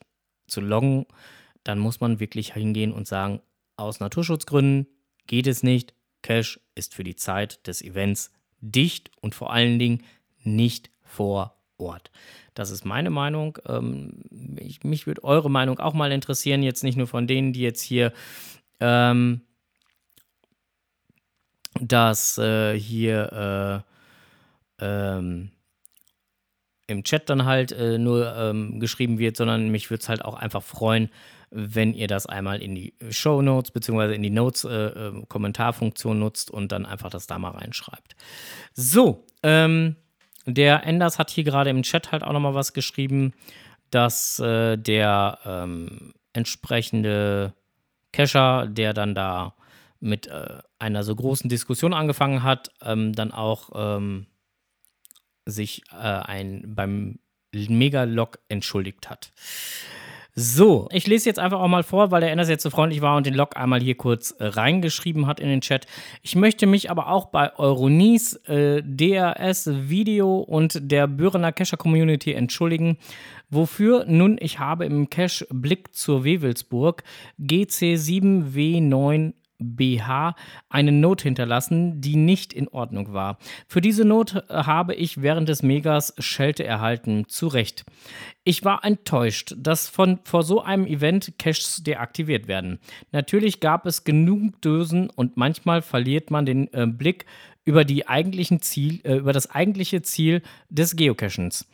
zu 0.48 0.62
loggen. 0.62 1.06
Dann 1.64 1.80
muss 1.80 2.00
man 2.00 2.20
wirklich 2.20 2.54
hingehen 2.54 2.94
und 2.94 3.08
sagen, 3.08 3.42
aus 3.76 4.00
Naturschutzgründen 4.00 4.88
geht 5.28 5.48
es 5.48 5.64
nicht. 5.64 5.94
Cache 6.22 6.60
ist 6.76 6.96
für 6.96 7.04
die 7.04 7.16
Zeit 7.16 7.66
des 7.68 7.82
Events 7.82 8.32
dicht 8.62 9.12
und 9.22 9.36
vor 9.36 9.52
allen 9.52 9.80
Dingen 9.80 10.04
nicht 10.44 10.90
vor 11.02 11.56
Ort. 11.78 12.12
Das 12.54 12.72
ist 12.72 12.86
meine 12.86 13.10
Meinung. 13.10 13.58
Ähm, 13.66 14.24
ich, 14.58 14.84
mich 14.84 15.08
würde 15.08 15.24
eure 15.24 15.50
Meinung 15.50 15.80
auch 15.80 15.94
mal 15.94 16.12
interessieren, 16.12 16.62
jetzt 16.62 16.84
nicht 16.84 16.98
nur 16.98 17.08
von 17.08 17.26
denen, 17.26 17.54
die 17.54 17.62
jetzt 17.62 17.82
hier 17.82 18.12
ähm, 18.82 19.42
das 21.80 22.38
äh, 22.38 22.78
hier 22.78 23.84
äh, 24.80 24.86
ähm, 24.86 25.52
im 26.88 27.04
Chat 27.04 27.30
dann 27.30 27.46
halt 27.46 27.72
äh, 27.72 27.98
nur 27.98 28.36
ähm, 28.36 28.80
geschrieben 28.80 29.20
wird, 29.20 29.38
sondern 29.38 29.70
mich 29.70 29.90
würde 29.90 30.02
es 30.02 30.10
halt 30.10 30.26
auch 30.26 30.36
einfach 30.36 30.64
freuen, 30.64 31.10
wenn 31.52 31.94
ihr 31.94 32.08
das 32.08 32.26
einmal 32.26 32.62
in 32.62 32.76
die 32.76 32.94
Show 33.10 33.42
Notes 33.42 33.72
bzw. 33.72 34.14
in 34.14 34.24
die 34.24 34.30
Notes 34.30 34.64
äh, 34.64 34.70
äh, 34.70 35.24
Kommentarfunktion 35.28 36.20
nutzt 36.20 36.52
und 36.52 36.72
dann 36.72 36.86
einfach 36.86 37.10
das 37.10 37.28
da 37.28 37.40
mal 37.40 37.52
reinschreibt. 37.52 38.16
So, 38.74 39.26
ähm, 39.44 39.96
der 40.46 40.86
Enders 40.86 41.20
hat 41.20 41.30
hier 41.30 41.44
gerade 41.44 41.70
im 41.70 41.84
Chat 41.84 42.12
halt 42.12 42.24
auch 42.24 42.34
nochmal 42.34 42.56
was 42.56 42.74
geschrieben, 42.74 43.34
dass 43.92 44.40
äh, 44.40 44.78
der 44.78 45.40
ähm, 45.46 46.14
entsprechende 46.34 47.54
Cacher, 48.12 48.68
der 48.68 48.94
dann 48.94 49.16
da 49.16 49.54
mit 50.00 50.28
äh, 50.28 50.60
einer 50.80 51.04
so 51.04 51.16
großen 51.16 51.50
Diskussion 51.50 51.94
angefangen 51.94 52.44
hat, 52.44 52.72
ähm, 52.82 53.14
dann 53.14 53.32
auch 53.32 53.70
ähm, 53.76 54.28
sich 55.46 55.84
äh, 55.92 55.96
ein, 55.96 56.64
beim 56.68 57.20
Megalog 57.52 58.40
entschuldigt 58.48 59.10
hat. 59.10 59.34
So, 60.42 60.88
ich 60.94 61.06
lese 61.06 61.28
jetzt 61.28 61.40
einfach 61.40 61.60
auch 61.60 61.68
mal 61.68 61.84
vor, 61.84 62.12
weil 62.12 62.22
der 62.22 62.32
Enders 62.32 62.48
jetzt 62.48 62.64
so 62.64 62.70
freundlich 62.70 63.02
war 63.02 63.18
und 63.18 63.26
den 63.26 63.34
Log 63.34 63.58
einmal 63.58 63.82
hier 63.82 63.96
kurz 63.96 64.32
äh, 64.32 64.46
reingeschrieben 64.46 65.28
hat 65.28 65.42
in 65.42 65.50
den 65.50 65.60
Chat. 65.60 65.86
Ich 66.22 66.36
möchte 66.36 66.66
mich 66.66 66.90
aber 66.90 67.10
auch 67.10 67.26
bei 67.26 67.54
Euronies, 67.58 68.36
äh, 68.48 68.82
DRS, 68.82 69.70
Video 69.90 70.38
und 70.38 70.80
der 70.92 71.08
Bürener 71.08 71.52
Cacher 71.52 71.76
Community 71.76 72.32
entschuldigen. 72.32 72.98
Wofür? 73.50 74.06
Nun, 74.08 74.38
ich 74.40 74.60
habe 74.60 74.86
im 74.86 75.10
Cache 75.10 75.46
Blick 75.50 75.94
zur 75.94 76.24
Wewelsburg 76.24 77.04
GC7W9 77.42 79.34
BH 79.60 80.36
eine 80.70 80.92
Note 80.92 81.24
hinterlassen, 81.24 82.02
die 82.02 82.16
nicht 82.16 82.54
in 82.54 82.68
Ordnung 82.68 83.14
war. 83.14 83.38
Für 83.68 83.82
diese 83.82 84.06
Note 84.06 84.46
äh, 84.50 84.64
habe 84.64 84.96
ich 84.96 85.22
während 85.22 85.50
des 85.50 85.64
Megas 85.64 86.14
Schelte 86.18 86.64
erhalten. 86.64 87.26
Zu 87.28 87.48
Recht. 87.48 87.86
Ich 88.44 88.64
war 88.64 88.84
enttäuscht, 88.84 89.54
dass 89.58 89.88
von 89.88 90.20
vor 90.24 90.44
so 90.44 90.62
einem 90.62 90.88
Event 90.88 91.34
Caches 91.38 91.84
deaktiviert 91.84 92.48
werden. 92.48 92.80
Natürlich 93.12 93.60
gab 93.60 93.86
es 93.86 94.04
genug 94.04 94.62
Dösen 94.62 95.10
und 95.10 95.38
manchmal 95.38 95.82
verliert 95.82 96.32
man 96.32 96.46
den 96.46 96.74
äh, 96.74 96.88
Blick 96.88 97.26
über, 97.66 97.86
die 97.86 98.08
eigentlichen 98.08 98.62
Ziel, 98.62 99.02
äh, 99.04 99.18
über 99.18 99.34
das 99.34 99.52
eigentliche 99.52 100.02
Ziel 100.02 100.42
des 100.70 100.96
Geocachens. 100.96 101.68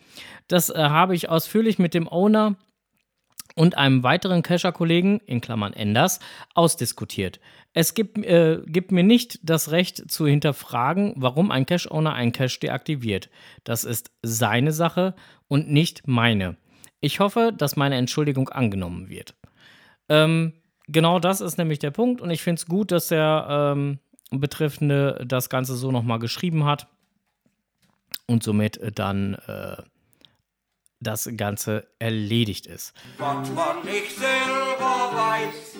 Das 0.47 0.69
äh, 0.69 0.75
habe 0.75 1.15
ich 1.15 1.29
ausführlich 1.29 1.79
mit 1.79 1.93
dem 1.93 2.07
Owner 2.07 2.55
und 3.55 3.77
einem 3.77 4.03
weiteren 4.03 4.43
Cacher-Kollegen, 4.43 5.19
in 5.25 5.41
Klammern 5.41 5.73
Enders, 5.73 6.19
ausdiskutiert. 6.53 7.39
Es 7.73 7.93
gibt, 7.93 8.17
äh, 8.17 8.61
gibt, 8.65 8.91
mir 8.91 9.03
nicht 9.03 9.39
das 9.43 9.71
Recht 9.71 10.09
zu 10.11 10.27
hinterfragen, 10.27 11.13
warum 11.17 11.51
ein 11.51 11.65
Cache-Owner 11.65 12.13
einen 12.13 12.31
Cache 12.31 12.59
deaktiviert. 12.59 13.29
Das 13.63 13.83
ist 13.83 14.11
seine 14.21 14.71
Sache 14.71 15.15
und 15.47 15.69
nicht 15.69 16.07
meine. 16.07 16.57
Ich 17.01 17.19
hoffe, 17.19 17.53
dass 17.57 17.75
meine 17.75 17.95
Entschuldigung 17.95 18.49
angenommen 18.49 19.09
wird. 19.09 19.35
Ähm, 20.09 20.53
genau 20.87 21.19
das 21.19 21.41
ist 21.41 21.57
nämlich 21.57 21.79
der 21.79 21.91
Punkt 21.91 22.21
und 22.21 22.29
ich 22.29 22.41
finde 22.41 22.59
es 22.59 22.65
gut, 22.65 22.91
dass 22.91 23.07
der 23.07 23.73
ähm, 23.75 23.99
Betreffende 24.31 25.23
das 25.25 25.49
Ganze 25.49 25.75
so 25.75 25.91
nochmal 25.91 26.19
geschrieben 26.19 26.65
hat 26.65 26.87
und 28.27 28.43
somit 28.43 28.79
dann 28.97 29.35
äh, 29.47 29.77
das 30.99 31.29
Ganze 31.37 31.87
erledigt 31.99 32.67
ist. 32.67 32.93
Was 33.17 33.49
man 33.51 33.83
nicht 33.85 34.15
selber 34.15 35.11
weiß, 35.13 35.77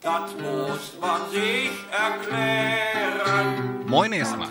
das 0.00 0.32
muss 0.34 0.98
man 1.00 1.30
sich 1.30 1.70
erklären. 1.90 3.86
Moin 3.86 4.12
erstmal. 4.12 4.48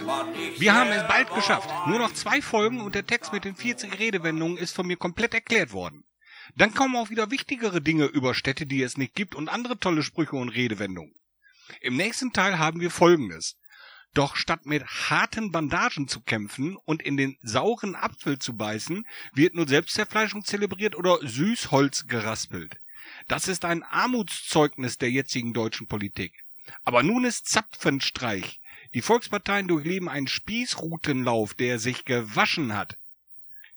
Wir 0.58 0.74
haben 0.74 0.92
es 0.92 1.08
bald 1.08 1.34
geschafft. 1.34 1.70
Nur 1.88 2.00
noch 2.00 2.14
zwei 2.14 2.42
Folgen 2.42 2.82
und 2.82 2.96
der 2.96 3.06
Text 3.06 3.34
mit 3.34 3.44
den 3.44 3.56
40 3.56 4.00
Redewendungen 4.00 4.58
ist 4.58 4.76
von 4.76 4.88
mir 4.88 4.98
komplett 4.98 5.34
erklärt 5.34 5.74
worden. 5.74 6.06
Dann 6.56 6.74
kommen 6.74 6.96
auch 6.96 7.10
wieder 7.10 7.32
wichtigere 7.32 7.82
Dinge 7.82 8.06
über 8.06 8.34
Städte, 8.34 8.66
die 8.66 8.82
es 8.82 8.98
nicht 8.98 9.16
gibt 9.16 9.36
und 9.36 9.50
andere 9.50 9.78
tolle 9.78 10.04
Sprüche 10.04 10.36
und 10.36 10.50
Redewendungen. 10.50 11.16
Im 11.80 11.96
nächsten 11.96 12.34
Teil 12.34 12.60
haben 12.60 12.82
wir 12.82 12.92
folgendes. 12.92 13.58
Doch 14.14 14.36
statt 14.36 14.66
mit 14.66 14.86
harten 14.86 15.52
Bandagen 15.52 16.08
zu 16.08 16.20
kämpfen 16.22 16.76
und 16.76 17.02
in 17.02 17.16
den 17.16 17.38
sauren 17.42 17.96
Apfel 17.96 18.40
zu 18.40 18.58
beißen, 18.58 19.06
wird 19.34 19.56
nur 19.56 19.68
Selbstzerfleischung 19.68 20.44
zelebriert 20.44 20.96
oder 20.96 21.20
Süßholz 21.22 22.08
geraspelt. 22.08 22.82
Das 23.28 23.48
ist 23.48 23.64
ein 23.64 23.84
Armutszeugnis 23.84 24.98
der 24.98 25.12
jetzigen 25.12 25.54
deutschen 25.54 25.88
Politik. 25.88 26.34
Aber 26.84 27.04
nun 27.04 27.24
ist 27.24 27.48
Zapfenstreich. 27.48 28.60
Die 28.94 29.02
Volksparteien 29.02 29.68
durchleben 29.68 30.10
einen 30.10 30.28
Spießrutenlauf, 30.28 31.54
der 31.54 31.80
sich 31.80 32.04
gewaschen 32.04 32.76
hat. 32.76 32.98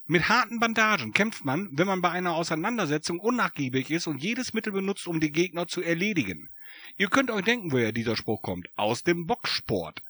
Mit 0.07 0.29
harten 0.29 0.59
Bandagen 0.59 1.13
kämpft 1.13 1.45
man, 1.45 1.71
wenn 1.73 1.87
man 1.87 2.03
bei 2.03 2.11
einer 2.11 2.35
Auseinandersetzung 2.35 3.21
unnachgiebig 3.21 3.91
ist 3.91 4.07
und 4.07 4.23
jedes 4.23 4.53
Mittel 4.53 4.73
benutzt, 4.73 5.07
um 5.07 5.21
die 5.21 5.33
Gegner 5.33 5.67
zu 5.67 5.81
erledigen. 5.81 6.49
Ihr 6.97 7.09
könnt 7.09 7.31
euch 7.31 7.45
denken, 7.45 7.73
woher 7.73 7.93
dieser 7.93 8.17
Spruch 8.17 8.43
kommt. 8.43 8.69
Aus 8.77 9.03
dem 9.03 9.27
Boxsport. 9.27 10.03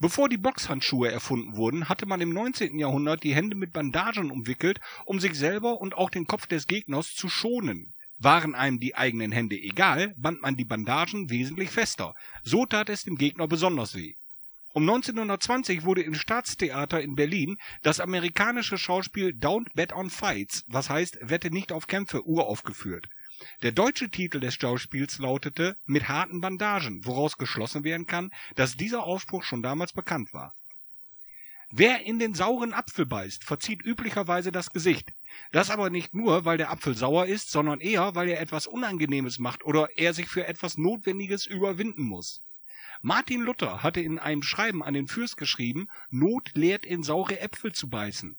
Bevor 0.00 0.28
die 0.28 0.38
Boxhandschuhe 0.38 1.10
erfunden 1.10 1.56
wurden, 1.56 1.88
hatte 1.88 2.06
man 2.06 2.20
im 2.20 2.32
19. 2.32 2.78
Jahrhundert 2.78 3.24
die 3.24 3.34
Hände 3.34 3.56
mit 3.56 3.72
Bandagen 3.72 4.30
umwickelt, 4.30 4.78
um 5.06 5.18
sich 5.18 5.34
selber 5.34 5.80
und 5.80 5.94
auch 5.94 6.10
den 6.10 6.28
Kopf 6.28 6.46
des 6.46 6.68
Gegners 6.68 7.14
zu 7.14 7.28
schonen. 7.28 7.96
Waren 8.16 8.54
einem 8.54 8.78
die 8.78 8.94
eigenen 8.94 9.32
Hände 9.32 9.56
egal, 9.56 10.14
band 10.16 10.40
man 10.40 10.56
die 10.56 10.64
Bandagen 10.64 11.30
wesentlich 11.30 11.70
fester. 11.70 12.14
So 12.44 12.64
tat 12.64 12.90
es 12.90 13.02
dem 13.02 13.16
Gegner 13.16 13.48
besonders 13.48 13.96
weh. 13.96 14.14
Um 14.72 14.88
1920 14.88 15.84
wurde 15.84 16.02
im 16.02 16.14
Staatstheater 16.14 17.00
in 17.00 17.16
Berlin 17.16 17.56
das 17.82 17.98
amerikanische 17.98 18.78
Schauspiel 18.78 19.30
Don't 19.30 19.66
Bet 19.74 19.92
on 19.92 20.10
Fights, 20.10 20.62
was 20.68 20.90
heißt 20.90 21.18
Wette 21.22 21.50
nicht 21.50 21.72
auf 21.72 21.88
Kämpfe, 21.88 22.24
uraufgeführt. 22.24 23.08
Der 23.62 23.72
deutsche 23.72 24.10
Titel 24.10 24.40
des 24.40 24.54
Schauspiels 24.54 25.18
lautete 25.18 25.76
Mit 25.84 26.08
harten 26.08 26.40
Bandagen, 26.40 27.04
woraus 27.04 27.38
geschlossen 27.38 27.84
werden 27.84 28.06
kann, 28.06 28.32
dass 28.56 28.76
dieser 28.76 29.04
Ausspruch 29.04 29.44
schon 29.44 29.62
damals 29.62 29.92
bekannt 29.92 30.32
war. 30.32 30.54
Wer 31.70 32.06
in 32.06 32.18
den 32.18 32.34
sauren 32.34 32.72
Apfel 32.72 33.04
beißt, 33.04 33.44
verzieht 33.44 33.84
üblicherweise 33.84 34.50
das 34.50 34.70
Gesicht. 34.70 35.12
Das 35.52 35.68
aber 35.68 35.90
nicht 35.90 36.14
nur, 36.14 36.46
weil 36.46 36.56
der 36.56 36.70
Apfel 36.70 36.94
sauer 36.94 37.26
ist, 37.26 37.50
sondern 37.50 37.80
eher, 37.80 38.14
weil 38.14 38.28
er 38.28 38.40
etwas 38.40 38.66
Unangenehmes 38.66 39.38
macht 39.38 39.64
oder 39.64 39.88
er 39.98 40.14
sich 40.14 40.28
für 40.28 40.46
etwas 40.46 40.78
Notwendiges 40.78 41.44
überwinden 41.44 42.04
muss. 42.04 42.42
Martin 43.02 43.42
Luther 43.42 43.82
hatte 43.82 44.00
in 44.00 44.18
einem 44.18 44.42
Schreiben 44.42 44.82
an 44.82 44.94
den 44.94 45.08
Fürst 45.08 45.36
geschrieben, 45.36 45.88
Not 46.08 46.50
lehrt 46.54 46.86
in 46.86 47.02
saure 47.02 47.38
Äpfel 47.38 47.72
zu 47.72 47.88
beißen. 47.88 48.38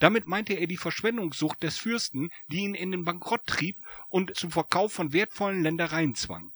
Damit 0.00 0.26
meinte 0.26 0.54
er 0.54 0.66
die 0.66 0.78
Verschwendungssucht 0.78 1.62
des 1.62 1.78
Fürsten, 1.78 2.30
die 2.48 2.60
ihn 2.60 2.74
in 2.74 2.90
den 2.90 3.04
Bankrott 3.04 3.46
trieb 3.46 3.76
und 4.08 4.34
zum 4.36 4.50
Verkauf 4.50 4.92
von 4.92 5.12
wertvollen 5.12 5.62
Ländereien 5.62 6.14
zwang. 6.14 6.52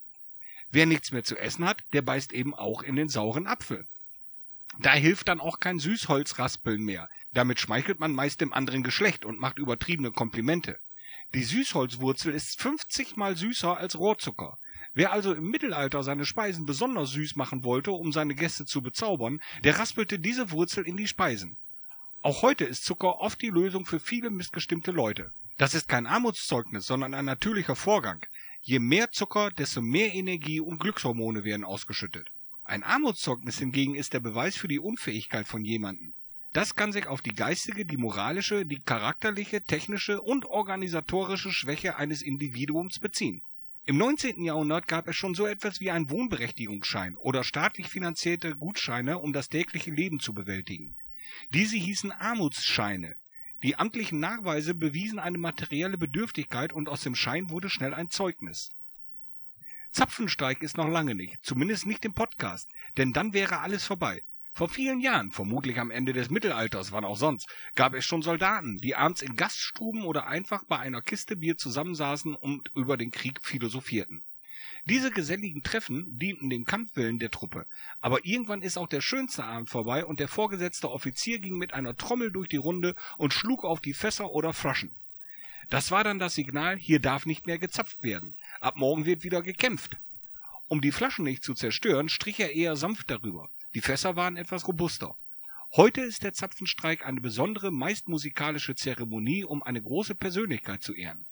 Wer 0.71 0.87
nichts 0.87 1.13
mehr 1.13 1.23
zu 1.23 1.37
essen 1.37 1.67
hat, 1.67 1.85
der 1.93 2.03
beißt 2.03 2.33
eben 2.33 2.55
auch 2.55 2.83
in 2.83 2.97
den 2.97 3.09
sauren 3.09 3.47
Apfel. 3.47 3.87
Da 4.81 4.93
hilft 4.95 5.29
dann 5.29 5.41
auch 5.41 5.61
kein 5.61 5.79
Süßholzraspeln 5.79 6.83
mehr. 6.83 7.09
Damit 7.33 7.61
schmeichelt 7.61 8.01
man 8.01 8.13
meist 8.13 8.41
dem 8.41 8.53
anderen 8.53 8.83
Geschlecht 8.83 9.25
und 9.25 9.39
macht 9.39 9.59
übertriebene 9.59 10.11
Komplimente. 10.11 10.81
Die 11.35 11.45
Süßholzwurzel 11.45 12.33
ist 12.33 12.61
50 12.61 13.17
mal 13.17 13.37
süßer 13.37 13.77
als 13.77 13.99
Rohrzucker. 13.99 14.59
Wer 14.95 15.13
also 15.13 15.35
im 15.35 15.51
Mittelalter 15.51 16.03
seine 16.03 16.25
Speisen 16.25 16.65
besonders 16.65 17.11
süß 17.11 17.37
machen 17.37 17.63
wollte, 17.63 17.93
um 17.93 18.13
seine 18.13 18.35
Gäste 18.35 18.65
zu 18.65 18.83
bezaubern, 18.83 19.41
der 19.65 19.79
raspelte 19.79 20.19
diese 20.19 20.51
Wurzel 20.51 20.87
in 20.87 20.97
die 20.97 21.09
Speisen. 21.09 21.59
Auch 22.25 22.41
heute 22.41 22.65
ist 22.65 22.87
Zucker 22.87 23.21
oft 23.21 23.43
die 23.43 23.51
Lösung 23.51 23.85
für 23.85 24.01
viele 24.01 24.31
missgestimmte 24.31 24.93
Leute. 24.93 25.33
Das 25.59 25.75
ist 25.75 25.89
kein 25.89 26.07
Armutszeugnis, 26.07 26.87
sondern 26.87 27.13
ein 27.13 27.27
natürlicher 27.27 27.77
Vorgang. 27.77 28.25
Je 28.63 28.79
mehr 28.79 29.11
Zucker, 29.11 29.51
desto 29.51 29.83
mehr 29.83 30.15
Energie 30.15 30.59
und 30.59 30.79
Glückshormone 30.79 31.45
werden 31.45 31.67
ausgeschüttet. 31.67 32.31
Ein 32.65 32.83
Armutszeugnis 32.83 33.59
hingegen 33.59 33.95
ist 33.95 34.15
der 34.15 34.21
Beweis 34.21 34.57
für 34.57 34.69
die 34.69 34.79
Unfähigkeit 34.79 35.47
von 35.47 35.67
jemandem. 35.67 36.15
Das 36.55 36.75
kann 36.75 36.93
sich 36.93 37.09
auf 37.09 37.21
die 37.21 37.35
geistige, 37.35 37.85
die 37.85 37.99
moralische, 37.99 38.65
die 38.65 38.81
charakterliche, 38.81 39.63
technische 39.63 40.23
und 40.23 40.47
organisatorische 40.47 41.53
Schwäche 41.53 41.97
eines 41.97 42.23
Individuums 42.23 43.01
beziehen. 43.01 43.43
Im 43.85 43.99
19. 43.99 44.43
Jahrhundert 44.43 44.89
gab 44.89 45.09
es 45.09 45.17
schon 45.17 45.35
so 45.35 45.45
etwas 45.45 45.79
wie 45.79 45.91
einen 45.91 46.09
Wohnberechtigungsschein 46.09 47.17
oder 47.17 47.45
staatlich 47.45 47.89
finanzierte 47.89 48.57
Gutscheine, 48.57 49.19
um 49.19 49.35
das 49.35 49.51
tägliche 49.51 49.91
Leben 49.91 50.21
zu 50.21 50.33
bewältigen. 50.33 50.97
Diese 51.51 51.77
hießen 51.77 52.13
Armutsscheine. 52.13 53.17
Die 53.63 53.77
amtlichen 53.77 54.21
Nachweise 54.21 54.75
bewiesen 54.75 55.19
eine 55.19 55.39
materielle 55.39 55.97
Bedürftigkeit 55.97 56.73
und 56.73 56.89
aus 56.89 57.03
dem 57.03 57.15
Schein 57.15 57.51
wurde 57.51 57.71
schnell 57.71 57.95
ein 57.95 58.11
Zeugnis. 58.11 58.71
Zapfenstreich 59.91 60.61
ist 60.61 60.77
noch 60.77 60.89
lange 60.89 61.15
nicht, 61.15 61.39
zumindest 61.43 61.87
nicht 61.87 62.05
im 62.05 62.15
Podcast, 62.15 62.69
denn 62.97 63.13
dann 63.13 63.33
wäre 63.33 63.61
alles 63.61 63.85
vorbei. 63.85 64.23
Vor 64.53 64.69
vielen 64.69 65.01
Jahren, 65.01 65.33
vermutlich 65.33 65.79
am 65.79 65.91
Ende 65.91 66.13
des 66.13 66.31
Mittelalters, 66.31 66.93
wann 66.93 67.05
auch 67.05 67.17
sonst, 67.17 67.49
gab 67.75 67.95
es 67.95 68.05
schon 68.05 68.23
Soldaten, 68.23 68.79
die 68.79 68.95
abends 68.95 69.23
in 69.23 69.35
Gaststuben 69.35 70.05
oder 70.05 70.27
einfach 70.27 70.65
bei 70.69 70.79
einer 70.79 71.01
Kiste 71.01 71.37
Bier 71.37 71.57
zusammensaßen 71.57 72.37
und 72.37 72.71
über 72.75 72.97
den 72.97 73.11
Krieg 73.11 73.41
philosophierten. 73.43 74.25
Diese 74.87 75.11
geselligen 75.11 75.63
Treffen 75.63 76.19
dienten 76.19 76.51
dem 76.51 76.67
Kampfwillen 76.67 77.19
der 77.19 77.31
Truppe, 77.31 77.67
aber 78.03 78.27
irgendwann 78.27 78.61
ist 78.61 78.77
auch 78.77 78.89
der 78.89 79.01
schönste 79.01 79.43
Abend 79.43 79.71
vorbei 79.71 80.05
und 80.05 80.21
der 80.21 80.29
vorgesetzte 80.29 80.91
Offizier 80.91 81.39
ging 81.39 81.57
mit 81.57 81.73
einer 81.73 81.97
Trommel 81.97 82.31
durch 82.31 82.49
die 82.49 82.59
Runde 82.59 82.95
und 83.17 83.33
schlug 83.33 83.65
auf 83.65 83.81
die 83.81 83.95
Fässer 83.95 84.31
oder 84.31 84.53
Flaschen. 84.53 84.95
Das 85.71 85.91
war 85.91 86.05
dann 86.05 86.19
das 86.19 86.35
Signal, 86.35 86.77
hier 86.77 87.01
darf 87.01 87.25
nicht 87.25 87.47
mehr 87.47 87.59
gezapft 87.59 88.03
werden. 88.03 88.37
Ab 88.61 88.77
morgen 88.77 89.07
wird 89.07 89.25
wieder 89.25 89.41
gekämpft. 89.41 89.97
Um 90.67 90.83
die 90.83 90.93
Flaschen 90.93 91.25
nicht 91.25 91.43
zu 91.43 91.55
zerstören, 91.55 92.11
strich 92.11 92.39
er 92.41 92.53
eher 92.53 92.77
sanft 92.77 93.11
darüber. 93.11 93.49
Die 93.75 93.81
Fässer 93.81 94.17
waren 94.17 94.37
etwas 94.37 94.69
robuster. 94.69 95.17
Heute 95.77 96.03
ist 96.03 96.23
der 96.23 96.35
Zapfenstreik 96.35 97.07
eine 97.07 97.23
besondere, 97.23 97.73
meist 97.73 98.07
musikalische 98.07 98.75
Zeremonie, 98.75 99.45
um 99.45 99.63
eine 99.63 99.83
große 99.83 100.15
Persönlichkeit 100.15 100.83
zu 100.83 100.95
ehren. 100.95 101.27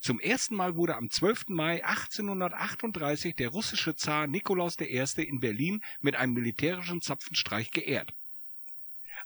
Zum 0.00 0.20
ersten 0.20 0.54
Mal 0.54 0.76
wurde 0.76 0.96
am 0.96 1.10
12. 1.10 1.48
Mai 1.48 1.84
1838 1.84 3.34
der 3.34 3.48
russische 3.48 3.96
Zar 3.96 4.26
Nikolaus 4.26 4.78
I. 4.80 5.22
in 5.22 5.40
Berlin 5.40 5.80
mit 6.00 6.14
einem 6.14 6.34
militärischen 6.34 7.00
Zapfenstreich 7.00 7.70
geehrt. 7.70 8.12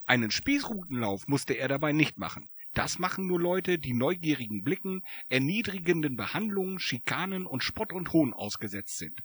Einen 0.07 0.31
Spießrutenlauf 0.31 1.29
musste 1.29 1.55
er 1.55 1.69
dabei 1.69 1.93
nicht 1.93 2.17
machen. 2.17 2.49
Das 2.75 2.99
machen 2.99 3.27
nur 3.27 3.39
Leute, 3.39 3.79
die 3.79 3.93
neugierigen 3.93 4.65
Blicken, 4.65 5.03
erniedrigenden 5.29 6.17
Behandlungen, 6.17 6.79
Schikanen 6.79 7.47
und 7.47 7.63
Spott 7.63 7.93
und 7.93 8.13
Hohn 8.15 8.33
ausgesetzt 8.33 8.97
sind. 8.97 9.21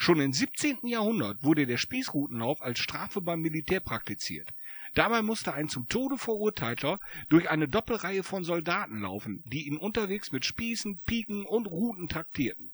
Schon 0.00 0.20
im 0.20 0.32
17. 0.32 0.86
Jahrhundert 0.86 1.42
wurde 1.42 1.66
der 1.66 1.76
Spießrutenlauf 1.76 2.62
als 2.62 2.78
Strafe 2.78 3.20
beim 3.20 3.40
Militär 3.40 3.80
praktiziert. 3.80 4.48
Dabei 4.94 5.22
musste 5.22 5.52
ein 5.54 5.68
zum 5.68 5.88
Tode 5.88 6.16
Verurteilter 6.16 7.00
durch 7.28 7.50
eine 7.50 7.68
Doppelreihe 7.68 8.22
von 8.22 8.44
Soldaten 8.44 9.00
laufen, 9.00 9.42
die 9.44 9.66
ihn 9.66 9.76
unterwegs 9.76 10.30
mit 10.30 10.46
Spießen, 10.46 11.00
Piken 11.04 11.44
und 11.44 11.66
Ruten 11.66 12.08
taktierten. 12.08 12.70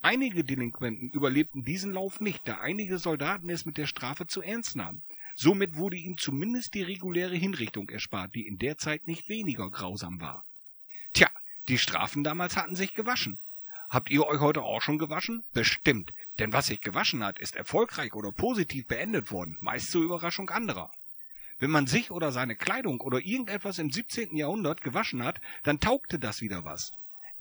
Einige 0.00 0.42
Delinquenten 0.42 1.10
überlebten 1.10 1.64
diesen 1.64 1.92
Lauf 1.92 2.22
nicht, 2.22 2.48
da 2.48 2.58
einige 2.60 2.96
Soldaten 2.96 3.50
es 3.50 3.66
mit 3.66 3.76
der 3.76 3.86
Strafe 3.86 4.26
zu 4.26 4.40
ernst 4.40 4.74
nahmen. 4.74 5.02
Somit 5.36 5.76
wurde 5.76 5.98
ihm 5.98 6.16
zumindest 6.16 6.72
die 6.72 6.82
reguläre 6.82 7.36
Hinrichtung 7.36 7.90
erspart, 7.90 8.34
die 8.34 8.46
in 8.46 8.56
der 8.56 8.78
Zeit 8.78 9.06
nicht 9.06 9.28
weniger 9.28 9.70
grausam 9.70 10.18
war. 10.18 10.46
Tja, 11.12 11.28
die 11.68 11.78
Strafen 11.78 12.24
damals 12.24 12.56
hatten 12.56 12.74
sich 12.74 12.94
gewaschen. 12.94 13.38
Habt 13.94 14.10
ihr 14.10 14.26
euch 14.26 14.40
heute 14.40 14.64
auch 14.64 14.82
schon 14.82 14.98
gewaschen? 14.98 15.44
Bestimmt. 15.52 16.12
Denn 16.40 16.52
was 16.52 16.66
sich 16.66 16.80
gewaschen 16.80 17.22
hat, 17.22 17.38
ist 17.38 17.54
erfolgreich 17.54 18.12
oder 18.14 18.32
positiv 18.32 18.88
beendet 18.88 19.30
worden, 19.30 19.56
meist 19.60 19.92
zur 19.92 20.02
Überraschung 20.02 20.50
anderer. 20.50 20.90
Wenn 21.60 21.70
man 21.70 21.86
sich 21.86 22.10
oder 22.10 22.32
seine 22.32 22.56
Kleidung 22.56 23.00
oder 23.00 23.24
irgendetwas 23.24 23.78
im 23.78 23.92
17. 23.92 24.34
Jahrhundert 24.34 24.80
gewaschen 24.80 25.22
hat, 25.22 25.40
dann 25.62 25.78
taugte 25.78 26.18
das 26.18 26.40
wieder 26.40 26.64
was. 26.64 26.90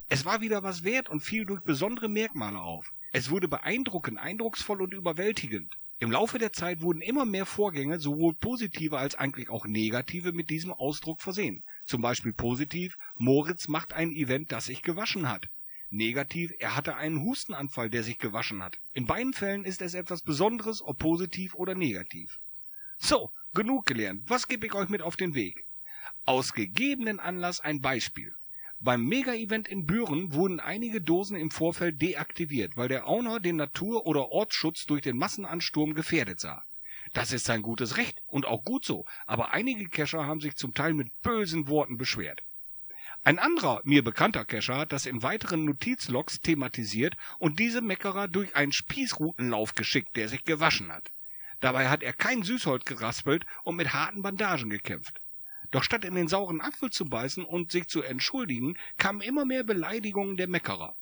Es 0.10 0.26
war 0.26 0.42
wieder 0.42 0.62
was 0.62 0.84
wert 0.84 1.10
und 1.10 1.22
fiel 1.22 1.46
durch 1.46 1.64
besondere 1.64 2.08
Merkmale 2.08 2.60
auf. 2.60 2.86
Es 3.14 3.32
wurde 3.32 3.48
beeindruckend, 3.48 4.20
eindrucksvoll 4.20 4.84
und 4.84 4.94
überwältigend. 4.94 5.74
Im 5.98 6.12
Laufe 6.12 6.38
der 6.38 6.54
Zeit 6.54 6.82
wurden 6.82 7.02
immer 7.02 7.26
mehr 7.26 7.48
Vorgänge, 7.48 7.98
sowohl 7.98 8.36
positive 8.36 9.00
als 9.00 9.16
eigentlich 9.16 9.50
auch 9.50 9.66
negative, 9.66 10.34
mit 10.34 10.52
diesem 10.52 10.72
Ausdruck 10.72 11.20
versehen. 11.24 11.64
Zum 11.88 12.04
Beispiel 12.04 12.34
positiv, 12.34 12.96
Moritz 13.16 13.68
macht 13.68 13.94
ein 13.94 14.12
Event, 14.12 14.52
das 14.52 14.66
sich 14.66 14.84
gewaschen 14.84 15.28
hat. 15.28 15.48
Negativ, 15.94 16.52
er 16.58 16.76
hatte 16.76 16.96
einen 16.96 17.22
Hustenanfall, 17.22 17.92
der 17.92 18.02
sich 18.02 18.18
gewaschen 18.18 18.64
hat. 18.64 18.80
In 18.94 19.06
beiden 19.06 19.32
Fällen 19.32 19.64
ist 19.64 19.80
es 19.84 19.94
etwas 19.94 20.24
Besonderes, 20.24 20.82
ob 20.82 20.98
positiv 20.98 21.54
oder 21.54 21.76
negativ. 21.76 22.40
So, 22.98 23.32
genug 23.54 23.86
gelernt. 23.86 24.24
Was 24.28 24.48
gebe 24.48 24.66
ich 24.66 24.74
euch 24.74 24.90
mit 24.90 25.04
auf 25.04 25.16
den 25.16 25.36
Weg? 25.36 25.66
Aus 26.26 26.54
gegebenen 26.54 27.20
Anlass 27.20 27.60
ein 27.60 27.80
Beispiel. 27.80 28.34
Beim 28.80 29.06
Mega-Event 29.06 29.68
in 29.68 29.86
Büren 29.86 30.34
wurden 30.34 30.60
einige 30.60 31.00
Dosen 31.00 31.38
im 31.38 31.52
Vorfeld 31.52 32.02
deaktiviert, 32.02 32.76
weil 32.76 32.88
der 32.88 33.08
Owner 33.08 33.40
den 33.40 33.58
Natur- 33.58 34.08
oder 34.08 34.30
Ortsschutz 34.30 34.86
durch 34.86 35.04
den 35.04 35.18
Massenansturm 35.18 35.94
gefährdet 35.94 36.40
sah. 36.40 36.64
Das 37.14 37.32
ist 37.32 37.46
sein 37.46 37.62
gutes 37.62 37.98
Recht 37.98 38.20
und 38.26 38.48
auch 38.48 38.64
gut 38.64 38.84
so, 38.84 39.06
aber 39.28 39.52
einige 39.52 39.88
Cacher 39.90 40.26
haben 40.26 40.40
sich 40.40 40.56
zum 40.56 40.74
Teil 40.74 40.96
mit 40.96 41.12
bösen 41.22 41.68
Worten 41.68 41.98
beschwert. 41.98 42.42
Ein 43.26 43.40
anderer, 43.40 43.80
mir 43.86 44.04
bekannter 44.04 44.44
Cacher 44.44 44.80
hat 44.80 44.92
das 44.92 45.06
in 45.06 45.24
weiteren 45.24 45.64
Notizlogs 45.64 46.42
thematisiert 46.42 47.16
und 47.40 47.58
diese 47.58 47.82
Meckerer 47.82 48.28
durch 48.28 48.54
einen 48.58 48.74
Spießrutenlauf 48.74 49.76
geschickt, 49.76 50.18
der 50.18 50.28
sich 50.28 50.44
gewaschen 50.44 50.92
hat. 50.92 51.10
Dabei 51.62 51.88
hat 51.88 52.04
er 52.04 52.12
kein 52.12 52.44
Süßholz 52.44 52.84
geraspelt 52.84 53.46
und 53.64 53.78
mit 53.78 53.94
harten 53.94 54.22
Bandagen 54.22 54.70
gekämpft. 54.70 55.22
Doch 55.72 55.86
statt 55.86 56.04
in 56.04 56.16
den 56.16 56.28
sauren 56.28 56.60
Apfel 56.60 56.90
zu 56.90 57.06
beißen 57.06 57.46
und 57.46 57.72
sich 57.72 57.88
zu 57.88 58.02
entschuldigen, 58.02 58.78
kamen 58.98 59.22
immer 59.22 59.46
mehr 59.46 59.64
Beleidigungen 59.64 60.36
der 60.36 60.50
Meckerer. 60.50 60.94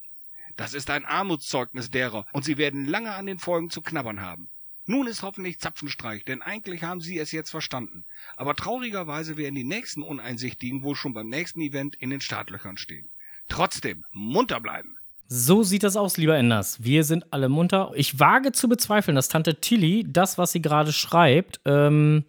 Das 0.57 0.76
ist 0.76 0.91
ein 0.91 1.05
Armutszeugnis 1.05 1.89
derer, 1.89 2.28
und 2.34 2.45
sie 2.45 2.57
werden 2.57 2.86
lange 2.86 3.15
an 3.15 3.26
den 3.26 3.39
Folgen 3.39 3.72
zu 3.72 3.82
knabbern 3.82 4.22
haben. 4.22 4.51
Nun 4.91 5.07
ist 5.07 5.23
hoffentlich 5.23 5.57
Zapfenstreich, 5.57 6.25
denn 6.25 6.41
eigentlich 6.41 6.83
haben 6.83 6.99
sie 6.99 7.17
es 7.17 7.31
jetzt 7.31 7.49
verstanden. 7.49 8.03
Aber 8.35 8.55
traurigerweise 8.55 9.37
werden 9.37 9.55
die 9.55 9.63
nächsten 9.63 10.03
Uneinsichtigen 10.03 10.83
wohl 10.83 10.97
schon 10.97 11.13
beim 11.13 11.29
nächsten 11.29 11.61
Event 11.61 11.95
in 11.95 12.09
den 12.09 12.19
Startlöchern 12.19 12.75
stehen. 12.75 13.09
Trotzdem, 13.47 14.03
munter 14.11 14.59
bleiben. 14.59 14.97
So 15.29 15.63
sieht 15.63 15.83
das 15.83 15.95
aus, 15.95 16.17
lieber 16.17 16.35
Enders. 16.35 16.83
Wir 16.83 17.05
sind 17.05 17.31
alle 17.31 17.47
munter. 17.47 17.93
Ich 17.95 18.19
wage 18.19 18.51
zu 18.51 18.67
bezweifeln, 18.67 19.15
dass 19.15 19.29
Tante 19.29 19.61
Tilly 19.61 20.05
das, 20.05 20.37
was 20.37 20.51
sie 20.51 20.61
gerade 20.61 20.91
schreibt, 20.91 21.61
ähm, 21.63 22.25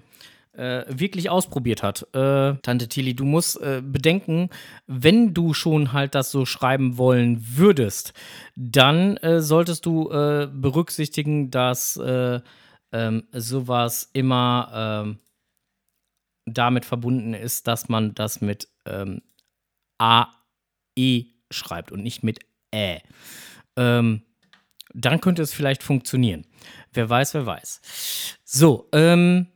äh, 0.52 0.84
wirklich 0.88 1.30
ausprobiert 1.30 1.82
hat. 1.82 2.02
Äh, 2.14 2.54
Tante 2.62 2.88
Tilly, 2.88 3.14
du 3.14 3.24
musst 3.24 3.60
äh, 3.60 3.82
bedenken, 3.84 4.50
wenn 4.86 5.34
du 5.34 5.54
schon 5.54 5.92
halt 5.92 6.14
das 6.14 6.30
so 6.30 6.44
schreiben 6.44 6.98
wollen 6.98 7.42
würdest, 7.56 8.12
dann 8.54 9.16
äh, 9.18 9.40
solltest 9.40 9.86
du 9.86 10.10
äh, 10.10 10.48
berücksichtigen, 10.52 11.50
dass 11.50 11.96
äh, 11.96 12.40
ähm, 12.92 13.24
sowas 13.32 14.10
immer 14.12 15.04
ähm, 15.04 15.18
damit 16.44 16.84
verbunden 16.84 17.34
ist, 17.34 17.66
dass 17.66 17.88
man 17.88 18.14
das 18.14 18.40
mit 18.40 18.68
ähm, 18.84 19.22
A-E 19.98 21.26
schreibt 21.50 21.92
und 21.92 22.02
nicht 22.02 22.22
mit 22.22 22.40
Ä. 22.74 23.00
Ähm, 23.76 24.22
dann 24.94 25.20
könnte 25.20 25.42
es 25.42 25.54
vielleicht 25.54 25.82
funktionieren. 25.82 26.44
Wer 26.92 27.08
weiß, 27.08 27.34
wer 27.34 27.46
weiß. 27.46 27.80
So, 28.44 28.88
ähm, 28.92 29.46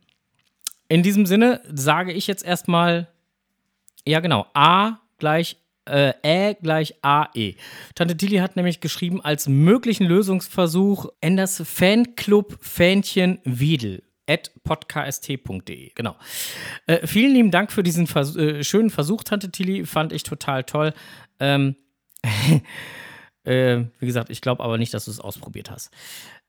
in 0.89 1.03
diesem 1.03 1.27
Sinne 1.27 1.61
sage 1.73 2.13
ich 2.13 2.27
jetzt 2.27 2.45
erstmal, 2.45 3.09
ja 4.07 4.21
genau, 4.21 4.47
A 4.55 4.99
gleich 5.19 5.57
äh, 5.87 6.13
Ä 6.25 6.55
gleich 6.61 6.95
AE. 7.03 7.55
Tante 7.95 8.17
Tilly 8.17 8.39
hat 8.39 8.57
nämlich 8.57 8.81
geschrieben, 8.81 9.21
als 9.25 9.49
möglichen 9.49 10.07
Lösungsversuch 10.07 11.07
Enders 11.21 11.63
Fanclub 11.65 12.59
Fähnchen 12.61 13.39
Wiedel 13.45 14.03
at 14.29 14.51
podcast.de. 14.65 15.93
Genau. 15.95 16.17
Äh, 16.87 17.07
vielen 17.07 17.33
lieben 17.33 17.51
Dank 17.51 17.71
für 17.71 17.83
diesen 17.83 18.07
Vers 18.07 18.35
äh, 18.37 18.65
schönen 18.65 18.91
Versuch, 18.91 19.23
Tante 19.23 19.51
Tilly. 19.51 19.87
Fand 19.87 20.13
ich 20.13 20.25
total 20.25 20.65
toll. 20.65 20.93
Ähm, 21.39 21.77
Äh, 23.47 23.85
wie 24.01 24.07
gesagt, 24.07 24.31
ich 24.31 24.41
glaube 24.41 24.63
aber 24.63 24.77
nicht, 24.77 24.93
dass 24.93 25.05
du 25.05 25.11
es 25.11 25.21
ausprobiert 25.21 25.71
hast. 25.71 25.91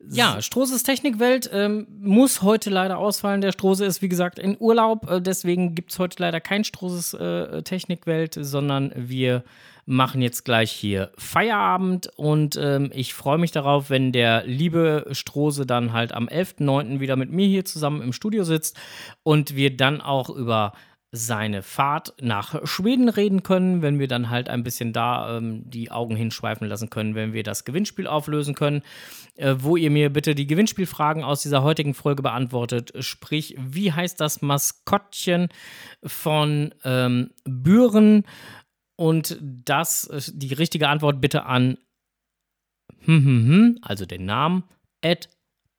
Ja, 0.10 0.41
Strohses 0.41 0.84
Technikwelt 0.84 1.50
ähm, 1.54 1.88
muss 2.00 2.41
heute 2.41 2.70
leider 2.70 2.98
ausfallen. 2.98 3.41
Der 3.41 3.52
Strose 3.52 3.86
ist, 3.86 4.02
wie 4.02 4.10
gesagt, 4.10 4.39
in 4.39 4.58
Urlaub. 4.60 5.10
Äh, 5.10 5.22
deswegen 5.22 5.76
gibt 5.76 5.91
es 5.91 6.00
heute 6.00 6.22
leider 6.22 6.39
kein 6.41 6.64
Strohses 6.64 7.14
äh, 7.14 7.62
Technikwelt, 7.64 8.38
sondern 8.39 8.91
wir 8.95 9.43
machen 9.86 10.22
jetzt 10.22 10.43
gleich 10.43 10.72
hier 10.72 11.12
Feierabend. 11.18 12.12
Und 12.16 12.60
ähm, 12.62 12.91
ich 12.93 13.14
freue 13.14 13.38
mich 13.38 13.52
darauf, 13.52 13.89
wenn 13.89 14.12
der 14.12 14.45
liebe 14.45 15.08
Strose 15.12 15.66
dann 15.66 15.93
halt 15.93 16.12
am 16.12 16.28
11.09. 16.28 17.00
wieder 17.00 17.16
mit 17.16 17.32
mir 17.32 17.48
hier 17.48 17.66
zusammen 17.66 18.02
im 18.02 18.14
Studio 18.14 18.43
sitzt 18.43 18.78
und 19.24 19.56
wir 19.56 19.76
dann 19.76 20.02
auch 20.02 20.30
über 20.30 20.74
seine 21.12 21.64
Fahrt 21.64 22.14
nach 22.22 22.68
Schweden 22.68 23.08
reden 23.08 23.41
können, 23.41 23.82
wenn 23.82 23.97
wir 23.97 24.08
dann 24.08 24.30
halt 24.30 24.49
ein 24.49 24.64
bisschen 24.64 24.91
da 24.91 25.38
ähm, 25.38 25.70
die 25.70 25.89
Augen 25.89 26.16
hinschweifen 26.16 26.68
lassen 26.68 26.89
können, 26.89 27.16
wenn 27.16 27.32
wir 27.34 27.43
das 27.43 27.64
Gewinnspiel 27.64 28.08
auflösen 28.08 28.55
können, 28.55 28.84
äh, 29.36 29.55
wo 29.60 29.78
ihr 29.78 29.89
mir 29.89 30.12
bitte 30.12 30.36
die 30.36 30.47
Gewinnspielfragen 30.47 31.24
aus 31.24 31.41
dieser 31.41 31.64
heutigen 31.64 31.93
Folge 31.93 32.24
beantwortet. 32.24 32.91
Sprich, 32.99 33.55
wie 33.58 33.93
heißt 33.93 34.20
das 34.20 34.41
Maskottchen 34.41 35.47
von 36.03 36.74
ähm, 36.84 37.32
Büren? 37.45 38.24
Und 38.97 39.38
das, 39.41 40.05
äh, 40.05 40.22
die 40.34 40.53
richtige 40.53 40.89
Antwort 40.89 41.22
bitte 41.22 41.45
an 41.45 41.78
hm, 42.99 43.24
hm, 43.24 43.47
hm, 43.47 43.78
also 43.82 44.05
den 44.05 44.26
Namen, 44.26 44.64
at 45.01 45.30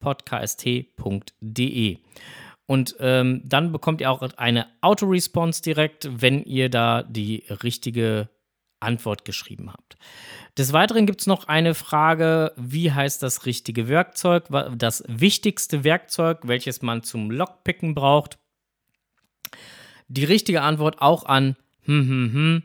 podkst.de. 0.01 1.99
Und 2.69 2.97
ähm, 3.01 3.41
dann 3.47 3.73
bekommt 3.73 4.03
ihr 4.03 4.11
auch 4.11 4.21
eine 4.37 4.67
Auto-Response 4.83 5.63
direkt, 5.63 6.07
wenn 6.21 6.45
ihr 6.45 6.69
da 6.69 7.03
die 7.03 7.45
richtige 7.65 8.29
Antwort 8.79 9.25
geschrieben 9.25 9.73
habt. 9.73 9.97
Des 10.59 10.75
Weiteren 10.75 11.07
gibt 11.07 11.23
es 11.23 11.27
noch 11.27 11.49
eine 11.49 11.75
Frage, 11.75 12.53
wie 12.57 12.93
heißt 12.93 13.23
das 13.23 13.47
richtige 13.47 13.89
Werkzeug, 13.89 14.49
das 14.77 15.03
wichtigste 15.09 15.83
Werkzeug, 15.83 16.41
welches 16.43 16.83
man 16.83 17.03
zum 17.03 17.31
Lockpicken 17.31 17.95
braucht. 17.95 18.37
Die 20.09 20.25
richtige 20.25 20.61
Antwort 20.61 21.01
auch 21.01 21.25
an 21.25 21.57
hm, 21.87 22.07
hm, 22.07 22.33
hm, 22.35 22.63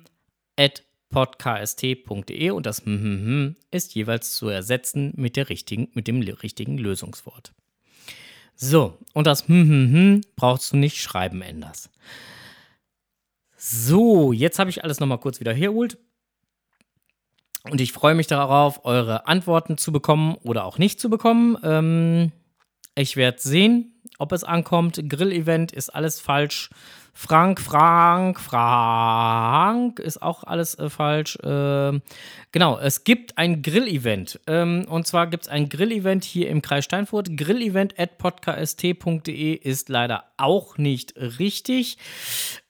podkst.de 1.12 2.50
und 2.50 2.66
das 2.66 2.84
ist 3.72 3.96
jeweils 3.96 4.36
zu 4.36 4.50
ersetzen 4.50 5.14
mit, 5.16 5.38
der 5.38 5.48
richtigen, 5.48 5.88
mit 5.94 6.10
dem 6.10 6.20
richtigen 6.22 6.78
Lösungswort. 6.78 7.54
So, 8.56 8.98
und 9.14 9.28
das 9.28 9.48
hm, 9.48 9.68
hm, 9.68 9.92
hm 9.92 10.22
brauchst 10.36 10.72
du 10.74 10.78
nicht 10.78 11.02
schreiben, 11.02 11.42
Enders. 11.42 11.90
So, 13.58 14.34
jetzt 14.34 14.60
habe 14.60 14.70
ich 14.70 14.84
alles 14.84 15.00
nochmal 15.00 15.20
kurz 15.20 15.40
wieder 15.40 15.54
herholt. 15.54 15.98
Und 17.70 17.80
ich 17.80 17.94
freue 17.94 18.14
mich 18.14 18.28
darauf, 18.28 18.84
eure 18.84 19.26
Antworten 19.28 19.78
zu 19.78 19.92
bekommen 19.94 20.36
oder 20.44 20.66
auch 20.66 20.78
nicht 20.78 21.00
zu 21.00 21.10
bekommen. 21.10 21.58
Ähm, 21.64 22.32
ich 22.96 23.16
werde 23.16 23.40
sehen, 23.40 24.02
ob 24.18 24.34
es 24.34 24.44
ankommt. 24.44 25.02
Grill-Event 25.08 25.72
ist 25.72 25.90
alles 25.90 26.20
falsch. 26.20 26.70
Frank, 27.16 27.62
Frank, 27.62 28.40
Frank 28.40 30.00
ist 30.00 30.22
auch 30.22 30.44
alles 30.44 30.78
äh, 30.80 30.90
falsch. 30.90 31.38
Äh, 31.38 32.00
genau, 32.52 32.80
es 32.80 33.04
gibt 33.04 33.38
ein 33.38 33.62
Grill-Event. 33.62 34.40
Ähm, 34.48 34.86
und 34.90 35.06
zwar 35.06 35.28
gibt 35.28 35.44
es 35.44 35.50
ein 35.50 35.70
Grill-Event 35.70 36.24
hier 36.24 36.50
im 36.50 36.62
Kreis 36.62 36.86
Steinfurt. 36.86 37.38
Grill-Event 37.38 38.00
at 38.00 38.18
podcast.de 38.18 39.54
ist 39.54 39.90
leider 39.90 40.24
auch 40.38 40.78
nicht 40.78 41.16
richtig. 41.16 41.98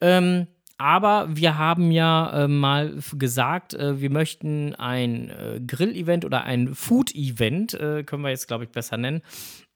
Ähm, 0.01 0.47
aber 0.77 1.27
wir 1.29 1.57
haben 1.57 1.91
ja 1.91 2.43
äh, 2.43 2.47
mal 2.49 2.97
gesagt, 3.17 3.73
äh, 3.73 4.01
wir 4.01 4.09
möchten 4.09 4.75
ein 4.75 5.29
äh, 5.29 5.61
Grill-Event 5.65 6.25
oder 6.25 6.43
ein 6.43 6.75
Food-Event, 6.75 7.75
äh, 7.75 8.03
können 8.03 8.23
wir 8.23 8.31
jetzt, 8.31 8.49
glaube 8.49 8.65
ich, 8.65 8.71
besser 8.71 8.97
nennen, 8.97 9.21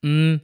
mh, 0.01 0.11
mm, 0.11 0.41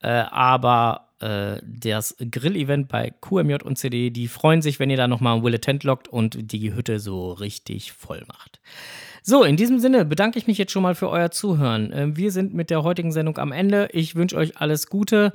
Äh, 0.00 0.08
aber 0.08 1.08
äh, 1.20 1.60
das 1.64 2.16
Grill-Event 2.18 2.88
bei 2.88 3.12
QMJ 3.20 3.62
und 3.64 3.76
CD, 3.78 4.10
die 4.10 4.28
freuen 4.28 4.62
sich, 4.62 4.78
wenn 4.78 4.90
ihr 4.90 4.96
da 4.96 5.08
nochmal 5.08 5.42
Will 5.42 5.58
Tent 5.58 5.82
lockt 5.84 6.08
und 6.08 6.52
die 6.52 6.74
Hütte 6.74 7.00
so 7.00 7.32
richtig 7.32 7.92
voll 7.92 8.22
macht. 8.28 8.60
So, 9.22 9.42
in 9.42 9.56
diesem 9.56 9.78
Sinne 9.80 10.04
bedanke 10.04 10.38
ich 10.38 10.46
mich 10.46 10.58
jetzt 10.58 10.72
schon 10.72 10.82
mal 10.82 10.94
für 10.94 11.10
euer 11.10 11.30
Zuhören. 11.30 11.92
Äh, 11.92 12.16
wir 12.16 12.30
sind 12.30 12.54
mit 12.54 12.70
der 12.70 12.82
heutigen 12.82 13.12
Sendung 13.12 13.38
am 13.38 13.52
Ende. 13.52 13.88
Ich 13.92 14.14
wünsche 14.14 14.36
euch 14.36 14.58
alles 14.58 14.88
Gute 14.88 15.32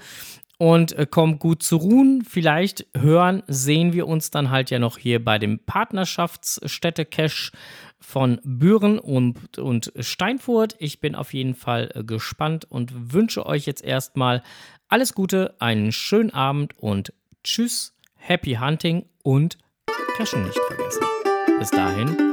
und 0.63 0.93
äh, 0.93 1.05
kommt 1.05 1.41
gut 1.41 1.61
zu 1.61 1.75
ruhen. 1.75 2.23
Vielleicht 2.23 2.87
hören, 2.95 3.43
sehen 3.47 3.91
wir 3.91 4.07
uns 4.07 4.31
dann 4.31 4.49
halt 4.49 4.69
ja 4.69 4.79
noch 4.79 4.97
hier 4.97 5.21
bei 5.21 5.37
dem 5.37 5.59
Partnerschaftsstätte-Cache 5.59 7.51
von 7.99 8.39
Büren 8.45 8.97
und, 8.97 9.57
und 9.57 9.91
Steinfurt. 9.99 10.77
Ich 10.79 11.01
bin 11.01 11.15
auf 11.15 11.33
jeden 11.33 11.55
Fall 11.55 11.91
äh, 11.93 12.05
gespannt 12.05 12.63
und 12.63 13.13
wünsche 13.13 13.45
euch 13.45 13.65
jetzt 13.65 13.83
erstmal 13.83 14.41
alles 14.87 15.13
Gute, 15.13 15.53
einen 15.59 15.91
schönen 15.91 16.29
Abend 16.29 16.79
und 16.79 17.11
tschüss, 17.43 17.93
happy 18.15 18.53
hunting 18.53 19.05
und 19.21 19.57
Cachen 20.15 20.45
nicht 20.45 20.59
vergessen. 20.69 21.03
Bis 21.59 21.71
dahin, 21.71 22.32